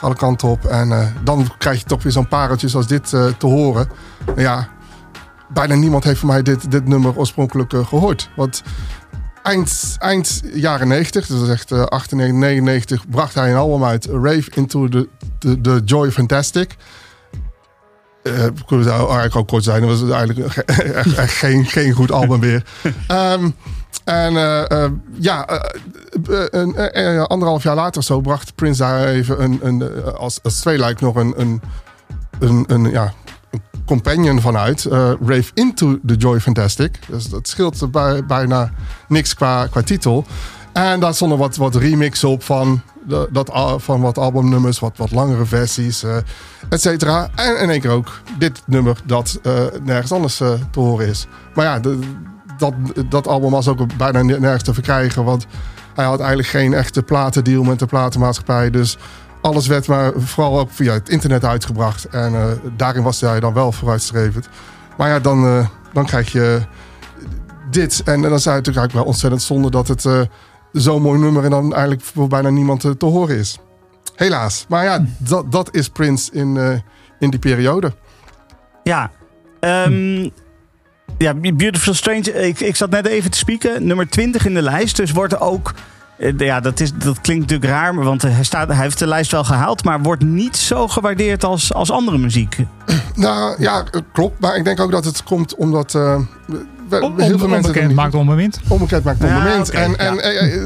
alle 0.00 0.14
kanten 0.16 0.48
op. 0.48 0.64
En 0.64 1.14
dan 1.24 1.48
krijg 1.58 1.78
je 1.78 1.84
toch 1.84 2.02
weer 2.02 2.12
zo'n 2.12 2.28
pareltje 2.28 2.68
zoals 2.68 2.86
dit 2.86 3.08
te 3.38 3.46
horen. 3.46 3.88
Nou 4.26 4.40
ja, 4.40 4.68
bijna 5.48 5.74
niemand 5.74 6.04
heeft 6.04 6.18
van 6.20 6.28
mij 6.28 6.42
dit, 6.42 6.70
dit 6.70 6.88
nummer 6.88 7.16
oorspronkelijk 7.16 7.72
eh, 7.72 7.86
gehoord. 7.86 8.30
Want 8.36 8.62
eind, 9.46 9.96
eind 9.98 10.42
jaren 10.54 10.88
90, 10.88 11.26
dus 11.26 11.38
dat 11.38 11.46
is 11.48 11.52
echt 11.54 11.72
eh 11.72 11.82
98, 11.84 12.38
99, 12.38 13.08
bracht 13.08 13.34
hij 13.34 13.50
een 13.50 13.56
album 13.56 13.84
uit. 13.84 14.04
Rave 14.06 14.50
into 14.54 14.88
the, 14.88 15.08
the, 15.38 15.60
the 15.60 15.82
Joy 15.84 16.10
Fantastic. 16.10 16.76
Eh 18.22 18.32
kunnen 18.66 18.86
we 18.86 18.92
eigenlijk 18.92 19.36
ook 19.36 19.48
kort 19.48 19.64
zijn. 19.64 19.80
Dat 19.86 20.00
was 20.00 20.10
eigenlijk 20.10 20.52
ge- 20.52 20.62
echt, 20.92 21.14
echt 21.14 21.32
geen, 21.32 21.64
geen 21.64 21.92
goed 21.92 22.12
album 22.12 22.40
weer. 22.40 22.64
Ehm, 23.06 23.50
en 24.04 24.32
ja, 25.18 25.46
anderhalf 27.26 27.62
jaar 27.62 27.74
later 27.74 27.98
of 28.00 28.04
zo 28.06 28.20
bracht 28.20 28.54
Prince 28.54 28.82
daar 28.82 29.06
even 29.06 29.42
een, 29.42 29.58
een, 29.62 29.82
eh, 29.82 30.12
als, 30.12 30.38
als 30.42 30.60
tweeluik 30.60 31.00
nog 31.00 31.16
een, 31.16 31.34
een, 31.36 31.60
een, 32.38 32.64
een, 32.68 32.90
ja, 32.90 33.02
een 33.04 33.35
companion 33.86 34.40
vanuit. 34.40 34.84
eh 34.84 35.10
Rave 35.26 35.50
into 35.54 35.98
the 36.06 36.14
Joy 36.14 36.40
Fantastic. 36.40 36.98
Dus 37.08 37.28
dat 37.28 37.48
scheelt 37.48 37.90
bij, 37.90 38.24
bijna 38.26 38.70
niks 39.08 39.34
qua, 39.34 39.66
qua 39.66 39.82
titel. 39.82 40.24
En 40.72 41.00
daar 41.00 41.14
stonden 41.14 41.38
wat, 41.38 41.56
wat 41.56 41.74
remixen 41.74 42.28
op 42.28 42.42
van, 42.42 42.80
de- 43.08 43.28
dat, 43.32 43.50
van 43.76 44.00
wat 44.00 44.18
albumnummers, 44.18 44.78
wat, 44.78 44.96
wat 44.96 45.10
langere 45.10 45.44
versies, 45.46 46.02
eh 46.02 46.16
et 46.68 46.80
cetera. 46.80 47.28
En 47.34 47.60
in 47.60 47.70
één 47.70 47.80
keer 47.80 47.90
ook 47.90 48.20
dit 48.38 48.62
nummer 48.66 48.96
dat 49.04 49.38
eh, 49.42 49.52
nergens 49.82 50.12
anders 50.12 50.40
eh, 50.40 50.52
te 50.70 50.80
horen 50.80 51.06
is. 51.08 51.26
Maar 51.54 51.64
ja, 51.64 51.80
dat, 52.58 52.72
dat 53.08 53.26
album 53.28 53.50
was 53.50 53.68
ook 53.68 53.96
bijna 53.96 54.22
nergens 54.22 54.62
te 54.62 54.74
verkrijgen. 54.74 55.24
Want 55.24 55.46
hij 55.94 56.04
had 56.04 56.18
eigenlijk 56.18 56.48
geen 56.48 56.74
echte 56.74 57.02
platendeal 57.02 57.62
met 57.62 57.78
de 57.78 57.86
platenmaatschappij. 57.86 58.70
Dus 58.70 58.98
alles 59.46 59.66
werd 59.66 59.86
maar 59.86 60.12
vooral 60.16 60.58
ook 60.58 60.70
via 60.70 60.92
het 60.92 61.08
internet 61.08 61.44
uitgebracht. 61.44 62.04
En 62.04 62.34
eh, 62.34 62.46
daarin 62.76 63.02
was 63.02 63.20
hij 63.20 63.40
dan 63.40 63.52
wel 63.52 63.72
vooruitstrevend. 63.72 64.48
Maar 64.96 65.08
ja, 65.08 65.20
dan, 65.20 65.44
eh, 65.44 65.68
dan 65.92 66.06
krijg 66.06 66.32
je 66.32 66.60
dit. 67.70 68.02
En, 68.04 68.22
dan 68.22 68.40
zei 68.40 68.56
het 68.56 68.66
natuurlijk 68.66 68.92
wel 68.92 69.04
ontzettend 69.04 69.42
zonde 69.42 69.70
dat 69.70 69.88
het 69.88 70.04
eh, 70.04 70.20
zo'n 70.72 71.02
mooi 71.02 71.20
nummer 71.20 71.44
en 71.44 71.50
dan 71.50 71.72
eigenlijk 71.72 72.02
voor 72.02 72.28
bijna 72.28 72.48
niemand 72.48 72.80
te 72.80 73.06
horen 73.06 73.36
is. 73.36 73.58
Helaas. 74.14 74.64
Maar 74.68 74.84
ja, 74.84 75.04
dat, 75.18 75.52
dat 75.52 75.74
is 75.74 75.88
Prince 75.88 76.32
in, 76.32 76.82
in 77.18 77.30
die 77.30 77.38
periode. 77.38 77.92
Ja. 78.82 79.10
Ehm, 79.60 80.28
ja, 81.18 81.34
Beautiful 81.34 81.94
Strange. 81.94 82.32
Ik, 82.32 82.60
ik 82.60 82.76
zat 82.76 82.90
net 82.90 83.06
even 83.06 83.30
te 83.30 83.38
spieken. 83.38 83.86
Nummer 83.86 84.08
20 84.08 84.46
in 84.46 84.54
de 84.54 84.62
lijst. 84.62 84.96
Dus 84.96 85.12
wordt 85.12 85.40
ook... 85.40 85.74
eh, 86.18 86.32
Ja, 86.38 86.60
dat, 86.60 86.80
is, 86.80 86.92
dat 86.94 87.20
klinkt 87.20 87.42
natuurlijk 87.50 87.70
raar, 87.70 87.94
maar 87.94 88.04
want 88.04 88.22
hij, 88.22 88.44
staat, 88.44 88.68
hij 88.68 88.76
heeft 88.82 88.98
de 88.98 89.06
lijst 89.06 89.30
wel 89.30 89.44
gehaald, 89.44 89.84
maar 89.84 90.00
wordt 90.02 90.22
niet 90.24 90.56
zo 90.56 90.88
gewaardeerd 90.88 91.44
als, 91.44 91.72
als 91.74 91.90
andere 91.90 92.18
muziek. 92.18 92.56
Nou 93.14 93.54
ja, 93.62 93.84
klopt. 94.12 94.40
Maar 94.40 94.56
ik 94.56 94.64
denk 94.64 94.80
ook 94.80 94.90
dat 94.90 95.04
het 95.04 95.22
komt 95.22 95.54
omdat 95.54 95.94
eh, 95.94 96.20
we- 96.46 97.00
On- 97.00 97.20
heel 97.20 97.38
veel 97.38 97.48
mensen... 97.48 97.54
onbekend 97.56 97.86
het 97.86 97.94
maakt 97.94 98.14
onbemind. 98.14 98.60
Onbekend 98.68 99.04
maakt 99.04 99.22
Ja, 99.22 99.36
onbemind. 99.38 99.70
en 99.70 99.90
ja. 99.90 99.96
en 99.96 100.20
eh, 100.22 100.64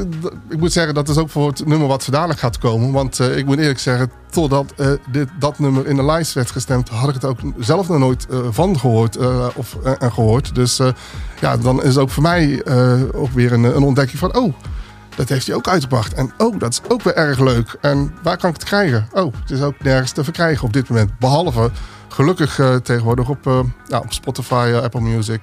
ik 0.49 0.59
moet 0.59 0.71
zeggen, 0.71 0.93
dat 0.93 1.09
is 1.09 1.17
ook 1.17 1.29
voor 1.29 1.47
het 1.47 1.65
nummer 1.65 1.87
wat 1.87 2.03
zo 2.03 2.11
dadelijk 2.11 2.39
gaat 2.39 2.57
komen. 2.57 2.91
Want 2.91 3.19
eh, 3.19 3.37
ik 3.37 3.45
moet 3.45 3.57
eerlijk 3.57 3.79
zeggen, 3.79 4.11
totdat 4.29 4.73
eh, 4.77 4.87
dit, 5.11 5.27
dat 5.39 5.59
nummer 5.59 5.87
in 5.87 5.95
de 5.95 6.03
lijst 6.03 6.33
werd 6.33 6.51
gestemd... 6.51 6.89
had 6.89 7.07
ik 7.07 7.13
het 7.13 7.25
ook 7.25 7.39
zelf 7.59 7.87
nog 7.87 7.97
nooit 7.97 8.27
eh, 8.29 8.37
van 8.49 8.79
gehoord 8.79 9.15
eh, 9.15 9.45
of, 9.55 9.77
eh, 9.83 9.91
en 9.99 10.11
gehoord. 10.11 10.55
Dus 10.55 10.79
eh, 10.79 10.87
ja, 11.39 11.57
dan 11.57 11.79
is 11.83 11.87
het 11.87 11.97
ook 11.97 12.09
voor 12.09 12.23
mij 12.23 12.61
eh, 12.61 12.93
ook 13.13 13.31
weer 13.33 13.51
een, 13.53 13.63
een 13.63 13.83
ontdekking 13.83 14.19
van... 14.19 14.35
oh, 14.37 14.53
dat 15.15 15.29
heeft 15.29 15.47
hij 15.47 15.55
ook 15.55 15.67
uitgebracht. 15.67 16.13
En 16.13 16.31
oh, 16.37 16.59
dat 16.59 16.71
is 16.71 16.81
ook 16.87 17.01
weer 17.01 17.15
erg 17.15 17.39
leuk. 17.39 17.77
En 17.81 18.13
waar 18.23 18.37
kan 18.37 18.49
ik 18.49 18.55
het 18.55 18.65
krijgen? 18.65 19.07
Oh, 19.11 19.33
het 19.41 19.51
is 19.51 19.61
ook 19.61 19.83
nergens 19.83 20.11
te 20.11 20.23
verkrijgen 20.23 20.65
op 20.65 20.73
dit 20.73 20.89
moment. 20.89 21.19
Behalve 21.19 21.71
gelukkig 22.13 22.59
eh, 22.59 22.75
tegenwoordig 22.75 23.29
op, 23.29 23.47
eh, 23.47 23.59
ja, 23.87 23.99
op 23.99 24.13
Spotify, 24.13 24.71
eh, 24.73 24.81
Apple 24.81 25.01
Music. 25.01 25.41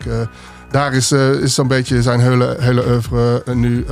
daar 0.70 0.95
is, 0.95 1.12
is 1.12 1.55
zo'n 1.55 1.69
beetje 1.69 2.03
zijn 2.03 2.20
hele, 2.20 2.57
hele 2.59 2.86
oeuvre 2.86 3.43
nu 3.55 3.86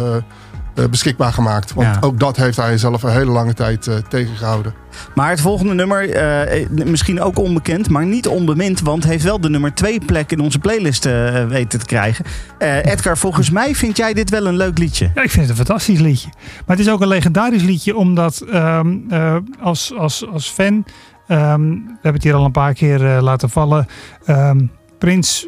beschikbaar 0.91 1.33
gemaakt. 1.33 1.75
Want 1.75 1.87
Ja. 1.95 2.01
ook 2.01 2.19
dat 2.21 2.37
heeft 2.37 2.57
hij 2.57 2.79
zelf 2.79 3.03
een 3.03 3.11
hele 3.13 3.31
lange 3.31 3.55
tijd 3.55 3.87
eh, 3.87 3.95
tegengehouden. 4.09 4.75
Maar 5.15 5.31
het 5.31 5.41
volgende 5.41 5.75
nummer, 5.75 6.11
eh, 6.11 6.61
eh, 6.63 6.69
misschien 6.71 7.21
ook 7.21 7.39
onbekend, 7.39 7.89
maar 7.89 8.07
niet 8.07 8.27
onbemind, 8.29 8.81
want 8.81 9.05
heeft 9.05 9.25
wel 9.25 9.41
de 9.41 9.51
nummer 9.51 9.75
2 9.75 10.01
plek 10.07 10.33
in 10.33 10.41
onze 10.41 10.59
playlist 10.59 11.07
eh, 11.07 11.47
weten 11.47 11.79
te 11.79 11.85
krijgen. 11.87 12.25
Eh, 12.59 12.85
Edgar, 12.85 13.19
volgens 13.19 13.51
mij 13.51 13.75
vind 13.75 13.97
jij 13.97 14.13
dit 14.15 14.31
wel 14.31 14.47
een 14.47 14.57
leuk 14.57 14.79
liedje. 14.79 15.11
Ja, 15.15 15.23
ik 15.23 15.31
vind 15.31 15.49
het 15.49 15.59
een 15.59 15.67
fantastisch 15.67 15.99
liedje. 16.01 16.29
Maar 16.67 16.77
het 16.77 16.87
is 16.87 16.93
ook 16.93 17.01
een 17.01 17.09
legendarisch 17.09 17.63
liedje, 17.63 17.97
omdat 17.97 18.41
ehm, 18.41 18.97
eh, 19.11 19.37
als, 19.61 19.93
als, 19.99 20.27
als 20.33 20.49
fan, 20.49 20.85
ehm, 21.27 21.61
we 21.71 21.83
hebben 21.93 22.13
het 22.13 22.23
hier 22.23 22.35
al 22.35 22.45
een 22.45 22.51
paar 22.53 22.75
keer 22.75 23.17
eh, 23.17 23.23
laten 23.23 23.51
vallen, 23.51 23.87
ehm 24.25 24.61
Prins 24.99 25.47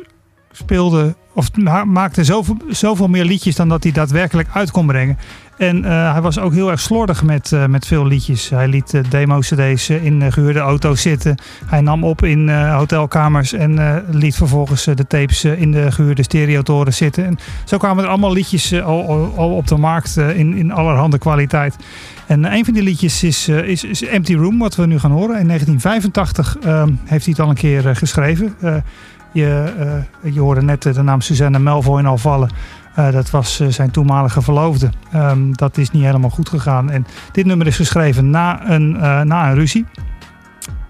speelde 0.52 1.14
of 1.38 1.56
ma- 1.56 1.84
maakte 1.84 2.24
zoveel, 2.24 2.56
zoveel 2.68 3.08
meer 3.08 3.24
liedjes 3.24 3.56
dan 3.56 3.68
dat 3.68 3.82
hij 3.82 3.92
daadwerkelijk 3.92 4.48
uit 4.52 4.70
kon 4.70 4.86
brengen. 4.86 5.18
En 5.56 5.84
eh, 5.84 6.12
hij 6.12 6.20
was 6.20 6.38
ook 6.38 6.52
heel 6.52 6.70
erg 6.70 6.80
slordig 6.80 7.22
met, 7.22 7.52
eh, 7.52 7.66
met 7.66 7.86
veel 7.86 8.06
liedjes. 8.06 8.48
Hij 8.48 8.68
liet 8.68 8.94
eh, 8.94 9.00
demo-cd's 9.08 9.88
eh, 9.88 10.04
in 10.04 10.22
eh, 10.22 10.32
gehuurde 10.32 10.58
auto's 10.58 11.02
zitten. 11.02 11.34
Hij 11.66 11.80
nam 11.80 12.04
op 12.04 12.24
in 12.24 12.48
hotelkamers 12.50 13.52
en 13.52 14.04
liet 14.10 14.36
vervolgens 14.36 14.84
de 14.84 15.06
tapes 15.06 15.44
in 15.44 15.72
de 15.72 15.92
gehuurde 15.92 16.22
stereotoren 16.22 16.94
zitten. 16.94 17.24
En 17.24 17.38
zo 17.64 17.76
kwamen 17.76 18.04
er 18.04 18.10
allemaal 18.10 18.32
liedjes 18.32 18.82
al, 18.82 19.32
al, 19.36 19.50
op 19.56 19.66
de 19.66 19.76
markt 19.76 20.16
in, 20.16 20.54
in 20.54 20.72
allerhande 20.72 21.18
kwaliteit. 21.18 21.76
En 22.26 22.52
een 22.52 22.64
van 22.64 22.74
die 22.74 22.82
liedjes 22.82 23.22
is, 23.22 23.48
is, 23.48 24.02
Empty 24.02 24.34
Room, 24.34 24.58
wat 24.58 24.76
we 24.76 24.86
nu 24.86 24.98
gaan 24.98 25.10
horen. 25.10 25.38
In 25.40 25.46
1985 25.46 26.56
ehm, 26.58 26.92
heeft 27.04 27.24
hij 27.24 27.34
het 27.36 27.40
al 27.40 27.48
een 27.48 27.54
keer 27.54 27.96
geschreven. 27.96 28.56
Eh, 29.32 30.32
je, 30.32 30.40
hoorde 30.40 30.62
net 30.62 30.86
eh, 30.86 30.94
de 30.94 31.02
naam 31.02 31.20
Suzanne 31.20 31.58
Melvoin 31.58 32.06
al 32.06 32.18
vallen. 32.18 32.50
Eh, 32.94 33.12
dat 33.12 33.30
was 33.30 33.60
zijn 33.68 33.90
toenmalige 33.90 34.42
verloofde. 34.42 34.90
Ehm, 35.12 35.52
dat 35.52 35.76
is 35.76 35.90
niet 35.90 36.04
helemaal 36.04 36.30
goed 36.30 36.48
gegaan. 36.48 36.90
En 36.90 37.06
dit 37.32 37.46
nummer 37.46 37.66
is 37.66 37.76
geschreven 37.76 38.30
na 38.30 38.70
een, 38.70 38.90
na 39.26 39.48
een 39.48 39.54
ruzie. 39.54 39.86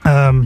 Ehm, 0.02 0.42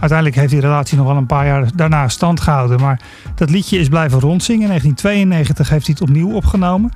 uiteindelijk 0.00 0.38
heeft 0.38 0.50
die 0.50 0.60
relatie 0.60 0.96
nog 0.96 1.06
wel 1.06 1.16
een 1.16 1.26
paar 1.26 1.46
jaar 1.46 1.64
daarna 1.74 2.08
stand 2.08 2.40
gehouden. 2.40 2.80
Maar 2.80 3.00
dat 3.34 3.50
liedje 3.50 3.78
is 3.78 3.88
blijven 3.88 4.20
rondzingen. 4.20 4.62
In 4.62 4.68
1992 4.68 5.68
heeft 5.68 5.86
hij 5.86 5.94
het 5.98 6.08
opnieuw 6.08 6.30
opgenomen. 6.30 6.92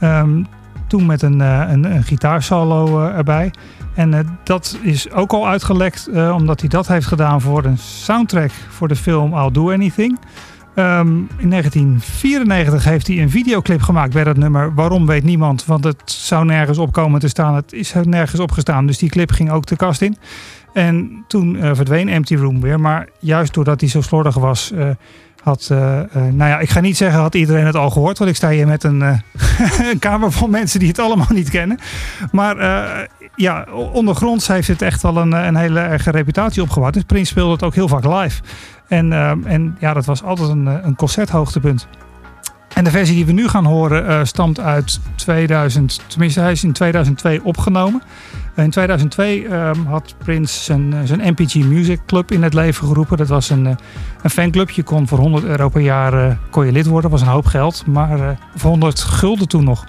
Ehm, 0.00 0.42
toen 0.86 1.06
met 1.06 1.22
een, 1.22 1.40
een, 1.40 1.84
een 1.84 2.02
gitaarsolo 2.02 3.08
erbij. 3.08 3.50
En 3.98 4.14
eh, 4.14 4.20
dat 4.44 4.78
is 4.82 5.10
ook 5.10 5.32
al 5.32 5.48
uitgelekt 5.48 6.06
eh, 6.06 6.34
omdat 6.34 6.60
hij 6.60 6.68
dat 6.68 6.88
heeft 6.88 7.06
gedaan 7.06 7.40
voor 7.40 7.64
een 7.64 7.78
soundtrack 7.78 8.50
voor 8.68 8.88
de 8.88 8.96
film 8.96 9.34
I'll 9.34 9.50
Do 9.50 9.72
Anything. 9.72 10.18
Ehm, 10.74 11.16
in 11.38 11.48
1994 11.48 12.84
heeft 12.84 13.06
hij 13.06 13.22
een 13.22 13.30
videoclip 13.30 13.82
gemaakt 13.82 14.12
bij 14.12 14.24
dat 14.24 14.36
nummer. 14.36 14.74
Waarom 14.74 15.06
weet 15.06 15.24
niemand, 15.24 15.64
want 15.64 15.84
het 15.84 16.02
zou 16.04 16.44
nergens 16.44 16.78
op 16.78 16.92
komen 16.92 17.20
te 17.20 17.28
staan. 17.28 17.54
Het 17.54 17.72
is 17.72 17.94
er 17.94 18.08
nergens 18.08 18.40
opgestaan, 18.40 18.86
dus 18.86 18.98
die 18.98 19.10
clip 19.10 19.30
ging 19.30 19.50
ook 19.50 19.66
de 19.66 19.76
kast 19.76 20.02
in. 20.02 20.16
En 20.72 21.24
toen 21.28 21.56
eh, 21.56 21.70
verdween 21.74 22.08
Empty 22.08 22.34
Room 22.36 22.60
weer. 22.60 22.80
Maar 22.80 23.08
juist 23.18 23.54
doordat 23.54 23.80
hij 23.80 23.88
zo 23.88 24.00
slordig 24.00 24.34
was, 24.34 24.72
had, 25.42 25.68
eh, 25.70 26.00
eh, 26.00 26.06
nou 26.14 26.50
ja, 26.50 26.58
ik 26.58 26.70
ga 26.70 26.80
niet 26.80 26.96
zeggen 26.96 27.20
had 27.20 27.34
iedereen 27.34 27.66
het 27.66 27.74
al 27.74 27.90
gehoord. 27.90 28.18
Want 28.18 28.30
ik 28.30 28.36
sta 28.36 28.50
hier 28.50 28.66
met 28.66 28.84
een, 28.84 29.02
eh, 29.02 29.18
kamer 29.98 30.32
vol 30.32 30.48
mensen 30.48 30.78
die 30.78 30.88
het 30.88 30.98
allemaal 30.98 31.26
niet 31.30 31.50
kennen. 31.50 31.78
Maar 32.32 32.56
ja, 33.34 33.66
ondergronds 33.92 34.48
heeft 34.48 34.68
het 34.68 34.82
echt 34.82 35.02
wel 35.02 35.16
een, 35.16 35.32
een 35.32 35.56
hele 35.56 35.80
erge 35.80 36.10
reputatie 36.10 36.62
opgebouwd. 36.62 36.94
Dus 36.94 37.02
Prince 37.02 37.30
speelde 37.30 37.52
het 37.52 37.62
ook 37.62 37.74
heel 37.74 37.88
vaak 37.88 38.04
live. 38.04 38.42
En, 38.88 39.12
en 39.46 39.76
ja, 39.78 39.92
dat 39.92 40.04
was 40.04 40.22
altijd 40.22 40.48
een, 40.48 40.66
een 40.66 40.96
concerthoogtepunt. 40.96 41.88
En 42.78 42.84
de 42.84 42.90
versie 42.90 43.14
die 43.14 43.26
we 43.26 43.32
nu 43.32 43.48
gaan 43.48 43.64
horen 43.64 44.06
eh, 44.06 44.24
stamt 44.24 44.60
uit 44.60 45.00
2000, 45.14 46.00
tenminste 46.06 46.40
hij 46.40 46.52
is 46.52 46.64
in 46.64 46.72
2002 46.72 47.44
opgenomen. 47.44 48.02
In 48.56 48.70
2002 48.70 49.48
ehm, 49.48 49.84
had 49.84 50.14
Prince 50.18 50.62
zijn, 50.62 50.92
eh, 50.92 50.98
zijn 51.04 51.20
MPG 51.32 51.54
Music 51.54 52.00
Club 52.06 52.30
in 52.30 52.42
het 52.42 52.54
leven 52.54 52.86
geroepen. 52.86 53.16
Dat 53.16 53.28
was 53.28 53.50
een, 53.50 53.66
eh, 53.66 53.72
een 54.22 54.30
fanclub. 54.30 54.70
Je 54.70 54.82
kon 54.82 55.08
voor 55.08 55.18
100 55.18 55.44
euro 55.44 55.68
per 55.68 55.80
jaar 55.80 56.38
kon 56.50 56.66
je 56.66 56.72
lid 56.72 56.86
worden. 56.86 57.10
Dat 57.10 57.20
was 57.20 57.28
een 57.28 57.34
hoop 57.34 57.46
geld, 57.46 57.86
maar 57.86 58.38
voor 58.54 58.70
100 58.70 59.00
gulden 59.00 59.48
toen 59.48 59.64
nog. 59.64 59.84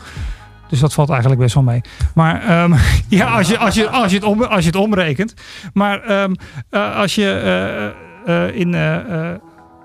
Dus 0.70 0.80
dat 0.80 0.94
valt 0.94 1.10
eigenlijk 1.10 1.42
best 1.42 1.54
wel 1.54 1.64
mee. 1.64 1.82
Maar 2.14 2.42
ehm, 2.42 2.74
ja, 3.08 3.38
als 3.38 3.48
je, 3.48 3.58
als, 3.58 3.76
je, 3.76 3.90
als, 3.90 4.12
je 4.12 4.18
het 4.18 4.50
als 4.50 4.64
je 4.64 4.70
het 4.70 4.80
omrekent. 4.80 5.34
Maar 5.74 6.02
ehm, 6.04 6.34
eh, 6.70 6.96
als 6.96 7.16
je 7.16 7.94
in. 8.54 8.76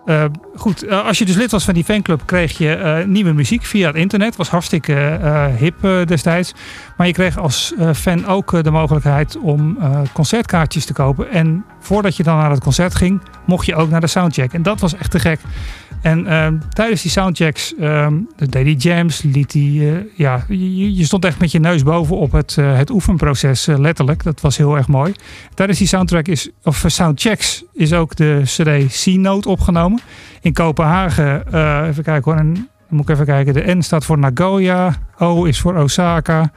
Eh, 0.04 0.24
goed, 0.56 0.82
eh, 0.82 1.06
als 1.06 1.18
je 1.18 1.24
dus 1.24 1.34
lid 1.34 1.50
was 1.50 1.64
van 1.64 1.74
die 1.74 1.84
fanclub, 1.84 2.22
kreeg 2.24 2.58
je 2.58 2.74
eh, 2.74 3.06
nieuwe 3.06 3.32
muziek 3.32 3.64
via 3.64 3.86
het 3.86 3.96
internet. 3.96 4.36
Was 4.36 4.48
hartstikke 4.48 5.18
hip 5.58 6.06
destijds. 6.06 6.54
Maar 6.96 7.06
je 7.06 7.12
kreeg 7.12 7.38
als 7.38 7.74
fan 7.94 8.26
ook 8.26 8.64
de 8.64 8.70
mogelijkheid 8.70 9.38
om 9.38 9.78
concertkaartjes 10.12 10.84
te 10.84 10.92
kopen. 10.92 11.30
En 11.30 11.64
voordat 11.80 12.16
je 12.16 12.22
dan 12.22 12.36
naar 12.36 12.50
het 12.50 12.62
concert 12.62 12.94
ging, 12.94 13.20
mocht 13.46 13.66
je 13.66 13.74
ook 13.74 13.90
naar 13.90 14.00
de 14.00 14.06
soundcheck. 14.06 14.52
En 14.52 14.62
dat 14.62 14.80
was 14.80 14.94
echt 14.96 15.10
te 15.10 15.18
gek. 15.18 15.40
En 16.04 16.26
ehm, 16.26 16.58
tijdens 16.68 17.02
die 17.02 17.10
soundchecks, 17.10 17.74
ehm 17.74 18.14
de 18.36 18.48
deed 18.48 18.82
jams, 18.82 19.22
liet 19.22 19.52
hij, 19.52 19.62
eh, 19.62 19.96
ja, 20.16 20.44
je, 20.48 20.94
je 20.94 21.04
stond 21.04 21.24
echt 21.24 21.38
met 21.38 21.52
je 21.52 21.58
neus 21.58 21.82
boven 21.82 22.16
op 22.16 22.32
het, 22.32 22.58
eh, 22.58 22.76
het 22.76 22.90
oefenproces, 22.90 23.66
eh, 23.66 23.78
letterlijk. 23.78 24.22
Dat 24.22 24.40
was 24.40 24.56
heel 24.56 24.76
erg 24.76 24.88
mooi. 24.88 25.14
Tijdens 25.54 25.78
die 25.78 25.88
soundtrack 25.88 26.26
is, 26.26 26.50
of 26.62 26.84
soundchecks 26.86 27.64
is 27.72 27.92
ook 27.92 28.16
de 28.16 28.42
CD 28.44 29.02
C-Note 29.02 29.48
opgenomen. 29.48 30.00
In 30.40 30.52
Kopenhagen, 30.52 31.46
even 31.88 32.02
kijken 32.02 32.32
hoor, 32.32 32.40
en, 32.40 32.68
moet 32.88 33.08
ik 33.08 33.08
even 33.08 33.26
kijken. 33.26 33.54
De 33.54 33.74
N 33.74 33.80
staat 33.80 34.04
voor 34.04 34.18
Nagoya, 34.18 34.94
O 35.18 35.44
is 35.44 35.60
voor 35.60 35.76
Osaka, 35.76 36.52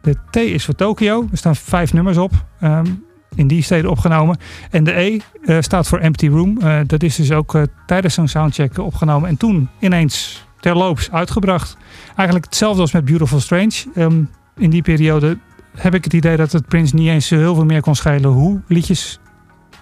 de 0.00 0.16
T 0.30 0.36
is 0.36 0.64
voor 0.64 0.74
Tokio. 0.74 1.26
Er 1.30 1.38
staan 1.38 1.56
vijf 1.56 1.92
nummers 1.92 2.16
op. 2.16 2.32
Ehm, 2.60 2.86
in 3.34 3.46
die 3.46 3.62
steden 3.62 3.90
opgenomen. 3.90 4.38
En 4.70 4.84
de 4.84 5.00
E 5.00 5.18
eh, 5.44 5.56
staat 5.60 5.88
voor 5.88 5.98
Empty 5.98 6.28
Room. 6.28 6.60
Eh, 6.60 6.78
dat 6.86 7.02
is 7.02 7.16
dus 7.16 7.32
ook 7.32 7.54
eh, 7.54 7.62
tijdens 7.86 8.14
zo'n 8.14 8.28
soundcheck 8.28 8.78
opgenomen. 8.78 9.28
En 9.28 9.36
toen 9.36 9.68
ineens 9.78 10.46
terloops 10.60 11.10
uitgebracht. 11.10 11.76
Eigenlijk 12.16 12.44
hetzelfde 12.44 12.80
als 12.80 12.92
met 12.92 13.04
Beautiful 13.04 13.40
Strange. 13.40 13.84
Ehm, 13.94 14.22
in 14.56 14.70
die 14.70 14.82
periode 14.82 15.38
heb 15.76 15.94
ik 15.94 16.04
het 16.04 16.12
idee 16.12 16.36
dat 16.36 16.52
het 16.52 16.66
Prince 16.66 16.94
niet 16.94 17.08
eens 17.08 17.30
heel 17.30 17.54
veel 17.54 17.64
meer 17.64 17.80
kon 17.80 17.94
schelen 17.94 18.30
hoe 18.30 18.60
liedjes 18.68 19.18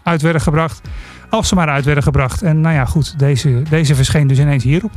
uit 0.03 0.23
werden 0.23 0.43
gebracht. 0.43 0.81
Als 1.31 1.49
ze 1.49 1.55
maar 1.55 1.69
uit 1.69 1.85
werden 1.85 2.03
gebracht. 2.03 2.43
En 2.43 2.61
nou 2.61 2.75
ja, 2.75 2.85
goed, 2.85 3.19
deze, 3.19 3.63
deze 3.71 3.95
verscheen 3.95 4.27
dus 4.27 4.39
ineens 4.39 4.65
hierop. 4.65 4.93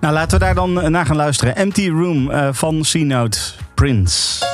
Nou, 0.00 0.14
laten 0.14 0.38
we 0.38 0.44
daar 0.44 0.54
dan 0.54 0.90
naar 0.90 1.06
gaan 1.06 1.16
luisteren. 1.16 1.56
Empty 1.56 1.88
Room 1.88 2.30
van 2.52 2.80
C-Note 2.80 3.38
Prince. 3.74 4.44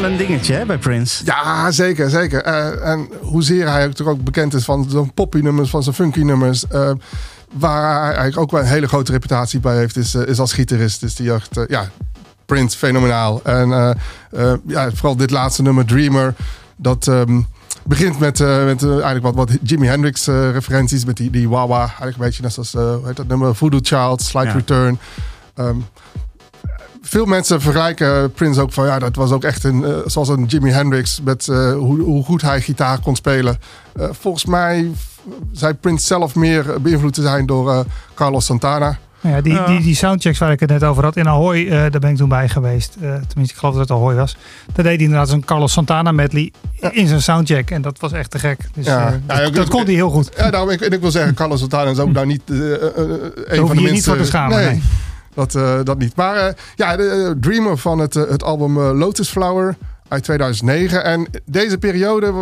Wel 0.00 0.10
een 0.10 0.16
dingetje 0.16 0.54
hè, 0.54 0.66
bij 0.66 0.78
Prince. 0.78 1.24
Ja, 1.24 1.70
zeker, 1.70 2.10
zeker. 2.10 2.42
Eh, 2.42 2.90
en 2.90 3.08
hoezeer 3.20 3.70
hij 3.70 3.86
natuurlijk 3.86 4.18
ook 4.18 4.24
bekend 4.24 4.54
is 4.54 4.64
van 4.64 4.86
zijn 4.90 5.12
poppy 5.14 5.38
nummers, 5.38 5.70
van 5.70 5.82
zijn 5.82 5.94
funky 5.94 6.20
nummers. 6.20 6.66
eh, 6.68 6.90
waar 7.52 7.94
hij 7.94 8.04
eigenlijk 8.04 8.38
ook 8.38 8.50
wel 8.50 8.60
een 8.60 8.66
hele 8.66 8.86
grote 8.88 9.12
reputatie 9.12 9.60
bij 9.60 9.76
heeft, 9.76 9.96
is, 9.96 10.14
eh, 10.14 10.26
is 10.26 10.38
als 10.38 10.52
gitarist. 10.52 11.02
Is 11.02 11.14
die 11.14 11.32
echt, 11.32 11.60
ja, 11.68 11.88
Prince, 12.46 12.78
fenomenaal. 12.78 13.40
En 13.44 13.68
ja, 14.66 14.90
vooral 14.94 15.16
dit 15.16 15.30
laatste 15.30 15.62
nummer, 15.62 15.84
Dreamer, 15.84 16.34
dat 16.76 17.08
ehm, 17.08 17.40
begint 17.84 18.18
met, 18.18 18.38
met 18.38 18.82
eigenlijk 18.82 19.22
wat, 19.22 19.34
wat 19.34 19.50
Jimi 19.62 19.86
Hendrix 19.86 20.26
referenties. 20.26 21.04
Met 21.04 21.16
die, 21.16 21.30
die 21.30 21.48
wah-wah, 21.48 21.78
eigenlijk 21.78 22.16
een 22.16 22.24
beetje 22.24 22.42
net 22.42 22.52
zoals, 22.52 22.72
hoe 22.72 23.06
heet 23.06 23.16
dat 23.16 23.26
nummer, 23.26 23.54
Voodoo 23.54 23.80
Child, 23.82 24.22
Slight 24.22 24.48
Ja. 24.48 24.54
Return. 24.54 24.98
Ehm, 25.54 25.76
veel 27.14 27.24
mensen 27.26 27.60
vergelijken 27.60 28.32
Prince 28.32 28.60
ook 28.60 28.72
van 28.72 28.86
ja, 28.86 28.98
dat 28.98 29.16
was 29.16 29.30
ook 29.30 29.44
echt 29.44 29.64
een, 29.64 29.84
eh, 29.84 29.90
zoals 30.06 30.28
een 30.28 30.44
Jimi 30.44 30.70
Hendrix 30.70 31.20
met 31.24 31.48
eh, 31.48 31.72
hoe, 31.72 32.00
hoe 32.00 32.24
goed 32.24 32.42
hij 32.42 32.60
gitaar 32.60 32.98
kon 33.00 33.16
spelen. 33.16 33.58
Eh, 33.96 34.06
volgens 34.12 34.44
mij 34.44 34.90
zei 35.52 35.72
Prince 35.74 36.06
zelf 36.06 36.34
meer 36.34 36.64
beïnvloed 36.80 37.14
te 37.14 37.22
zijn 37.22 37.46
door 37.46 37.70
eh, 37.72 37.80
Carlos 38.14 38.44
Santana. 38.44 38.98
Nou 39.20 39.36
ja, 39.36 39.42
die. 39.42 39.64
Die, 39.64 39.80
die 39.80 39.94
soundchecks 39.94 40.38
waar 40.38 40.52
ik 40.52 40.60
het 40.60 40.70
net 40.70 40.84
over 40.84 41.04
had 41.04 41.16
in 41.16 41.28
Ahoy, 41.28 41.64
eh, 41.66 41.70
daar 41.70 41.98
ben 42.00 42.10
ik 42.10 42.16
toen 42.16 42.28
bij 42.28 42.48
geweest. 42.48 42.94
Eh, 42.94 43.00
tenminste, 43.00 43.40
ik 43.54 43.54
geloof 43.56 43.74
dat 43.74 43.82
het 43.88 43.90
Ahoy 43.90 44.14
was. 44.14 44.36
Daar 44.72 44.84
deed 44.84 44.94
hij 44.94 45.04
inderdaad 45.04 45.28
zo'n 45.28 45.44
Carlos 45.44 45.72
Santana 45.72 46.12
medley 46.12 46.52
in 46.90 47.06
zijn 47.06 47.22
soundcheck. 47.22 47.70
En 47.70 47.82
dat 47.82 48.00
was 48.00 48.12
echt 48.12 48.30
te 48.30 48.38
gek. 48.38 48.58
Dus 48.74 48.86
Ja. 48.86 49.06
eh, 49.26 49.36
Ja, 49.36 49.42
dat, 49.44 49.54
dat 49.54 49.68
kon 49.68 49.84
hij 49.84 49.94
heel 49.94 50.10
goed. 50.10 50.30
Ja, 50.36 50.50
daarom, 50.50 50.70
ik, 50.70 50.80
en 50.80 50.90
ik 50.92 51.00
wil 51.00 51.10
zeggen, 51.10 51.34
Carlos 51.34 51.60
Santana 51.60 51.90
is 51.90 51.98
ook 51.98 52.12
nou 52.12 52.26
niet 52.26 52.42
eh, 52.50 52.74
eh, 52.74 52.74
eh, 52.74 52.86
een 52.86 52.96
van 52.96 53.56
je 53.56 53.56
de 53.56 53.58
je 53.58 53.66
minste... 53.66 53.90
niet 53.92 54.04
voor 54.04 54.16
te 54.16 54.24
schamen, 54.24 54.56
nee. 54.56 54.82
Dat, 55.34 55.54
eh, 55.54 55.78
dat 55.84 55.98
niet. 55.98 56.16
Maar 56.16 56.36
eh, 56.36 56.54
ja, 56.74 56.96
de 56.96 57.08
eh, 57.08 57.40
Dreamer 57.40 57.78
van 57.78 57.98
het, 57.98 58.14
het 58.14 58.42
album 58.42 58.78
Lotus 58.78 59.28
Flower 59.28 59.76
uit 60.08 60.24
2009. 60.24 61.04
En 61.04 61.28
deze 61.44 61.78
periode 61.78 62.32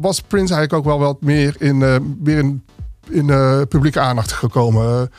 was 0.00 0.20
Prince 0.20 0.54
eigenlijk 0.54 0.72
ook 0.72 0.98
wel 0.98 1.06
wat 1.06 1.20
meer 1.20 1.54
in, 1.58 1.78
weer 2.22 2.38
in, 2.38 2.64
in 3.08 3.26
publieke 3.68 4.00
aandacht 4.00 4.32
gekomen. 4.32 5.10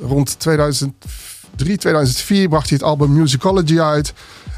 Rond 0.00 0.38
2003, 0.38 1.76
2004 1.76 2.48
bracht 2.48 2.68
hij 2.68 2.78
het 2.78 2.86
album 2.86 3.12
Musicology 3.12 3.80
uit. 3.80 4.12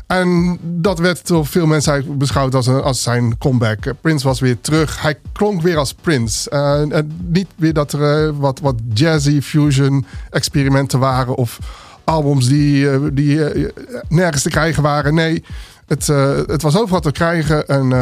En 0.07 0.59
dat 0.63 0.99
werd 0.99 1.27
door 1.27 1.47
veel 1.47 1.67
mensen 1.67 1.93
eigenlijk 1.93 2.21
beschouwd 2.21 2.55
als, 2.55 2.69
als 2.69 3.03
zijn 3.03 3.39
comeback. 3.39 3.79
Prince 4.01 4.27
was 4.27 4.41
weer 4.41 4.61
terug. 4.61 5.03
Hij 5.03 5.19
klonk 5.33 5.63
weer 5.63 5.77
als 5.77 5.95
Prince. 5.95 6.51
En 6.51 7.13
niet 7.27 7.49
weer 7.57 7.73
dat 7.73 7.93
er 7.93 8.39
wat, 8.39 8.61
wat 8.61 8.75
jazzy 8.95 9.41
fusion 9.41 10.07
experimenten 10.31 10.99
waren. 10.99 11.35
Of 11.35 11.59
albums 12.05 12.49
die, 12.49 12.91
eh, 12.91 13.01
die 13.13 13.45
eh, 13.45 13.71
nergens 14.09 14.43
te 14.43 14.49
krijgen 14.51 14.83
waren. 14.83 15.15
Nee, 15.15 15.45
het, 15.87 16.09
eh, 16.09 16.37
het 16.47 16.63
was 16.63 16.79
overal 16.79 17.01
te 17.01 17.13
krijgen. 17.13 17.69
En 17.69 17.93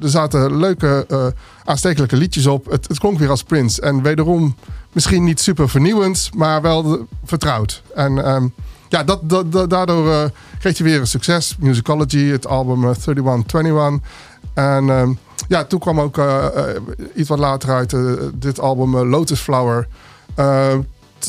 er 0.00 0.08
zaten 0.08 0.56
leuke, 0.56 1.06
aanstekelijke 1.64 2.16
liedjes 2.16 2.46
op. 2.46 2.70
Het, 2.70 2.88
het 2.88 2.98
klonk 2.98 3.18
weer 3.18 3.30
als 3.30 3.42
Prince. 3.42 3.80
En 3.82 4.02
wederom 4.02 4.56
misschien 4.92 5.24
niet 5.24 5.40
super 5.40 5.68
vernieuwend, 5.68 6.30
maar 6.34 6.62
wel 6.62 7.06
vertrouwd. 7.24 7.82
En 7.94 8.24
ehm, 8.24 8.46
ja, 8.88 9.04
dat, 9.04 9.20
daardoor 9.70 10.30
kreeg 10.58 10.78
hij 10.78 10.86
weer 10.86 11.00
een 11.00 11.06
succes. 11.06 11.56
Musicology, 11.60 12.24
het 12.24 12.46
album 12.46 12.84
eh, 12.84 12.90
3121. 12.90 14.10
En 14.54 14.90
ehm, 14.90 15.12
ja, 15.48 15.64
toen 15.64 15.80
kwam 15.80 16.00
ook 16.00 16.20
iets 17.14 17.28
wat 17.28 17.38
later 17.38 17.70
uit 17.70 17.96
dit 18.34 18.60
album 18.60 18.96
Lotus 18.96 19.40
Flower. 19.40 19.86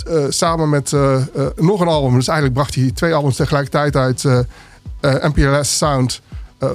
Eh, 0.02 0.26
samen 0.30 0.70
met 0.70 0.94
eh, 0.94 1.16
eh, 1.16 1.22
nog 1.56 1.80
een 1.80 1.88
album. 1.88 2.14
Dus 2.14 2.28
eigenlijk 2.28 2.58
bracht 2.60 2.76
hij 2.76 2.92
twee 2.92 3.14
albums 3.14 3.36
tegelijkertijd 3.36 3.96
uit. 3.96 4.24
MPLS 5.02 5.78
Sound. 5.78 6.22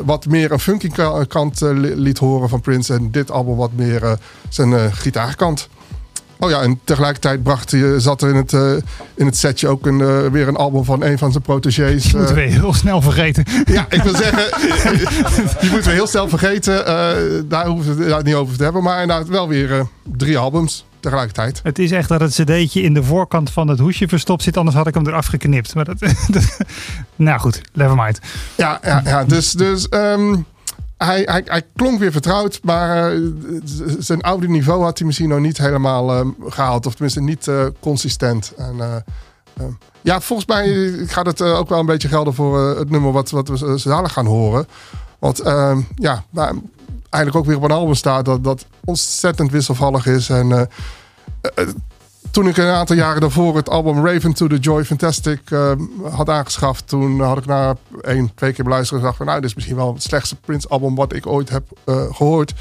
wat 0.05 0.27
meer 0.27 0.53
een 0.53 0.59
funky 0.61 0.89
ka- 0.89 1.25
kant 1.25 1.61
li- 1.61 1.95
liet 1.95 2.19
horen 2.19 2.49
van 2.49 2.61
Prince. 2.61 2.95
En 2.95 3.11
dit 3.11 3.31
album 3.31 3.57
wat 3.57 3.73
meer 3.73 4.19
zijn 4.49 4.93
gitaarkant. 4.93 5.69
Oh 6.41 6.51
ja, 6.51 6.61
en 6.61 6.81
tegelijkertijd 6.85 7.43
bracht 7.43 7.71
hij, 7.71 7.93
eh, 7.93 7.99
zat 7.99 8.23
er 8.23 8.29
in 8.29 8.37
het, 8.37 8.53
eh, 8.53 8.73
in 9.15 9.27
het 9.27 9.37
setje 9.37 9.69
ook 9.69 9.87
een, 9.87 10.01
eh, 10.01 10.27
weer 10.27 10.49
een 10.49 10.57
album 10.57 10.85
van 10.85 11.03
een 11.03 11.19
van 11.19 11.31
zijn 11.33 11.43
protégés. 11.43 12.03
Die 12.03 12.17
moeten 12.17 12.35
we 12.35 12.41
heel 12.41 12.75
snel 12.75 13.01
vergeten. 13.03 13.45
ja, 13.65 13.87
ik 13.89 14.03
wil 14.03 14.15
zeggen, 14.17 14.59
die 15.61 15.71
moeten 15.71 15.89
we 15.91 15.97
heel 15.97 16.07
snel 16.07 16.29
vergeten. 16.29 16.85
Daar 17.49 17.67
hoeven 17.67 17.97
we 17.97 18.15
het 18.15 18.25
niet 18.25 18.35
over 18.35 18.57
te 18.57 18.63
hebben. 18.63 18.83
Maar 18.83 19.01
inderdaad 19.01 19.29
wel 19.29 19.49
weer 19.49 19.87
drie 20.17 20.39
albums 20.39 20.85
tegelijkertijd. 21.01 21.61
Het 21.63 21.79
is 21.79 21.91
echt 21.91 22.09
dat 22.09 22.21
het 22.21 22.31
cd'tje 22.33 22.83
in 22.83 22.95
de 22.95 23.03
voorkant 23.03 23.51
van 23.51 23.69
het 23.69 23.79
hoesje 23.79 24.09
verstopt 24.09 24.43
zit. 24.43 24.57
Anders 24.57 24.77
had 24.77 24.87
ik 24.87 24.95
hem 24.95 25.07
eraf 25.07 25.27
geknipt. 25.27 25.75
Maar 25.75 25.85
dat, 25.85 25.99
dat- 26.29 26.57
nou 27.17 27.41
goed, 27.41 27.61
never 27.73 27.97
mind. 27.97 28.19
Ja, 28.55 28.81
ja, 28.83 29.01
ja 29.05 29.25
dus, 29.25 29.53
dus 29.53 29.89
ehm, 29.89 30.35
hij, 30.99 31.43
hij, 31.45 31.63
klonk 31.77 31.99
weer 31.99 32.13
vertrouwd. 32.13 32.61
Maar 32.63 33.13
eh, 33.13 33.21
zijn 33.99 34.21
oude 34.21 34.49
niveau 34.49 34.83
had 34.83 34.99
hij 34.99 35.07
misschien 35.07 35.29
nog 35.29 35.41
niet 35.41 35.59
helemaal 35.59 36.13
ehm, 36.13 36.29
gehaald. 36.47 36.87
Of 36.87 36.93
tenminste 36.93 37.21
niet 37.21 37.49
eh, 37.49 37.67
consistent. 37.81 38.53
En, 38.57 38.81
eh, 38.81 38.97
ja, 40.01 40.21
volgens 40.21 40.49
mij 40.49 40.93
gaat 41.07 41.27
het 41.27 41.41
eh, 41.41 41.59
ook 41.59 41.69
wel 41.69 41.79
een 41.79 41.87
beetje 41.87 42.09
gelden 42.09 42.35
voor 42.35 42.71
eh, 42.71 42.79
het 42.79 42.91
nummer 42.91 43.13
wat, 43.13 43.31
wat 43.31 43.49
we 43.49 43.81
dadelijk 43.85 44.13
gaan 44.13 44.27
horen. 44.27 44.67
Ehm, 45.21 45.81
ja, 45.95 46.25
eigenlijk 47.11 47.37
ook 47.37 47.45
weer 47.45 47.57
op 47.57 47.63
een 47.63 47.71
album 47.71 47.95
staat 47.95 48.25
dat, 48.25 48.45
dat 48.45 48.67
ontzettend 48.85 49.51
wisselvallig 49.51 50.07
is. 50.07 50.29
En 50.29 50.53
eh, 50.53 50.61
eh, 51.55 51.69
toen 52.39 52.49
ik 52.49 52.57
een 52.57 52.67
aantal 52.67 52.97
jaren 52.97 53.21
daarvoor 53.21 53.57
het 53.57 53.69
album 53.69 54.07
Raven 54.07 54.33
to 54.33 54.47
the 54.47 54.59
Joy 54.59 54.85
Fantastic 54.85 55.41
eh, 55.51 55.73
had 56.11 56.29
aangeschaft, 56.29 56.89
toen 56.89 57.21
had 57.21 57.39
ik 57.39 57.47
na 57.47 57.77
één, 58.01 58.35
twee 58.35 58.53
keer 58.53 58.65
beluisterd 58.65 59.01
en 59.01 59.05
dacht 59.05 59.17
van 59.17 59.27
nou, 59.27 59.41
dit 59.41 59.49
is 59.49 59.55
misschien 59.55 59.77
wel 59.77 59.93
het 59.93 60.03
slechtste 60.03 60.37
Prince 60.37 60.69
album 60.69 60.95
wat 60.95 61.13
ik 61.13 61.27
ooit 61.27 61.49
heb 61.49 61.63
eh, 61.85 62.15
gehoord. 62.15 62.55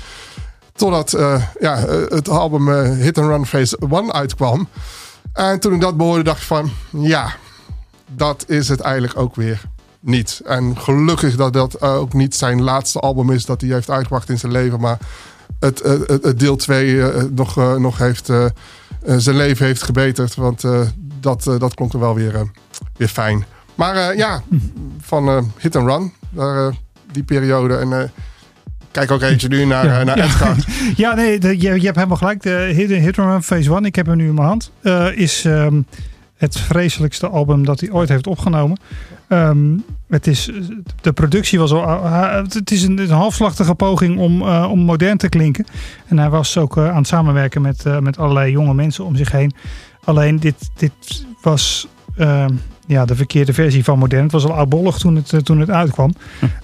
Totdat 0.73 1.13
eh, 1.13 1.43
ja, 1.59 1.85
eh, 1.85 1.95
het 2.07 2.29
album 2.29 2.69
Hit 2.93 3.17
and 3.17 3.27
Run 3.27 3.45
Phase 3.45 3.77
1 3.89 4.13
uitkwam. 4.13 4.67
En 5.33 5.59
toen 5.59 5.73
ik 5.73 5.81
dat 5.81 5.97
behoorde, 5.97 6.23
dacht 6.23 6.41
ik 6.41 6.47
van 6.47 6.71
ja, 6.91 7.35
dat 8.07 8.43
is 8.47 8.69
het 8.69 8.79
eigenlijk 8.79 9.19
ook 9.19 9.35
weer 9.35 9.61
niet. 9.99 10.41
En 10.45 10.77
gelukkig 10.77 11.35
dat 11.35 11.53
dat 11.53 11.81
ook 11.81 12.13
niet 12.13 12.35
zijn 12.35 12.61
laatste 12.61 12.99
album 12.99 13.31
is 13.31 13.45
dat 13.45 13.61
hij 13.61 13.69
heeft 13.69 13.89
uitgebracht 13.89 14.29
in 14.29 14.39
zijn 14.39 14.51
leven, 14.51 14.79
maar 14.79 14.97
het, 15.59 15.83
deel 16.39 16.55
2 16.55 17.01
nog, 17.31 17.55
nog 17.77 17.97
heeft, 17.97 18.29
zijn 19.17 19.35
leven 19.35 19.65
heeft 19.65 19.83
gebeterd. 19.83 20.35
Want 20.35 20.63
eh, 20.63 20.81
dat, 21.19 21.47
eh, 21.47 21.59
dat 21.59 21.73
klonk 21.73 21.93
er 21.93 21.99
wel 21.99 22.15
weer, 22.15 22.35
eh, 22.35 22.41
weer 22.97 23.07
fijn. 23.07 23.45
Maar 23.75 23.95
eh, 23.95 24.17
ja, 24.17 24.41
van 25.01 25.27
eh, 25.27 25.43
Hit 25.57 25.75
and 25.75 25.87
Run, 25.89 26.13
daar, 26.29 26.67
eh, 26.67 26.73
die 27.11 27.23
periode. 27.23 27.75
En 27.77 27.93
eh, 28.01 28.09
kijk 28.91 29.11
ook 29.11 29.21
eentje 29.21 29.47
nu 29.47 29.65
naar, 29.65 29.85
Ja, 29.85 29.99
eh, 29.99 30.05
naar 30.05 30.17
ja. 30.17 30.23
Edgar. 30.23 30.55
Ja, 30.95 31.13
nee, 31.13 31.39
de- 31.39 31.57
je, 31.61 31.73
je 31.79 31.85
hebt 31.85 31.95
helemaal 31.95 32.17
gelijk. 32.17 32.41
De 32.41 32.49
Hit, 32.75 32.89
Hit 32.89 33.19
and 33.19 33.29
Run 33.29 33.43
Phase 33.43 33.73
1, 33.73 33.85
ik 33.85 33.95
heb 33.95 34.05
hem 34.05 34.17
nu 34.17 34.27
in 34.27 34.33
mijn 34.33 34.47
hand, 34.47 34.71
eh, 34.81 35.07
is 35.17 35.45
ehm, 35.45 35.81
het 36.37 36.59
vreselijkste 36.59 37.27
album 37.27 37.65
dat 37.65 37.79
hij 37.79 37.91
ooit 37.91 38.09
heeft 38.09 38.27
opgenomen. 38.27 38.79
Ehm, 39.27 39.77
het 40.09 40.27
is, 40.27 40.51
de 41.01 41.11
productie 41.13 41.59
was 41.59 41.71
al. 41.71 41.83
eh, 41.83 42.35
het 42.49 42.71
is 42.71 42.83
een, 42.83 42.97
een 42.97 43.09
halfslachtige 43.09 43.75
poging 43.75 44.19
om, 44.19 44.41
eh, 44.41 44.67
om 44.71 44.79
modern 44.79 45.17
te 45.17 45.29
klinken. 45.29 45.65
En 46.07 46.19
hij 46.19 46.29
was 46.29 46.57
ook 46.57 46.77
eh, 46.77 46.89
aan 46.89 46.95
het 46.97 47.07
samenwerken 47.07 47.61
met, 47.61 47.85
eh, 47.85 47.99
met 47.99 48.17
allerlei 48.17 48.51
jonge 48.51 48.73
mensen 48.73 49.05
om 49.05 49.15
zich 49.15 49.31
heen. 49.31 49.53
Alleen 50.03 50.39
dit, 50.39 50.55
dit 50.77 50.91
was 51.41 51.87
ehm, 52.17 52.53
ja, 52.87 53.05
de 53.05 53.15
verkeerde 53.15 53.53
versie 53.53 53.83
van 53.83 53.99
modern. 53.99 54.23
Het 54.23 54.31
was 54.31 54.45
al 54.45 54.53
oudbollig 54.53 54.97
toen 54.97 55.15
het, 55.15 55.45
toen 55.45 55.59
het 55.59 55.69
uitkwam. 55.69 56.13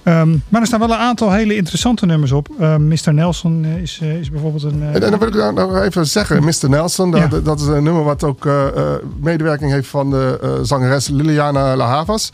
Ehm, 0.02 0.36
maar 0.48 0.60
er 0.60 0.66
staan 0.66 0.78
wel 0.80 0.90
een 0.90 0.96
aantal 0.96 1.32
hele 1.32 1.56
interessante 1.56 2.06
nummers 2.06 2.32
op. 2.32 2.48
Ehm, 2.60 2.88
Mr. 2.88 3.14
Nelson 3.14 3.64
is, 3.64 3.98
is 4.20 4.30
bijvoorbeeld 4.30 4.62
een. 4.62 4.82
eh, 4.82 4.94
En, 4.94 5.00
dan 5.00 5.18
wil 5.18 5.28
ik 5.28 5.34
nou 5.34 5.54
nog 5.54 5.76
even 5.82 6.06
zeggen, 6.06 6.44
Mr. 6.44 6.68
Nelson, 6.68 7.10
dat, 7.10 7.20
Ja. 7.32 7.40
dat 7.40 7.60
is 7.60 7.66
een 7.66 7.82
nummer 7.82 8.04
wat 8.04 8.24
ook 8.24 8.46
eh, 8.46 8.66
eh, 8.66 8.92
medewerking 9.20 9.70
heeft 9.70 9.88
van 9.88 10.10
de 10.10 10.38
eh, 10.42 10.50
zangeres 10.62 11.08
Liliana 11.08 11.76
La 11.76 11.86
Havas. 11.86 12.30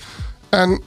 En 0.48 0.80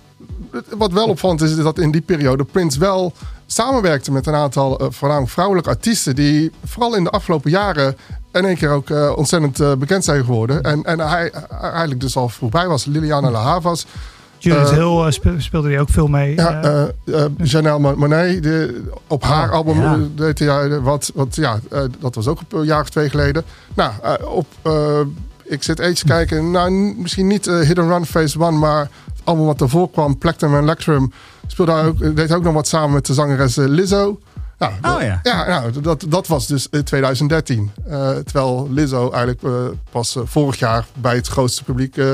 wat 0.77 0.91
wel 0.91 1.07
opvallend 1.07 1.41
is, 1.41 1.51
is 1.51 1.63
dat 1.63 1.79
in 1.79 1.91
die 1.91 2.01
periode 2.01 2.43
Prince 2.43 2.79
wel 2.79 3.13
samenwerkte 3.45 4.11
met 4.11 4.27
een 4.27 4.33
aantal 4.33 4.79
eh, 4.79 4.87
voornamelijk 4.89 5.31
vrouwelijke 5.31 5.69
artiesten 5.69 6.15
die 6.15 6.51
vooral 6.65 6.95
in 6.95 7.03
de 7.03 7.09
afgelopen 7.09 7.51
jaren 7.51 7.97
in 8.31 8.45
één 8.45 8.57
keer 8.57 8.69
ook 8.69 8.89
eh, 8.89 9.13
ontzettend 9.15 9.59
eh, 9.59 9.73
bekend 9.73 10.03
zijn 10.03 10.25
geworden. 10.25 10.63
En, 10.63 10.83
en 10.83 10.99
hij 10.99 11.31
eigenlijk 11.61 11.99
dus 11.99 12.15
al 12.15 12.29
voorbij 12.29 12.67
was. 12.67 12.85
Liliana 12.85 13.31
La 13.31 13.41
Havas, 13.41 13.85
Judith 14.37 14.69
Hill 14.69 15.11
spe- 15.11 15.41
speelde 15.41 15.67
hij 15.67 15.79
ook 15.79 15.89
veel 15.89 16.07
mee. 16.07 16.35
ja, 16.35 16.91
Janelle 17.37 17.95
Monet, 17.95 18.43
de, 18.43 18.83
op 19.07 19.23
haar 19.23 19.51
album 19.51 19.81
ja. 19.81 19.97
deed 20.15 20.39
hij 20.39 20.79
wat, 20.79 21.11
wat 21.13 21.35
ja, 21.35 21.59
dat 21.99 22.15
was 22.15 22.27
ook 22.27 22.39
een 22.49 22.65
jaar 22.65 22.81
of 22.81 22.89
twee 22.89 23.09
geleden. 23.09 23.43
Nou, 23.73 23.91
op, 24.23 24.47
ik 25.43 25.63
zit 25.63 25.79
eens 25.79 26.03
kijken, 26.03 26.51
nou, 26.51 26.71
misschien 26.97 27.27
niet 27.27 27.47
and 27.47 27.77
Run 27.77 28.05
Phase 28.05 28.39
1, 28.39 28.59
maar 28.59 28.89
album 29.23 29.45
wat 29.45 29.61
ervoor 29.61 29.89
kwam, 29.89 30.17
Plectrum 30.17 30.53
and 30.53 30.63
Electrum, 30.63 31.11
speelde 31.47 31.71
hij 31.71 31.85
ook, 31.85 32.15
deed 32.15 32.33
ook 32.33 32.43
nog 32.43 32.53
wat 32.53 32.67
samen 32.67 32.93
met 32.93 33.05
de 33.05 33.13
zangeres 33.13 33.57
eh, 33.57 33.67
Lizzo. 33.67 34.19
Nou, 34.59 34.73
Oh 34.95 35.01
ja. 35.01 35.19
ja, 35.23 35.47
nou, 35.47 35.81
dat, 35.81 36.05
dat 36.07 36.27
was 36.27 36.47
dus 36.47 36.67
in 36.71 36.83
2013. 36.83 37.71
Eh, 37.87 38.09
terwijl 38.09 38.67
Lizzo 38.71 39.09
eigenlijk 39.11 39.43
eh, 39.43 39.51
pas 39.91 40.15
eh, 40.15 40.23
vorig 40.25 40.59
jaar 40.59 40.85
bij 40.93 41.15
het 41.15 41.27
grootste 41.27 41.63
publiek 41.63 41.97
eh, 41.97 42.11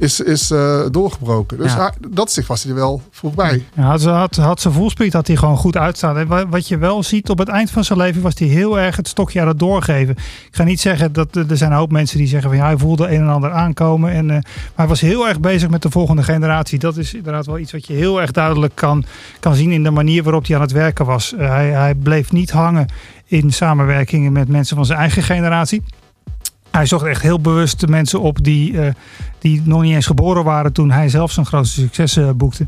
is, 0.00 0.20
is 0.20 0.50
eh, 0.50 0.80
doorgebroken. 0.90 1.58
Dus 1.58 1.72
Ja. 1.72 1.92
dat 2.08 2.32
zich 2.32 2.46
was 2.46 2.62
hij 2.62 2.72
er 2.72 2.78
wel 2.78 3.02
voorbij. 3.10 3.64
Ja, 3.74 3.82
had, 3.82 4.00
ze- 4.00 4.08
had, 4.08 4.36
had 4.36 4.60
zijn 4.60 4.74
voelspriet 4.74 5.12
had 5.12 5.26
hij 5.26 5.36
gewoon 5.36 5.56
goed 5.56 5.76
uitstaan. 5.76 6.18
En 6.18 6.26
wa- 6.26 6.48
wat 6.48 6.68
je 6.68 6.78
wel 6.78 7.02
ziet 7.02 7.28
op 7.30 7.38
het 7.38 7.48
eind 7.48 7.70
van 7.70 7.84
zijn 7.84 7.98
leven 7.98 8.22
was 8.22 8.38
hij 8.38 8.48
heel 8.48 8.78
erg 8.78 8.96
het 8.96 9.08
stokje 9.08 9.40
aan 9.40 9.48
het 9.48 9.58
doorgeven. 9.58 10.14
Ik 10.16 10.48
ga 10.50 10.62
niet 10.64 10.80
zeggen 10.80 11.12
dat 11.12 11.36
er 11.36 11.56
zijn 11.56 11.70
een 11.70 11.76
hoop 11.76 11.90
mensen 11.92 12.18
die 12.18 12.26
zeggen 12.26 12.48
van 12.50 12.58
ja, 12.58 12.64
hij 12.64 12.78
voelde 12.78 13.06
een 13.08 13.20
en 13.20 13.28
ander 13.28 13.50
aankomen. 13.52 14.10
En, 14.12 14.30
eh, 14.30 14.36
maar 14.36 14.42
hij 14.74 14.86
was 14.86 15.00
heel 15.00 15.28
erg 15.28 15.40
bezig 15.40 15.68
met 15.70 15.82
de 15.82 15.90
volgende 15.90 16.22
generatie. 16.22 16.78
Dat 16.78 16.96
is 16.96 17.14
inderdaad 17.14 17.46
wel 17.46 17.58
iets 17.58 17.72
wat 17.72 17.86
je 17.86 17.92
heel 17.92 18.20
erg 18.20 18.30
duidelijk 18.30 18.74
kan, 18.74 19.04
kan 19.40 19.54
zien 19.54 19.70
in 19.72 19.82
de 19.82 19.90
manier 19.90 20.22
waarop 20.22 20.46
hij 20.46 20.56
aan 20.56 20.62
het 20.62 20.72
werken 20.72 21.04
was. 21.06 21.34
Eh, 21.34 21.48
hij, 21.48 21.70
hij 21.70 21.94
bleef 21.94 22.32
niet 22.32 22.50
hangen 22.50 22.86
in 23.26 23.52
samenwerkingen 23.52 24.32
met 24.32 24.48
mensen 24.48 24.76
van 24.76 24.86
zijn 24.86 24.98
eigen 24.98 25.22
generatie. 25.22 25.82
Hij 26.70 26.86
zocht 26.86 27.06
echt 27.06 27.22
heel 27.22 27.40
bewust 27.40 27.86
mensen 27.86 28.20
op 28.20 28.44
die, 28.44 28.80
eh, 28.80 28.92
die 29.38 29.62
nog 29.64 29.82
niet 29.82 29.94
eens 29.94 30.06
geboren 30.06 30.44
waren 30.44 30.72
toen 30.72 30.90
hij 30.90 31.08
zelf 31.08 31.32
zijn 31.32 31.46
grootste 31.46 31.80
successen 31.80 32.36
boekte. 32.36 32.64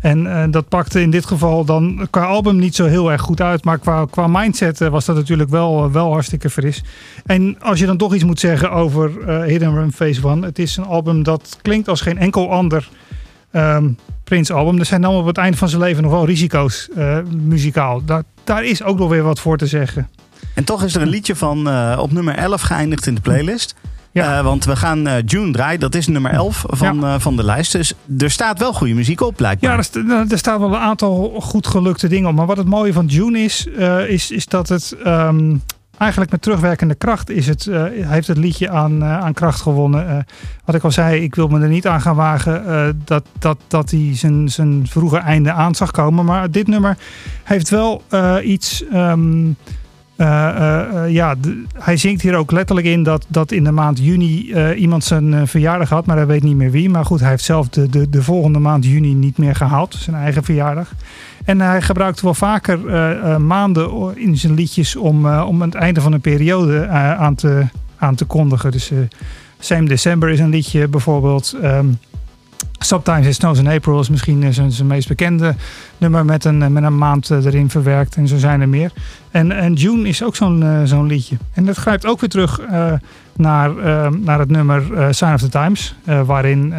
En 0.00 0.42
eh, 0.42 0.50
dat 0.50 0.68
pakte 0.68 1.00
in 1.00 1.10
dit 1.10 1.26
geval 1.26 1.64
dan 1.64 2.06
qua 2.10 2.24
album 2.24 2.56
niet 2.56 2.74
zo 2.74 2.84
heel 2.84 3.12
erg 3.12 3.20
goed 3.20 3.40
uit. 3.40 3.64
Maar 3.64 3.78
qua, 3.78 4.06
qua 4.10 4.26
mindset 4.26 4.80
eh, 4.80 4.88
was 4.88 5.04
dat 5.04 5.16
natuurlijk 5.16 5.50
wel, 5.50 5.84
eh, 5.84 5.92
wel 5.92 6.12
hartstikke 6.12 6.50
fris. 6.50 6.82
En 7.26 7.56
als 7.60 7.78
je 7.78 7.86
dan 7.86 7.96
toch 7.96 8.14
iets 8.14 8.24
moet 8.24 8.40
zeggen 8.40 8.70
over 8.70 9.28
eh, 9.28 9.42
Hidden 9.42 9.74
Run 9.74 9.92
Phase 9.92 10.26
One. 10.26 10.46
Het 10.46 10.58
is 10.58 10.76
een 10.76 10.84
album 10.84 11.22
dat 11.22 11.58
klinkt 11.62 11.88
als 11.88 12.00
geen 12.00 12.18
enkel 12.18 12.50
ander 12.50 12.88
ehm 13.50 13.88
Prince 14.24 14.52
album. 14.52 14.78
Er 14.78 14.84
zijn 14.84 15.00
dan 15.00 15.14
op 15.14 15.26
het 15.26 15.38
einde 15.38 15.56
van 15.56 15.68
zijn 15.68 15.80
leven 15.80 16.02
nog 16.02 16.12
wel 16.12 16.26
risico's 16.26 16.88
eh, 16.96 17.18
muzikaal. 17.42 18.04
Daar, 18.04 18.22
daar 18.44 18.64
is 18.64 18.82
ook 18.82 18.98
nog 18.98 19.08
weer 19.08 19.22
wat 19.22 19.40
voor 19.40 19.56
te 19.56 19.66
zeggen. 19.66 20.08
En 20.54 20.64
toch 20.64 20.82
is 20.84 20.94
er 20.94 21.02
een 21.02 21.08
liedje 21.08 21.36
van 21.36 21.68
eh, 21.68 21.98
op 22.00 22.12
nummer 22.12 22.34
11 22.34 22.60
geëindigd 22.60 23.06
in 23.06 23.14
de 23.14 23.20
playlist. 23.20 23.74
Ja. 24.12 24.38
Eh, 24.38 24.44
want 24.44 24.64
we 24.64 24.76
gaan 24.76 25.06
eh, 25.06 25.22
June 25.26 25.52
draaien, 25.52 25.80
dat 25.80 25.94
is 25.94 26.06
nummer 26.06 26.30
11 26.30 26.64
van, 26.66 27.20
van 27.20 27.36
de 27.36 27.44
lijst. 27.44 27.72
Dus 27.72 27.94
er 28.18 28.30
staat 28.30 28.58
wel 28.58 28.72
goede 28.72 28.94
muziek 28.94 29.20
op, 29.20 29.36
blijkbaar. 29.36 29.70
Ja, 29.70 29.84
er, 29.92 30.04
nou, 30.04 30.26
er 30.28 30.38
staan 30.38 30.60
wel 30.60 30.68
een 30.68 30.80
aantal 30.80 31.40
goed 31.40 31.66
gelukte 31.66 32.08
dingen 32.08 32.28
op. 32.28 32.34
Maar 32.34 32.46
wat 32.46 32.56
het 32.56 32.66
mooie 32.66 32.92
van 32.92 33.06
June 33.06 33.38
is, 33.38 33.66
is, 34.08 34.30
is 34.30 34.46
dat 34.46 34.68
het 34.68 34.96
ehm, 35.04 35.56
eigenlijk 35.98 36.30
met 36.30 36.42
terugwerkende 36.42 36.94
kracht 36.94 37.30
is 37.30 37.46
het, 37.46 37.68
heeft 37.92 38.26
het 38.26 38.38
liedje 38.38 38.70
aan, 38.70 39.04
aan 39.04 39.32
kracht 39.32 39.60
gewonnen. 39.60 40.26
Wat 40.64 40.74
ik 40.74 40.84
al 40.84 40.90
zei, 40.90 41.22
ik 41.22 41.34
wil 41.34 41.48
me 41.48 41.60
er 41.60 41.68
niet 41.68 41.86
aan 41.86 42.00
gaan 42.00 42.16
wagen 42.16 43.02
dat, 43.04 43.24
dat, 43.38 43.58
dat 43.68 43.90
hij 43.90 44.10
zijn, 44.12 44.48
zijn 44.48 44.86
vroege 44.88 45.18
einde 45.18 45.52
aan 45.52 45.74
zag 45.74 45.90
komen. 45.90 46.24
Maar 46.24 46.50
dit 46.50 46.66
nummer 46.66 46.96
heeft 47.44 47.68
wel 47.68 48.02
iets. 48.42 48.84
ehm, 48.84 48.92
eh, 48.92 49.00
eh, 49.00 49.12
eh, 49.12 49.48
ja, 51.08 51.34
de- 51.40 51.64
hij 51.78 51.96
zingt 51.96 52.22
hier 52.22 52.34
ook 52.36 52.50
letterlijk 52.52 52.86
in 52.86 53.02
dat, 53.02 53.24
dat 53.28 53.52
in 53.52 53.64
de 53.64 53.70
maand 53.70 53.98
juni 53.98 54.52
eh, 54.52 54.80
iemand 54.80 55.04
zijn 55.04 55.34
eh, 55.34 55.42
verjaardag 55.44 55.88
had, 55.88 56.06
maar 56.06 56.16
hij 56.16 56.26
weet 56.26 56.42
niet 56.42 56.56
meer 56.56 56.70
wie. 56.70 56.90
Maar 56.90 57.04
goed, 57.04 57.20
hij 57.20 57.28
heeft 57.30 57.44
zelf 57.44 57.68
de, 57.68 57.88
de, 57.88 58.10
de 58.10 58.22
volgende 58.22 58.58
maand 58.58 58.84
juni 58.84 59.14
niet 59.14 59.38
meer 59.38 59.54
gehaald, 59.54 59.94
zijn 59.94 60.16
eigen 60.16 60.44
verjaardag. 60.44 60.92
En 61.44 61.60
hij 61.60 61.82
gebruikt 61.82 62.20
wel 62.20 62.34
vaker 62.34 62.86
eh, 62.88 63.32
eh, 63.32 63.36
maanden 63.40 64.16
in 64.16 64.36
zijn 64.36 64.54
liedjes 64.54 64.96
om, 64.96 65.26
eh, 65.26 65.44
om 65.48 65.62
het 65.62 65.74
einde 65.74 66.00
van 66.00 66.12
een 66.12 66.20
periode 66.20 66.78
eh, 66.80 67.14
aan, 67.20 67.34
te, 67.34 67.62
aan 67.98 68.14
te 68.14 68.24
kondigen. 68.24 68.70
Dus 68.70 68.90
eh, 68.90 68.98
Same 69.58 69.88
December 69.88 70.28
is 70.28 70.40
een 70.40 70.50
liedje 70.50 70.88
bijvoorbeeld. 70.88 71.56
Ehm, 71.62 71.86
Sometimes 72.84 73.26
It 73.26 73.34
Snows 73.34 73.58
in 73.58 73.66
April 73.66 74.00
is 74.00 74.08
misschien 74.08 74.42
eh, 74.42 74.50
zijn, 74.50 74.72
zijn 74.72 74.88
meest 74.88 75.08
bekende 75.08 75.54
nummer 75.98 76.24
met 76.24 76.44
een, 76.44 76.62
eh, 76.62 76.68
met 76.68 76.82
een 76.82 76.98
maand 76.98 77.30
eh, 77.30 77.44
erin 77.44 77.70
verwerkt. 77.70 78.16
En 78.16 78.28
zo 78.28 78.36
zijn 78.36 78.60
er 78.60 78.68
meer. 78.68 78.92
En, 79.30 79.52
en 79.52 79.72
June 79.72 80.08
is 80.08 80.22
ook 80.22 80.36
zo'n 80.36 80.82
zo'n 80.84 81.06
liedje. 81.06 81.36
En 81.52 81.64
dat 81.64 81.76
grijpt 81.76 82.06
ook 82.06 82.20
weer 82.20 82.28
terug 82.28 82.60
naar, 83.36 83.74
naar 84.20 84.38
het 84.38 84.50
nummer 84.50 84.82
Sign 85.14 85.32
of 85.32 85.40
the 85.40 85.48
Times. 85.48 85.94
waarin 86.26 86.74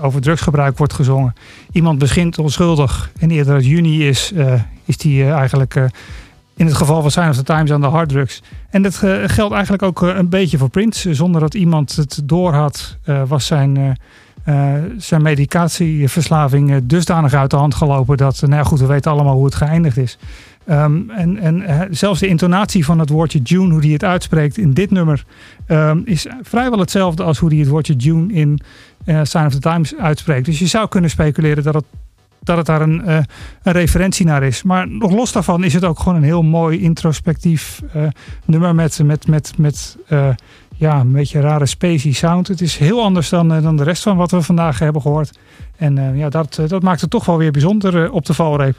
over 0.00 0.20
drugsgebruik 0.20 0.78
wordt 0.78 0.92
gezongen. 0.92 1.34
Iemand 1.72 1.98
begint 1.98 2.38
onschuldig 2.38 3.10
en 3.18 3.30
eerder 3.30 3.54
het 3.54 3.66
juni 3.66 4.08
is, 4.08 4.32
is 4.84 4.96
die 4.96 5.30
eigenlijk... 5.30 5.74
in 6.56 6.66
het 6.66 6.74
geval 6.74 7.00
van 7.00 7.10
Sign 7.10 7.28
of 7.28 7.36
the 7.36 7.42
Times 7.42 7.72
aan 7.72 7.80
de 7.80 7.86
harddrugs. 7.86 8.42
En 8.70 8.82
dat 8.82 8.96
geldt 9.26 9.54
eigenlijk 9.54 9.82
ook 9.82 10.00
een 10.00 10.28
beetje 10.28 10.58
voor 10.58 10.70
Prince. 10.70 11.14
Zonder 11.14 11.40
dat 11.40 11.54
iemand 11.54 11.96
het 11.96 12.20
doorhad, 12.24 12.96
eh 13.04 13.22
was 13.26 13.46
zijn, 13.46 13.96
eh, 14.44 14.74
zijn 14.96 15.22
medicatieverslaving 15.22 16.70
eh, 16.70 16.76
dusdanig 16.82 17.34
uit 17.34 17.50
de 17.50 17.56
hand 17.56 17.74
gelopen 17.74 18.16
dat, 18.16 18.34
eh, 18.34 18.40
nou 18.42 18.54
ja, 18.54 18.62
goed, 18.62 18.80
we 18.80 18.86
weten 18.86 19.10
allemaal 19.10 19.34
hoe 19.34 19.44
het 19.44 19.54
geëindigd 19.54 19.96
is. 19.96 20.18
Ehm, 20.66 21.10
en 21.10 21.38
en 21.38 21.88
zelfs 21.90 22.20
de 22.20 22.26
intonatie 22.26 22.84
van 22.84 22.98
het 22.98 23.08
woordje 23.08 23.38
June, 23.38 23.72
hoe 23.72 23.80
hij 23.80 23.90
het 23.90 24.04
uitspreekt 24.04 24.58
in 24.58 24.72
dit 24.72 24.90
nummer, 24.90 25.24
ehm, 25.66 26.00
is 26.04 26.26
vrijwel 26.42 26.78
hetzelfde 26.78 27.22
als 27.22 27.38
hoe 27.38 27.48
hij 27.48 27.58
het 27.58 27.68
woordje 27.68 27.94
June 27.94 28.32
in 28.32 28.60
Sign 29.04 29.46
of 29.46 29.52
the 29.52 29.58
Times 29.58 29.96
uitspreekt. 29.96 30.46
Dus 30.46 30.58
je 30.58 30.66
zou 30.66 30.88
kunnen 30.88 31.10
speculeren 31.10 31.62
dat 31.62 31.74
het, 31.74 31.84
dat 32.42 32.56
het 32.56 32.66
daar 32.66 32.80
een, 32.80 33.08
een 33.08 33.24
referentie 33.62 34.26
naar 34.26 34.42
is. 34.42 34.62
Maar 34.62 34.88
nog 34.88 35.12
los 35.12 35.32
daarvan 35.32 35.64
is 35.64 35.74
het 35.74 35.84
ook 35.84 35.98
gewoon 35.98 36.16
een 36.16 36.22
heel 36.22 36.42
mooi 36.42 36.80
introspectief 36.80 37.82
nummer 38.44 38.74
met, 38.74 39.02
met, 39.02 39.26
met, 39.26 39.52
met 39.58 39.96
ja, 40.82 41.00
een 41.00 41.12
beetje 41.12 41.38
een 41.38 41.44
rare 41.44 41.66
spacey 41.66 42.12
sound. 42.12 42.48
Het 42.48 42.60
is 42.60 42.76
heel 42.76 43.02
anders 43.02 43.28
dan, 43.28 43.52
eh, 43.52 43.62
dan 43.62 43.76
de 43.76 43.82
rest 43.82 44.02
van 44.02 44.16
wat 44.16 44.30
we 44.30 44.42
vandaag 44.42 44.78
hebben 44.78 45.02
gehoord. 45.02 45.38
En 45.76 45.98
eh, 45.98 46.18
ja, 46.18 46.28
dat, 46.28 46.58
eh, 46.58 46.68
dat 46.68 46.82
maakt 46.82 47.00
het 47.00 47.10
toch 47.10 47.24
wel 47.24 47.38
weer 47.38 47.50
bijzonder 47.50 48.10
op 48.10 48.26
de 48.26 48.34
valreep. 48.34 48.76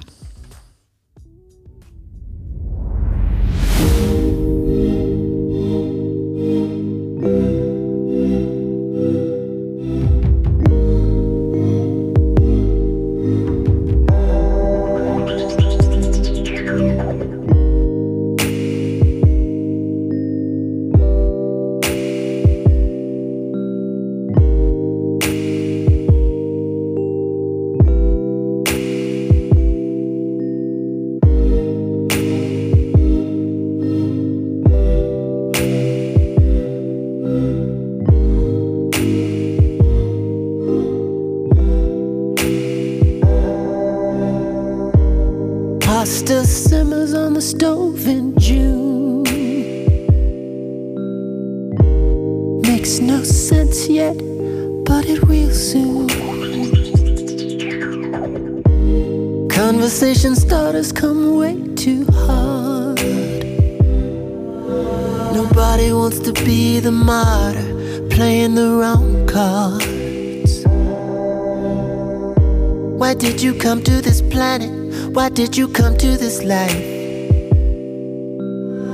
Did 73.24 73.42
you 73.42 73.54
come 73.54 73.82
to 73.82 74.02
this 74.02 74.22
planet? 74.22 74.70
Why 75.14 75.30
did 75.30 75.56
you 75.56 75.70
come 75.70 75.96
to 75.98 76.18
this 76.18 76.44
life? 76.44 76.84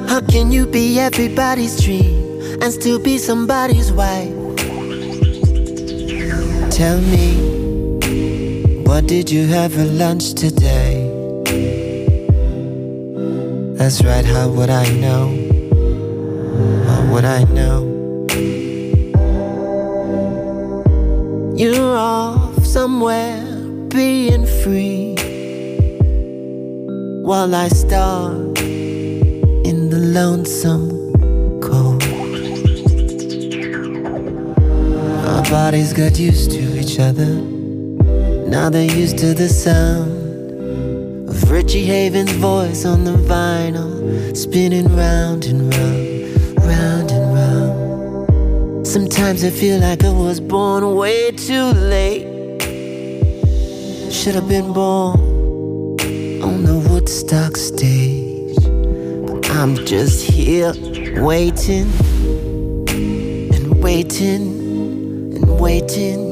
How 0.08 0.22
can 0.22 0.52
you 0.52 0.68
be 0.68 1.00
everybody's 1.00 1.82
dream 1.84 2.62
and 2.62 2.72
still 2.72 3.00
be 3.00 3.18
somebody's 3.18 3.92
wife? 3.92 4.30
Tell 6.70 7.02
me, 7.02 8.84
what 8.84 9.08
did 9.08 9.32
you 9.32 9.48
have 9.48 9.74
for 9.74 9.86
lunch 9.86 10.36
today? 10.36 11.10
That's 13.80 14.04
right, 14.04 14.26
how 14.26 14.48
would 14.50 14.70
I 14.70 14.88
know? 14.94 15.26
How 16.86 17.02
would 17.12 17.26
I 17.26 17.46
know? 17.46 17.80
You're 21.56 21.98
off 21.98 22.64
somewhere 22.64 23.39
being 23.90 24.46
free 24.46 25.16
while 27.24 27.56
I 27.56 27.68
starve 27.70 28.56
in 28.58 29.90
the 29.90 29.98
lonesome 29.98 30.90
cold. 31.60 32.04
Our 35.26 35.44
bodies 35.50 35.94
got 35.94 36.20
used 36.20 36.52
to 36.52 36.80
each 36.80 37.00
other. 37.00 37.42
Now 38.48 38.70
they're 38.70 38.96
used 38.96 39.18
to 39.20 39.34
the 39.34 39.50
sound 39.50 41.30
of 41.30 41.50
Richie 41.50 41.86
Haven's 41.86 42.32
voice 42.34 42.86
on 42.86 43.04
the 43.06 43.18
vinyl, 43.34 44.38
spinning 44.38 44.96
round 44.96 45.46
and 45.46 45.74
round, 45.74 46.58
round 46.64 47.12
and 47.12 47.34
round. 47.34 48.88
Sometimes 48.88 49.44
I 49.44 49.50
feel 49.50 49.80
like 49.80 50.04
I 50.04 50.12
was 50.12 50.40
born 50.40 50.96
way 50.96 51.32
too 51.32 51.72
late. 51.74 52.29
Should 54.30 54.44
have 54.44 54.48
been 54.48 54.74
born 54.74 55.20
on 56.44 56.64
the 56.64 56.78
Woodstock 56.88 57.58
stage. 57.58 58.58
But 59.26 59.50
I'm 59.50 59.76
just 59.88 60.24
here 60.24 60.72
waiting 61.20 61.90
and 63.52 63.82
waiting 63.82 65.34
and 65.34 65.60
waiting. 65.60 66.30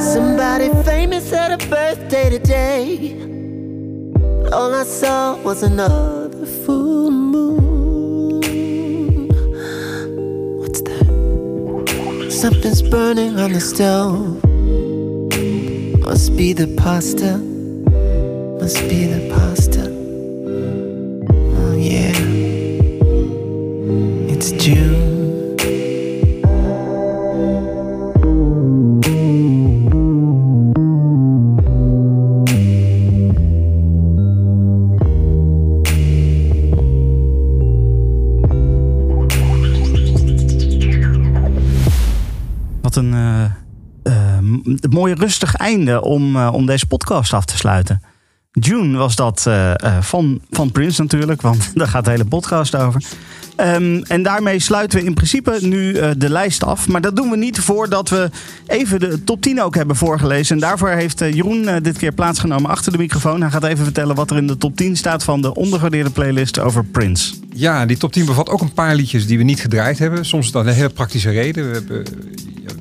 Somebody 0.00 0.70
famous 0.82 1.30
had 1.30 1.52
a 1.52 1.58
birthday 1.68 2.30
today. 2.30 3.14
But 4.42 4.52
all 4.52 4.74
I 4.74 4.82
saw 4.82 5.40
was 5.44 5.62
another 5.62 6.19
Something's 12.40 12.80
burning 12.80 13.38
on 13.38 13.52
the 13.52 13.60
stove. 13.60 14.42
Must 16.00 16.34
be 16.38 16.54
the 16.54 16.74
pasta. 16.78 17.36
Must 17.36 18.80
be 18.88 19.04
the 19.04 19.29
rustig 45.12 45.54
einde 45.54 46.02
om, 46.02 46.36
eh, 46.36 46.50
om 46.52 46.66
deze 46.66 46.86
podcast 46.86 47.32
af 47.32 47.44
te 47.44 47.56
sluiten. 47.56 48.02
June 48.52 48.98
was 48.98 49.16
dat 49.16 49.44
eh, 49.46 49.70
eh, 49.70 50.02
van, 50.02 50.40
van 50.50 50.72
Prince 50.72 51.02
natuurlijk, 51.02 51.42
want 51.42 51.70
daar 51.74 51.88
gaat 51.88 52.04
de 52.04 52.10
hele 52.10 52.24
podcast 52.24 52.74
over. 52.74 53.02
Ehm, 53.56 54.02
en 54.06 54.22
daarmee 54.22 54.58
sluiten 54.58 54.98
we 54.98 55.04
in 55.04 55.14
principe 55.14 55.58
nu 55.60 55.92
de 56.16 56.30
lijst 56.30 56.64
af. 56.64 56.88
Maar 56.88 57.00
dat 57.00 57.16
doen 57.16 57.30
we 57.30 57.36
niet 57.36 57.58
voordat 57.58 58.08
we 58.08 58.30
even 58.66 59.00
de 59.00 59.24
top 59.24 59.42
10 59.42 59.62
ook 59.62 59.74
hebben 59.74 59.96
voorgelezen. 59.96 60.54
En 60.54 60.60
daarvoor 60.60 60.88
heeft 60.88 61.18
Jeroen 61.18 61.68
dit 61.82 61.98
keer 61.98 62.12
plaatsgenomen 62.12 62.70
achter 62.70 62.92
de 62.92 62.98
microfoon. 62.98 63.40
Hij 63.40 63.50
gaat 63.50 63.64
even 63.64 63.84
vertellen 63.84 64.16
wat 64.16 64.30
er 64.30 64.36
in 64.36 64.46
de 64.46 64.56
top 64.56 64.76
10 64.76 64.96
staat 64.96 65.24
van 65.24 65.42
de 65.42 65.54
ondergewaardeerde 65.54 66.10
playlist 66.10 66.58
over 66.58 66.84
Prince. 66.84 67.34
Ja, 67.54 67.86
die 67.86 67.96
top 67.96 68.12
10 68.12 68.24
bevat 68.24 68.48
ook 68.48 68.60
een 68.60 68.72
paar 68.72 68.94
liedjes 68.94 69.26
die 69.26 69.38
we 69.38 69.44
niet 69.44 69.60
gedraaid 69.60 69.98
hebben. 69.98 70.24
Soms 70.24 70.46
is 70.46 70.52
dat 70.52 70.66
een 70.66 70.72
hele 70.72 70.88
praktische 70.88 71.30
reden. 71.30 71.68
We 71.68 71.74
hebben, 71.74 72.04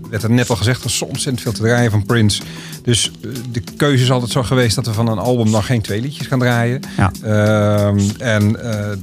werd 0.10 0.24
er 0.24 0.32
net 0.32 0.50
al 0.50 0.56
gezegd, 0.56 0.80
er 0.80 0.90
is 0.90 0.98
zo 0.98 1.06
ontzettend 1.06 1.42
veel 1.42 1.52
te 1.52 1.62
draaien 1.62 1.92
van 1.92 2.06
Prince. 2.06 2.42
Dus 2.84 3.12
eh, 3.22 3.30
de 3.52 3.64
keuze 3.78 4.04
is 4.04 4.12
altijd 4.12 4.32
zo 4.32 4.44
geweest 4.44 4.76
dat 4.76 4.86
we 4.86 4.94
van 4.94 5.08
een 5.08 5.18
album 5.18 5.52
dan 5.52 5.64
geen 5.64 5.82
twee 5.82 6.02
liedjes 6.02 6.28
gaan 6.28 6.40
draaien. 6.40 6.82
Ja. 6.98 7.12
Ehm, 7.24 8.00
en 8.18 8.58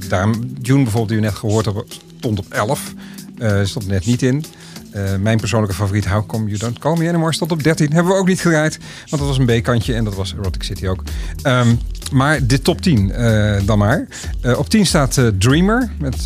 daarom, 0.07 0.33
June 0.61 0.83
bijvoorbeeld, 0.83 1.09
die 1.09 1.17
we 1.17 1.23
net 1.23 1.35
gehoord 1.35 1.65
hebben, 1.65 1.83
stond 2.17 2.39
op 2.39 2.45
11. 2.49 2.93
Eh 3.37 3.59
stond 3.63 3.87
net 3.87 4.05
niet 4.05 4.21
in. 4.21 4.45
Eh, 4.91 5.03
mijn 5.19 5.37
persoonlijke 5.39 5.75
favoriet, 5.75 6.05
How 6.05 6.27
Come 6.27 6.45
You 6.45 6.57
Don't 6.57 6.79
Call 6.79 6.97
Me 6.97 7.07
Anymore, 7.07 7.33
stond 7.33 7.51
op 7.51 7.63
13. 7.63 7.93
Hebben 7.93 8.11
we 8.13 8.19
ook 8.19 8.27
niet 8.27 8.41
gedraaid, 8.41 8.77
want 9.09 9.21
dat 9.21 9.37
was 9.37 9.37
een 9.37 9.59
B-kantje 9.61 9.93
en 9.93 10.03
dat 10.03 10.15
was 10.15 10.33
Erotic 10.33 10.63
City 10.63 10.87
ook. 10.87 11.03
Ehm, 11.41 11.75
maar 12.11 12.45
de 12.45 12.61
top 12.61 12.81
10 12.81 13.11
eh, 13.11 13.55
dan 13.65 13.77
maar. 13.77 14.07
Eh, 14.41 14.57
op 14.57 14.69
10 14.69 14.85
staat 14.85 15.21
Dreamer. 15.39 15.89
Met, 15.99 16.23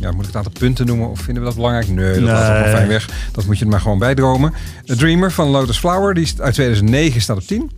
ja, 0.00 0.10
moet 0.10 0.20
ik 0.20 0.26
het 0.26 0.36
aantal 0.36 0.52
punten 0.58 0.86
noemen 0.86 1.08
of 1.10 1.20
vinden 1.20 1.42
we 1.42 1.48
dat 1.48 1.56
belangrijk? 1.56 1.88
Nee, 1.88 2.12
dat 2.12 2.22
laat 2.22 2.52
Nee. 2.52 2.62
wel 2.62 2.72
fijn 2.72 2.88
weg. 2.88 3.08
Dat 3.32 3.46
moet 3.46 3.58
je 3.58 3.64
er 3.64 3.70
maar 3.70 3.80
gewoon 3.80 3.98
bijdromen. 3.98 4.52
Dreamer 4.84 5.32
van 5.32 5.48
Lotus 5.48 5.78
Flower, 5.78 6.14
die 6.14 6.24
is 6.24 6.40
uit 6.40 6.54
2009 6.54 7.20
staat 7.20 7.36
op 7.36 7.46
10. 7.46 7.70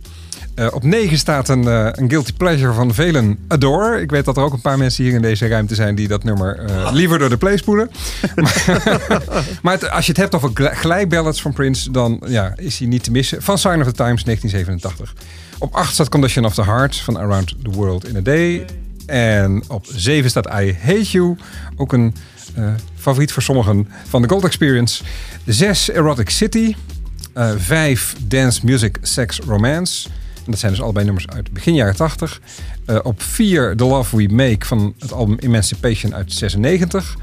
Eh, 0.57 0.67
op 0.71 0.83
9 0.83 1.17
staat 1.17 1.49
een, 1.49 1.67
eh, 1.67 1.87
een 1.91 2.09
guilty 2.09 2.33
pleasure 2.33 2.73
van 2.73 2.93
velen, 2.93 3.37
Adore. 3.47 4.01
Ik 4.01 4.09
weet 4.09 4.25
dat 4.25 4.37
er 4.37 4.43
ook 4.43 4.53
een 4.53 4.61
paar 4.61 4.77
mensen 4.77 5.03
hier 5.03 5.13
in 5.13 5.21
deze 5.21 5.47
ruimte 5.47 5.75
zijn 5.75 5.95
die 5.95 6.07
dat 6.07 6.23
nummer 6.23 6.59
eh, 6.59 6.89
liever 6.91 7.19
door 7.19 7.29
de 7.29 7.37
play 7.37 7.57
spoelen. 7.57 7.91
maar 9.61 9.73
het- 9.73 9.89
als 9.89 10.05
je 10.05 10.11
het 10.11 10.21
hebt 10.21 10.35
over 10.35 10.49
gl- 10.53 10.73
glijballads 10.73 11.41
van 11.41 11.53
Prince, 11.53 11.91
dan 11.91 12.21
ja, 12.27 12.53
is 12.55 12.79
hij 12.79 12.87
niet 12.87 13.03
te 13.03 13.11
missen. 13.11 13.41
Van 13.43 13.57
Sign 13.57 13.79
of 13.79 13.85
the 13.85 13.91
Times 13.91 14.23
1987. 14.23 15.13
Op 15.57 15.73
8 15.75 15.93
staat 15.93 16.09
Condition 16.09 16.45
of 16.45 16.53
the 16.53 16.63
Heart 16.63 16.95
van 16.97 17.17
Around 17.17 17.55
the 17.63 17.69
World 17.69 18.07
in 18.07 18.15
a 18.17 18.21
Day. 18.21 18.65
En 19.05 19.63
op 19.67 19.85
7 19.95 20.29
staat 20.29 20.45
I 20.45 20.75
Hate 20.81 21.01
You. 21.11 21.35
Ook 21.75 21.93
een 21.93 22.15
favoriet 22.95 23.31
voor 23.31 23.43
sommigen 23.43 23.87
van 24.09 24.21
de 24.21 24.29
Gold 24.29 24.43
Experience. 24.43 25.03
6 25.45 25.91
Erotic 25.91 26.29
City. 26.29 26.75
Eh, 27.33 27.49
vijf 27.57 28.15
Dance 28.21 28.59
Music 28.63 28.97
Sex 29.01 29.39
Romance. 29.47 30.09
Dat 30.51 30.59
zijn 30.59 30.71
dus 30.71 30.81
allebei 30.81 31.05
nummers 31.05 31.27
uit 31.27 31.51
begin 31.51 31.73
jaren 31.73 31.95
80. 31.95 32.41
Eh, 32.85 32.99
op 33.03 33.21
vier 33.21 33.75
The 33.75 33.83
Love 33.83 34.17
We 34.17 34.33
Make 34.33 34.65
van 34.65 34.93
het 34.99 35.11
album 35.11 35.37
Emancipation 35.39 36.15
uit 36.15 36.33
96. 36.33 37.15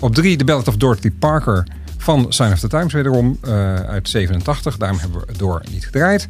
Op 0.00 0.14
drie 0.14 0.36
The 0.36 0.44
Ballad 0.44 0.68
of 0.68 0.76
Dorothy 0.76 1.10
Parker 1.10 1.66
van 1.98 2.26
Sign 2.28 2.52
of 2.52 2.58
the 2.58 2.68
Times 2.68 2.92
wederom 2.92 3.38
eh, 3.42 3.74
uit 3.74 4.08
87. 4.08 4.76
Daarom 4.76 4.98
hebben 4.98 5.20
we 5.20 5.26
het 5.28 5.38
door 5.38 5.62
niet 5.70 5.84
gedraaid. 5.84 6.26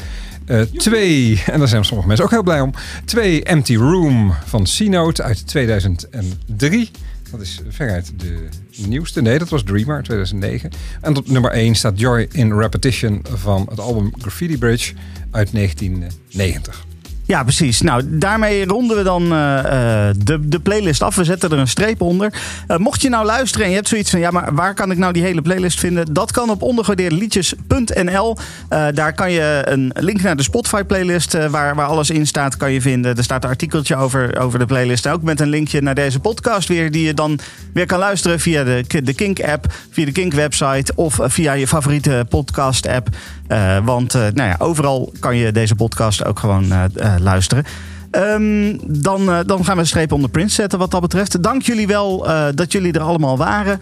Eh, 0.47 0.61
twee, 0.61 1.43
en 1.47 1.59
daar 1.59 1.69
zijn 1.69 1.85
sommige 1.85 2.09
mensen 2.09 2.27
ook 2.27 2.33
heel 2.33 2.43
blij 2.43 2.61
om. 2.61 2.75
Twee 3.05 3.43
Empty 3.45 3.77
Room 3.77 4.35
van 4.45 4.65
C-Note 4.79 5.23
uit 5.23 5.47
2003. 5.47 6.91
Dat 7.33 7.41
is 7.41 7.61
veruit 7.69 8.13
de 8.17 8.49
nieuwste. 8.87 9.23
Nee, 9.23 9.39
dat 9.39 9.49
was 9.49 9.63
Dreamer 9.63 9.95
uit 9.95 10.05
2009. 10.05 10.71
En 11.01 11.17
op 11.17 11.29
nummer 11.29 11.51
1 11.51 11.75
staat 11.75 11.99
Joy 11.99 12.29
in 12.33 12.59
Repetition 12.59 13.25
van 13.29 13.67
het 13.71 13.81
album 13.81 14.13
Graffiti 14.19 14.59
Bridge 14.59 14.95
uit 15.31 15.53
1990. 15.53 16.85
Ja, 17.33 17.43
precies. 17.43 17.81
Nou, 17.81 18.03
daarmee 18.07 18.67
ronden 18.67 18.97
we 18.97 19.03
dan 19.03 19.33
eh, 19.33 19.59
eh, 19.59 20.15
de, 20.25 20.49
de 20.49 20.61
playlist 20.61 21.03
af. 21.03 21.15
We 21.15 21.25
zetten 21.25 21.51
er 21.51 21.59
een 21.59 21.69
streep 21.69 22.01
onder. 22.01 22.33
Eh, 22.67 22.77
mocht 22.77 23.03
je 23.03 23.09
nou 23.09 23.25
luisteren 23.25 23.65
en 23.65 23.71
je 23.71 23.77
hebt 23.77 23.89
zoiets 23.89 24.11
van... 24.11 24.21
ja, 24.21 24.31
maar 24.31 24.55
waar 24.55 24.75
kan 24.75 24.91
ik 24.91 24.99
nou 24.99 25.13
die 25.13 25.23
hele 25.23 25.43
playlist 25.43 25.81
vinden? 25.81 26.13
Dat 26.13 26.33
kan 26.33 26.51
op 26.51 26.63
ondergewaardeerdeliedjes.nl. 26.63 28.37
Daar 28.69 29.13
kan 29.13 29.33
je 29.33 29.63
een 29.65 29.93
link 29.95 30.23
naar 30.23 30.37
de 30.37 30.43
Spotify-playlist... 30.43 31.49
waar, 31.49 31.75
waar 31.75 31.87
alles 31.87 32.11
in 32.11 32.27
staat, 32.27 32.57
kan 32.57 32.73
je 32.73 32.81
vinden. 32.81 33.17
Er 33.17 33.25
staat 33.25 33.45
een 33.45 33.51
artikeltje 33.51 33.97
over, 33.97 34.39
over 34.41 34.59
de 34.59 34.67
playlist. 34.67 35.07
Ook 35.07 35.23
met 35.23 35.41
een 35.41 35.49
linkje 35.49 35.81
naar 35.81 35.95
deze 35.95 36.21
podcast 36.21 36.69
weer... 36.69 36.91
die 36.91 37.07
je 37.07 37.15
dan 37.15 37.39
weer 37.73 37.87
kan 37.87 37.99
luisteren 37.99 38.41
via 38.41 38.65
de, 38.65 39.03
de 39.03 39.15
Kink-app... 39.15 39.73
via 39.91 40.05
de 40.05 40.13
Kink-website 40.13 40.93
of 40.95 41.19
via 41.23 41.53
je 41.53 41.67
favoriete 41.67 42.27
podcast-app. 42.29 43.09
Eh, 43.47 43.79
want 43.85 44.15
eh, 44.15 44.21
nou 44.21 44.49
ja, 44.49 44.57
overal 44.59 45.13
kan 45.21 45.37
je 45.37 45.53
deze 45.53 45.75
podcast 45.75 46.25
ook 46.25 46.39
gewoon 46.39 46.73
eh, 46.73 47.15
luisteren. 47.21 47.65
Ehm, 48.11 48.77
dan, 48.87 49.27
dan 49.47 49.65
gaan 49.65 49.75
we 49.75 49.81
een 49.81 49.87
streep 49.87 50.13
onder 50.13 50.31
Prince 50.31 50.55
zetten 50.55 50.79
wat 50.79 50.91
dat 50.91 51.01
betreft. 51.01 51.43
Dank 51.43 51.63
jullie 51.63 51.87
wel 51.87 52.27
dat 52.55 52.73
jullie 52.73 52.93
er 52.93 53.01
allemaal 53.01 53.37
waren. 53.37 53.81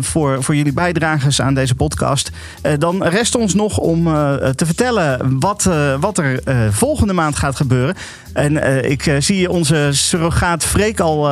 voor, 0.00 0.42
voor 0.42 0.56
jullie 0.56 0.72
bijdrages 0.72 1.40
aan 1.40 1.54
deze 1.54 1.74
podcast. 1.74 2.30
Dan 2.78 3.04
rest 3.04 3.34
ons 3.34 3.54
nog 3.54 3.78
om 3.78 4.04
te 4.54 4.66
vertellen 4.66 5.38
wat, 5.40 5.68
wat 6.00 6.18
er 6.18 6.40
volgende 6.72 7.12
maand 7.12 7.36
gaat 7.36 7.56
gebeuren. 7.56 7.94
En 8.32 8.84
ik 8.90 9.16
zie 9.18 9.50
onze 9.50 9.88
surrogaat 9.90 10.64
Freek 10.64 11.00
al 11.00 11.28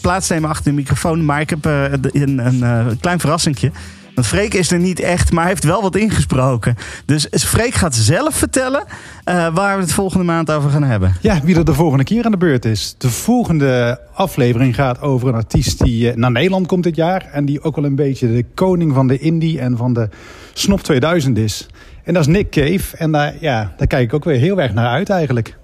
plaatsnemen 0.00 0.50
achter 0.50 0.64
de 0.64 0.76
microfoon. 0.76 1.24
Maar 1.24 1.40
ik 1.40 1.50
heb 1.50 1.64
een, 1.64 2.38
een 2.38 2.98
klein 3.00 3.20
verrassingje. 3.20 3.70
Want 4.14 4.26
Freek 4.26 4.54
is 4.54 4.70
er 4.70 4.78
niet 4.78 5.00
echt, 5.00 5.32
maar 5.32 5.42
hij 5.42 5.52
heeft 5.52 5.64
wel 5.64 5.82
wat 5.82 5.96
ingesproken. 5.96 6.76
Dus 7.04 7.26
Freek 7.30 7.74
gaat 7.74 7.94
zelf 7.94 8.34
vertellen 8.34 8.84
eh, 9.24 9.54
waar 9.54 9.76
we 9.76 9.82
het 9.82 9.92
volgende 9.92 10.24
maand 10.24 10.50
over 10.50 10.70
gaan 10.70 10.82
hebben. 10.82 11.14
Ja, 11.20 11.40
wie 11.42 11.56
er 11.56 11.64
de 11.64 11.74
volgende 11.74 12.04
keer 12.04 12.24
aan 12.24 12.30
de 12.30 12.36
beurt 12.36 12.64
is. 12.64 12.94
De 12.98 13.10
volgende 13.10 14.00
aflevering 14.12 14.74
gaat 14.74 15.00
over 15.00 15.28
een 15.28 15.34
artiest 15.34 15.84
die 15.84 16.10
eh, 16.10 16.16
naar 16.16 16.30
Nederland 16.30 16.66
komt 16.66 16.82
dit 16.82 16.96
jaar. 16.96 17.28
En 17.32 17.44
die 17.44 17.62
ook 17.62 17.76
wel 17.76 17.84
een 17.84 17.94
beetje 17.94 18.32
de 18.32 18.44
koning 18.54 18.94
van 18.94 19.06
de 19.06 19.18
indie 19.18 19.60
en 19.60 19.76
van 19.76 19.92
de 19.92 20.08
Snop 20.52 20.80
2000 20.80 21.38
is. 21.38 21.66
En 22.04 22.14
dat 22.14 22.22
is 22.22 22.32
Nick 22.32 22.50
Cave. 22.50 22.96
En 22.96 23.12
daar, 23.12 23.34
ja, 23.40 23.74
daar 23.76 23.86
kijk 23.86 24.04
ik 24.04 24.14
ook 24.14 24.24
weer 24.24 24.38
heel 24.38 24.60
erg 24.60 24.74
naar 24.74 24.88
uit 24.88 25.10
eigenlijk. 25.10 25.56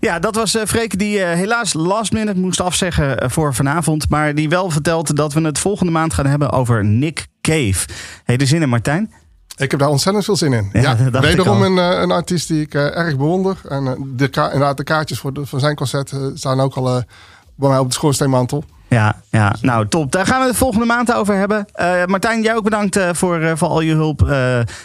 Ja, 0.00 0.18
dat 0.18 0.34
was 0.34 0.56
eh, 0.56 0.64
Freek 0.66 0.98
die 0.98 1.18
helaas 1.18 1.72
last 1.72 2.12
minute 2.12 2.40
moest 2.40 2.60
afzeggen 2.60 3.30
voor 3.30 3.54
vanavond. 3.54 4.08
Maar 4.08 4.34
die 4.34 4.48
wel 4.48 4.70
vertelt 4.70 5.16
dat 5.16 5.32
we 5.32 5.40
het 5.40 5.58
volgende 5.58 5.92
maand 5.92 6.14
gaan 6.14 6.26
hebben 6.26 6.50
over 6.50 6.84
Nick 6.84 7.30
Cave. 7.42 7.86
Heb 8.24 8.36
je 8.36 8.36
er 8.36 8.46
zin 8.46 8.62
in, 8.62 8.68
Martijn? 8.68 9.12
Ik 9.56 9.70
heb 9.70 9.80
daar 9.80 9.88
ontzettend 9.88 10.24
veel 10.24 10.36
zin 10.36 10.52
in. 10.52 10.68
Ja, 10.72 10.96
Ja, 11.12 11.20
wederom 11.20 11.62
een, 11.62 11.78
eh, 11.78 12.00
een 12.00 12.10
artiest 12.10 12.48
die 12.48 12.60
ik 12.60 12.74
eh, 12.74 12.96
erg 12.96 13.16
bewonder. 13.16 13.60
En 13.68 13.86
eh, 13.86 13.92
de, 13.98 14.24
inderdaad, 14.34 14.76
de 14.76 14.84
kaartjes 14.84 15.18
voor, 15.18 15.32
de, 15.32 15.46
voor 15.46 15.60
zijn 15.60 15.74
concert 15.74 16.12
staan 16.34 16.60
ook 16.60 16.74
al 16.74 17.04
bij 17.54 17.68
mij 17.68 17.78
op 17.78 17.86
de 17.86 17.94
schoorsteenmantel. 17.94 18.64
Ja, 18.92 19.16
ja, 19.30 19.54
nou 19.60 19.88
top. 19.88 20.12
Daar 20.12 20.26
gaan 20.26 20.40
we 20.40 20.46
het 20.46 20.56
volgende 20.56 20.86
maand 20.86 21.14
over 21.14 21.34
hebben. 21.34 21.66
Eh, 21.72 22.04
Martijn, 22.04 22.42
jij 22.42 22.56
ook 22.56 22.64
bedankt 22.64 22.96
eh, 22.96 23.08
voor, 23.12 23.40
eh, 23.40 23.52
voor 23.54 23.68
al 23.68 23.80
je 23.80 23.94
hulp. 23.94 24.26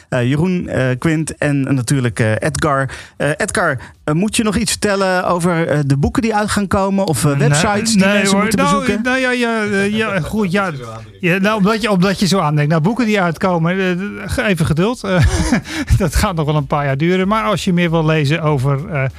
Jeroen, 0.09 0.69
Quint 0.99 1.37
en 1.37 1.75
natuurlijk 1.75 2.19
Edgar. 2.19 2.89
Edgar, 3.17 3.79
moet 4.13 4.35
je 4.35 4.43
nog 4.43 4.55
iets 4.55 4.71
vertellen 4.71 5.25
over 5.25 5.83
de 5.87 5.97
boeken 5.97 6.21
die 6.21 6.35
uit 6.35 6.49
gaan 6.49 6.67
komen? 6.67 7.05
Of 7.07 7.21
websites 7.21 7.93
die 7.93 8.05
mensen 8.05 8.33
hoor. 8.33 8.41
moeten 8.41 8.59
nou, 8.59 8.79
bezoeken? 8.79 9.03
Nou 9.03 9.19
ja, 9.19 9.31
ja, 9.31 9.61
ja 9.83 10.19
goed. 10.19 10.51
Ja, 10.51 10.71
ja, 11.19 11.37
nou, 11.37 11.57
omdat, 11.57 11.81
je, 11.81 11.91
omdat 11.91 12.19
je 12.19 12.27
zo 12.27 12.39
aandenkt. 12.39 12.71
Nou, 12.71 12.81
boeken 12.83 13.05
die 13.05 13.21
uitkomen, 13.21 13.97
even 14.37 14.65
geduld. 14.65 15.01
Dat 15.97 16.15
gaat 16.15 16.35
nog 16.35 16.45
wel 16.45 16.55
een 16.55 16.67
paar 16.67 16.85
jaar 16.85 16.97
duren. 16.97 17.27
Maar 17.27 17.43
als 17.43 17.63
je 17.63 17.73
meer 17.73 17.91
wil 17.91 18.05
lezen 18.05 18.41
over, 18.41 19.09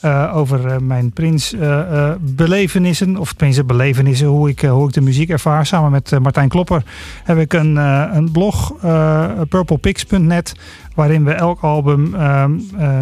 eh, 0.00 0.36
over 0.36 0.66
eh, 0.66 0.78
mijn 0.78 1.10
Prins 1.10 1.52
eh, 1.52 2.12
belevenissen, 2.20 3.16
of 3.16 3.32
tenminste 3.32 3.64
belevenissen, 3.64 4.26
hoe 4.26 4.48
ik, 4.48 4.60
hoe 4.60 4.88
ik 4.88 4.94
de 4.94 5.00
muziek 5.00 5.30
ervaar. 5.30 5.66
Samen 5.66 5.90
met 5.90 6.18
Martijn 6.22 6.48
Klopper 6.48 6.82
heb 7.24 7.38
ik 7.38 7.52
een, 7.52 7.76
een 8.16 8.30
blog, 8.32 8.74
purplepix.net, 9.48 10.54
waarin 10.94 11.24
we 11.24 11.32
elk 11.32 11.60
album 11.60 12.14
ehm, 12.14 12.58
ehm, 12.78 12.78
eh, 12.78 13.00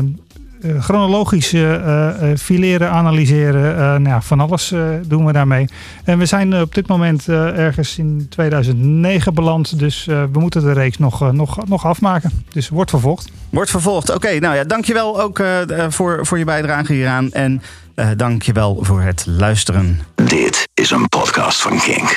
chronologisch 0.79 1.53
eh, 1.53 1.75
eh, 1.75 2.31
eh, 2.33 2.39
fileren, 2.39 2.91
analyseren. 2.91 3.73
eh, 3.75 3.79
nou 3.81 4.09
ja, 4.09 4.23
van 4.23 4.41
alles 4.41 4.73
eh, 4.73 4.89
doen 5.07 5.25
we 5.27 5.33
daarmee. 5.33 5.69
En 6.05 6.19
we 6.19 6.27
zijn 6.27 6.53
eh, 6.53 6.61
op 6.61 6.75
dit 6.75 6.87
moment 6.89 7.29
eh, 7.29 7.59
ergens 7.59 7.99
in 7.99 8.27
2009 8.29 9.35
beland. 9.35 9.79
Dus 9.79 10.07
eh, 10.07 10.23
we 10.33 10.39
moeten 10.41 10.63
de 10.63 10.73
reeks 10.73 10.99
nog, 10.99 11.23
eh, 11.23 11.31
nog, 11.31 11.67
nog 11.67 11.87
afmaken. 11.87 12.45
Dus 12.53 12.69
wordt 12.69 12.91
vervolgd. 12.91 13.29
Wordt 13.51 13.71
vervolgd. 13.71 14.15
Oké, 14.15 14.39
nou 14.39 14.55
ja, 14.55 14.65
dankjewel 14.65 15.21
ook 15.21 15.39
eh, 15.39 15.85
eh, 15.85 15.91
voor, 15.91 16.27
voor 16.27 16.39
je 16.39 16.45
bijdrage 16.45 16.93
hieraan. 16.93 17.33
En 17.33 17.63
eh 17.95 18.09
dankjewel 18.17 18.79
voor 18.85 19.01
het 19.03 19.25
luisteren. 19.27 20.01
Dit 20.15 20.69
is 20.75 20.91
een 20.91 21.09
podcast 21.09 21.61
van 21.63 21.79
Kink. 21.79 22.17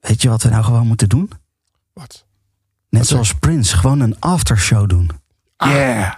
Weet 0.00 0.22
je 0.22 0.28
wat 0.28 0.42
we 0.42 0.48
nou 0.48 0.64
gewoon 0.64 0.86
moeten 0.86 1.08
doen? 1.08 1.30
Wat? 1.92 2.26
Net 2.90 3.06
zoals 3.06 3.34
Prince, 3.34 3.76
gewoon 3.76 4.00
een 4.00 4.16
aftershow 4.18 4.88
doen. 4.88 5.10
Yeah. 5.66 6.12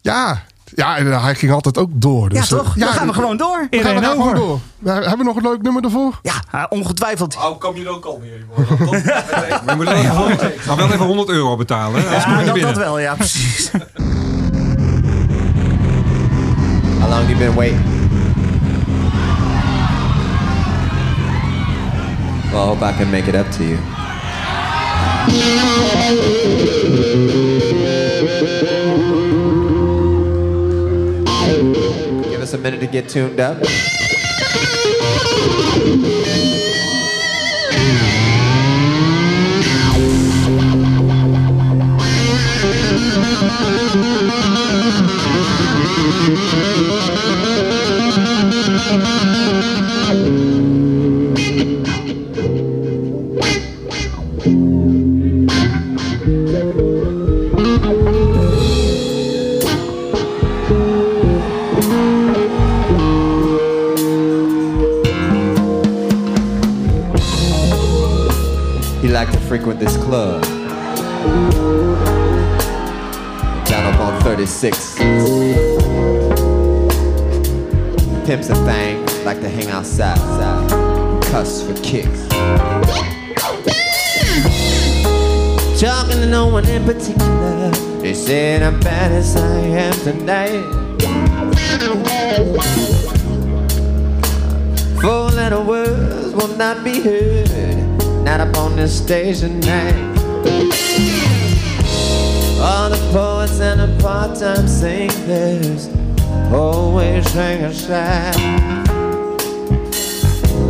Ja. 0.00 0.42
Ja, 0.74 0.96
en 0.96 1.20
hij 1.22 1.34
ging 1.34 1.52
altijd 1.52 1.78
ook 1.78 1.90
door. 1.92 2.28
Dus, 2.28 2.48
ja, 2.48 2.56
toch? 2.56 2.74
eh, 2.76 2.80
Dan 2.82 2.92
gaan 2.92 3.06
we 3.06 3.12
gewoon 3.12 3.36
door. 3.36 3.66
we 3.70 3.78
gaan, 3.82 3.94
we 3.94 4.02
gaan 4.02 4.16
gewoon 4.16 4.34
door. 4.34 4.58
We 4.78 4.90
hebben 4.90 5.18
we 5.18 5.24
nog 5.24 5.36
een 5.36 5.42
leuk 5.42 5.62
nummer 5.62 5.84
ervoor? 5.84 6.18
Ja, 6.22 6.32
eh, 6.52 6.64
ongetwijfeld. 6.68 7.36
Oh, 7.36 7.58
kom 7.58 7.76
je 7.76 7.88
ook 7.88 8.04
al 8.04 8.20
meer? 8.22 8.44
Maar 9.64 9.70
je 9.70 9.76
moet 9.76 9.86
wel 9.88 9.94
even 9.94 10.16
100, 10.16 10.66
maar 10.66 10.76
wel 10.76 10.86
even 10.92 11.06
100 11.06 11.28
euro 11.28 11.56
betalen. 11.56 12.02
hè? 12.08 12.14
Ja, 12.44 12.52
dat, 12.66 12.76
wel, 12.76 12.98
ja, 12.98 13.14
precies. 13.14 13.70
How 17.00 17.10
long 17.10 17.26
you 17.28 17.36
been 17.38 17.54
waiting? 17.54 17.82
Well, 22.52 22.60
I 22.62 22.66
hope 22.66 22.84
I 22.84 22.92
can 22.96 23.10
make 23.10 23.28
it 23.28 23.34
up 23.34 23.50
to 23.50 23.62
you. 23.64 23.78
Us 32.48 32.54
a 32.54 32.58
minute 32.58 32.80
to 32.80 32.86
get 32.86 33.08
tuned 33.10 33.40
up. 33.40 33.58
Frequent 69.48 69.80
this 69.80 69.96
club. 69.96 70.42
Down 73.64 73.94
up 73.94 73.98
on 73.98 74.20
36. 74.20 74.96
Pimps 78.26 78.50
and 78.50 78.66
things 78.66 79.24
like 79.24 79.40
to 79.40 79.48
hang 79.48 79.68
outside, 79.68 80.18
outside, 80.18 81.22
cuss 81.30 81.62
for 81.62 81.72
kicks. 81.82 82.28
Talking 85.80 86.20
to 86.20 86.26
no 86.26 86.48
one 86.48 86.68
in 86.68 86.84
particular. 86.84 87.70
They 88.02 88.12
said 88.12 88.62
I'm 88.62 88.78
bad 88.80 89.12
as 89.12 89.34
I 89.34 89.60
am 89.60 89.94
tonight. 89.94 90.62
Four 95.00 95.30
letter 95.30 95.62
words 95.62 96.34
will 96.34 96.54
not 96.58 96.84
be 96.84 97.00
heard. 97.00 97.87
Not 98.28 98.42
upon 98.46 98.76
this 98.76 98.94
station 98.94 99.58
night. 99.60 99.94
All 102.60 102.90
the 102.90 103.00
poets 103.10 103.58
and 103.58 103.80
the 103.80 103.88
part-time 104.02 104.68
singers 104.68 105.88
always 106.52 107.26
hang 107.32 107.64
aside. 107.64 108.36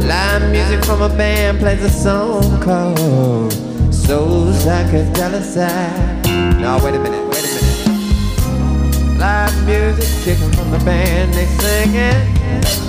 Live 0.07 0.53
music 0.53 0.85
from 0.85 1.03
a 1.03 1.09
band 1.09 1.59
plays 1.59 1.83
a 1.83 1.91
song 1.91 2.63
called 2.63 3.53
So 3.93 4.53
Psychedelic 4.53 5.43
Side. 5.43 6.61
No, 6.61 6.79
wait 6.85 6.95
a 6.95 7.01
minute, 7.01 7.27
wait 7.29 7.45
a 7.45 7.51
minute. 7.57 9.19
Live 9.19 9.67
music 9.67 10.09
kicking 10.25 10.53
from 10.53 10.71
the 10.71 10.79
band, 10.85 11.35
they 11.35 11.47
sing 11.47 11.97
it. 11.97 12.88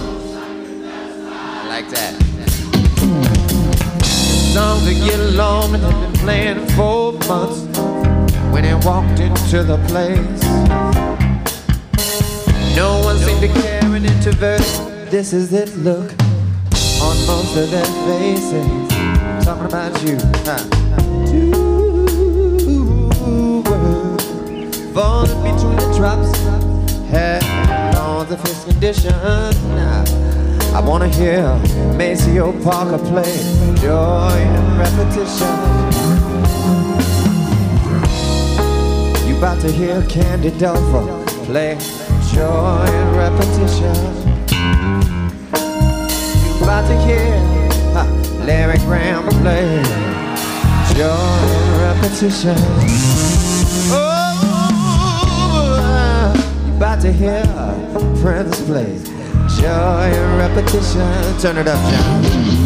Songs 4.70 4.86
that 4.86 5.04
get 5.04 5.20
along 5.20 5.74
and 5.74 5.84
have 5.84 6.00
been 6.00 6.14
playing 6.22 6.68
for 6.78 7.14
months 7.28 7.62
when 8.54 8.64
he 8.64 8.74
walked 8.86 9.20
into 9.20 9.64
the 9.64 9.78
place. 9.88 10.44
No 12.76 13.02
one 13.04 13.18
seemed 13.18 13.42
to 13.42 13.48
care 13.48 13.84
an 13.84 14.06
introvert. 14.06 14.62
This 15.10 15.34
is 15.34 15.54
it 15.54 15.76
look 15.78 16.12
on 17.02 17.18
most 17.26 17.58
of 17.58 17.72
their 17.72 17.90
faces. 18.06 19.44
Talking 19.44 19.66
about 19.66 20.04
you, 20.04 20.20
huh? 20.46 20.64
Two 22.60 23.64
words 23.64 24.94
falling 24.94 25.42
between 25.42 25.78
the 25.78 25.94
drops. 25.98 26.32
Head 27.10 27.44
on 27.96 28.30
the 28.30 28.38
fifth 28.38 28.68
condition. 28.68 29.99
I 30.72 30.82
wanna 30.82 31.08
hear 31.08 31.42
Maceo 31.98 32.52
Parker 32.62 33.00
play 33.00 33.38
joy 33.82 34.30
and 34.32 34.78
repetition. 34.78 35.56
You 39.28 39.38
about 39.38 39.60
to 39.62 39.72
hear 39.72 40.04
Candy 40.04 40.52
Dulfer 40.52 41.26
play 41.46 41.76
joy 42.32 42.86
and 42.86 43.16
repetition. 43.18 43.96
You 46.56 46.64
about 46.64 46.88
to 46.88 46.96
hear 47.02 47.40
huh, 47.94 48.08
Larry 48.46 48.78
Graham 48.80 49.28
play 49.42 49.84
joy 50.96 51.40
and 51.58 51.82
repetition. 51.82 52.58
Oh, 53.92 54.26
you 56.68 56.74
about 56.76 57.02
to 57.02 57.12
hear 57.12 57.44
Prince 58.22 58.62
play 58.62 59.19
joy 59.60 60.12
repetition. 60.38 61.40
Turn 61.40 61.58
it 61.58 61.68
up, 61.68 61.80
John. 61.92 62.59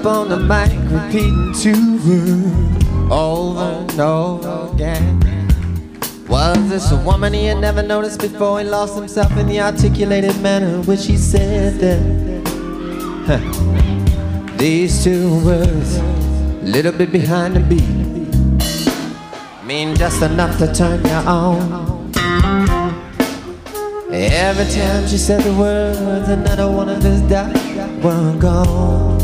Up 0.00 0.06
on 0.06 0.28
the 0.28 0.36
mic, 0.36 0.72
repeating 0.90 1.52
two 1.52 1.98
words 2.06 2.86
over 3.10 3.60
and 3.60 4.00
over 4.00 4.72
again. 4.72 5.20
Was 6.26 6.68
this 6.70 6.90
a 6.92 6.96
woman 6.96 7.34
he 7.34 7.44
had 7.46 7.58
never 7.58 7.82
noticed 7.82 8.20
before? 8.20 8.60
He 8.60 8.66
lost 8.66 8.94
himself 8.96 9.36
in 9.36 9.46
the 9.46 9.60
articulated 9.60 10.40
manner 10.40 10.68
in 10.68 10.86
which 10.86 11.06
he 11.06 11.16
said 11.16 11.80
them. 11.80 12.44
These 14.56 15.04
two 15.04 15.44
words, 15.44 15.96
a 15.98 16.62
little 16.62 16.92
bit 16.92 17.12
behind 17.12 17.56
the 17.56 17.60
beat, 17.60 17.82
mean 19.64 19.94
just 19.96 20.22
enough 20.22 20.56
to 20.58 20.72
turn 20.72 21.04
you 21.04 21.10
on. 21.10 22.12
Every 24.12 24.66
time 24.72 25.06
she 25.06 25.18
said 25.18 25.42
the 25.42 25.52
words, 25.54 26.28
another 26.28 26.70
one 26.70 26.88
of 26.88 27.02
his 27.02 27.20
doubts 27.22 27.60
were 28.02 28.36
gone. 28.38 29.19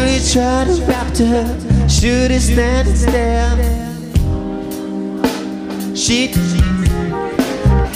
Should 0.00 0.08
he 0.08 0.32
try 0.32 0.64
to 0.64 0.82
rapture 0.86 1.26
her? 1.26 1.86
Should 1.86 2.30
he 2.30 2.38
stand 2.38 2.88
and 2.88 2.96
stare? 2.96 3.50
She 5.94 6.28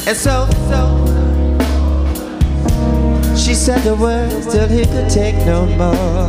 and 0.07 0.15
so, 0.15 0.47
so 0.69 0.81
she 3.35 3.55
said 3.55 3.81
the 3.85 3.97
words 3.97 4.53
till 4.53 4.69
he 4.69 4.85
could 4.85 5.09
take 5.09 5.35
no 5.47 5.65
more. 5.81 6.29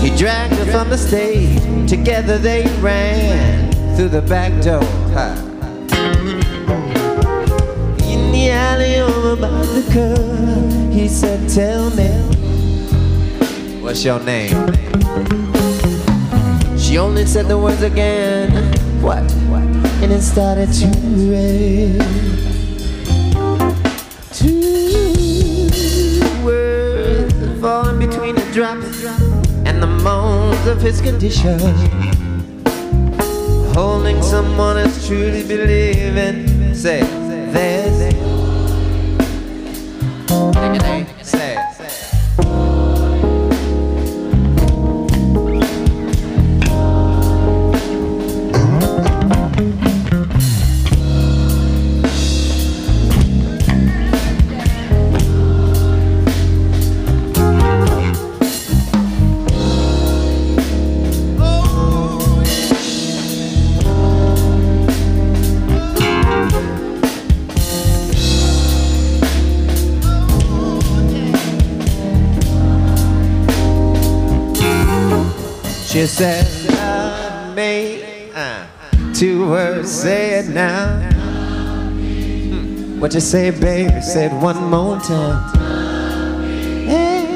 He 0.00 0.16
dragged 0.16 0.54
her 0.54 0.66
from 0.66 0.88
the 0.88 0.98
stage. 0.98 1.90
Together 1.90 2.38
they 2.38 2.62
ran 2.80 3.72
through 3.96 4.10
the 4.10 4.22
back 4.22 4.52
door. 4.62 4.84
Ha. 5.14 5.34
In 8.04 8.30
the 8.30 8.50
alley 8.50 9.00
over 9.00 9.34
by 9.34 9.48
the 9.48 9.82
curb, 9.92 10.92
he 10.92 11.08
said, 11.08 11.48
Tell 11.48 11.90
me, 11.90 12.19
what's 13.90 14.04
your 14.04 14.20
name? 14.20 14.54
She 16.78 16.96
only 16.96 17.26
said 17.26 17.48
the 17.48 17.58
words 17.58 17.82
again. 17.82 18.52
What? 19.02 19.18
And 20.00 20.12
it 20.12 20.22
started 20.22 20.72
to 20.74 20.86
rain. 21.28 21.98
Two 24.30 25.64
words 26.44 27.60
falling 27.60 27.98
between 27.98 28.36
the 28.36 28.48
drops 28.52 29.04
and 29.66 29.82
the 29.82 29.88
moans 29.88 30.64
of 30.68 30.80
his 30.80 31.00
condition. 31.00 31.58
Holding 33.74 34.22
someone 34.22 34.78
is 34.78 35.04
truly 35.08 35.42
believing. 35.42 36.76
Say, 36.76 37.00
She 75.90 76.06
said, 76.06 76.46
love 76.70 77.56
me. 77.56 78.30
Uh, 78.32 78.64
two 79.12 79.48
words, 79.50 79.90
say 79.90 80.38
it 80.38 80.48
now. 80.50 81.00
Hmm. 81.98 83.00
What 83.00 83.12
you 83.12 83.18
say, 83.18 83.50
baby? 83.50 84.00
Say 84.00 84.26
it 84.26 84.32
one 84.32 84.70
more 84.70 85.00
time. 85.00 85.52
Hey, 86.86 87.26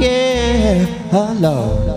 yeah, 0.00 0.84
hello. 1.12 1.94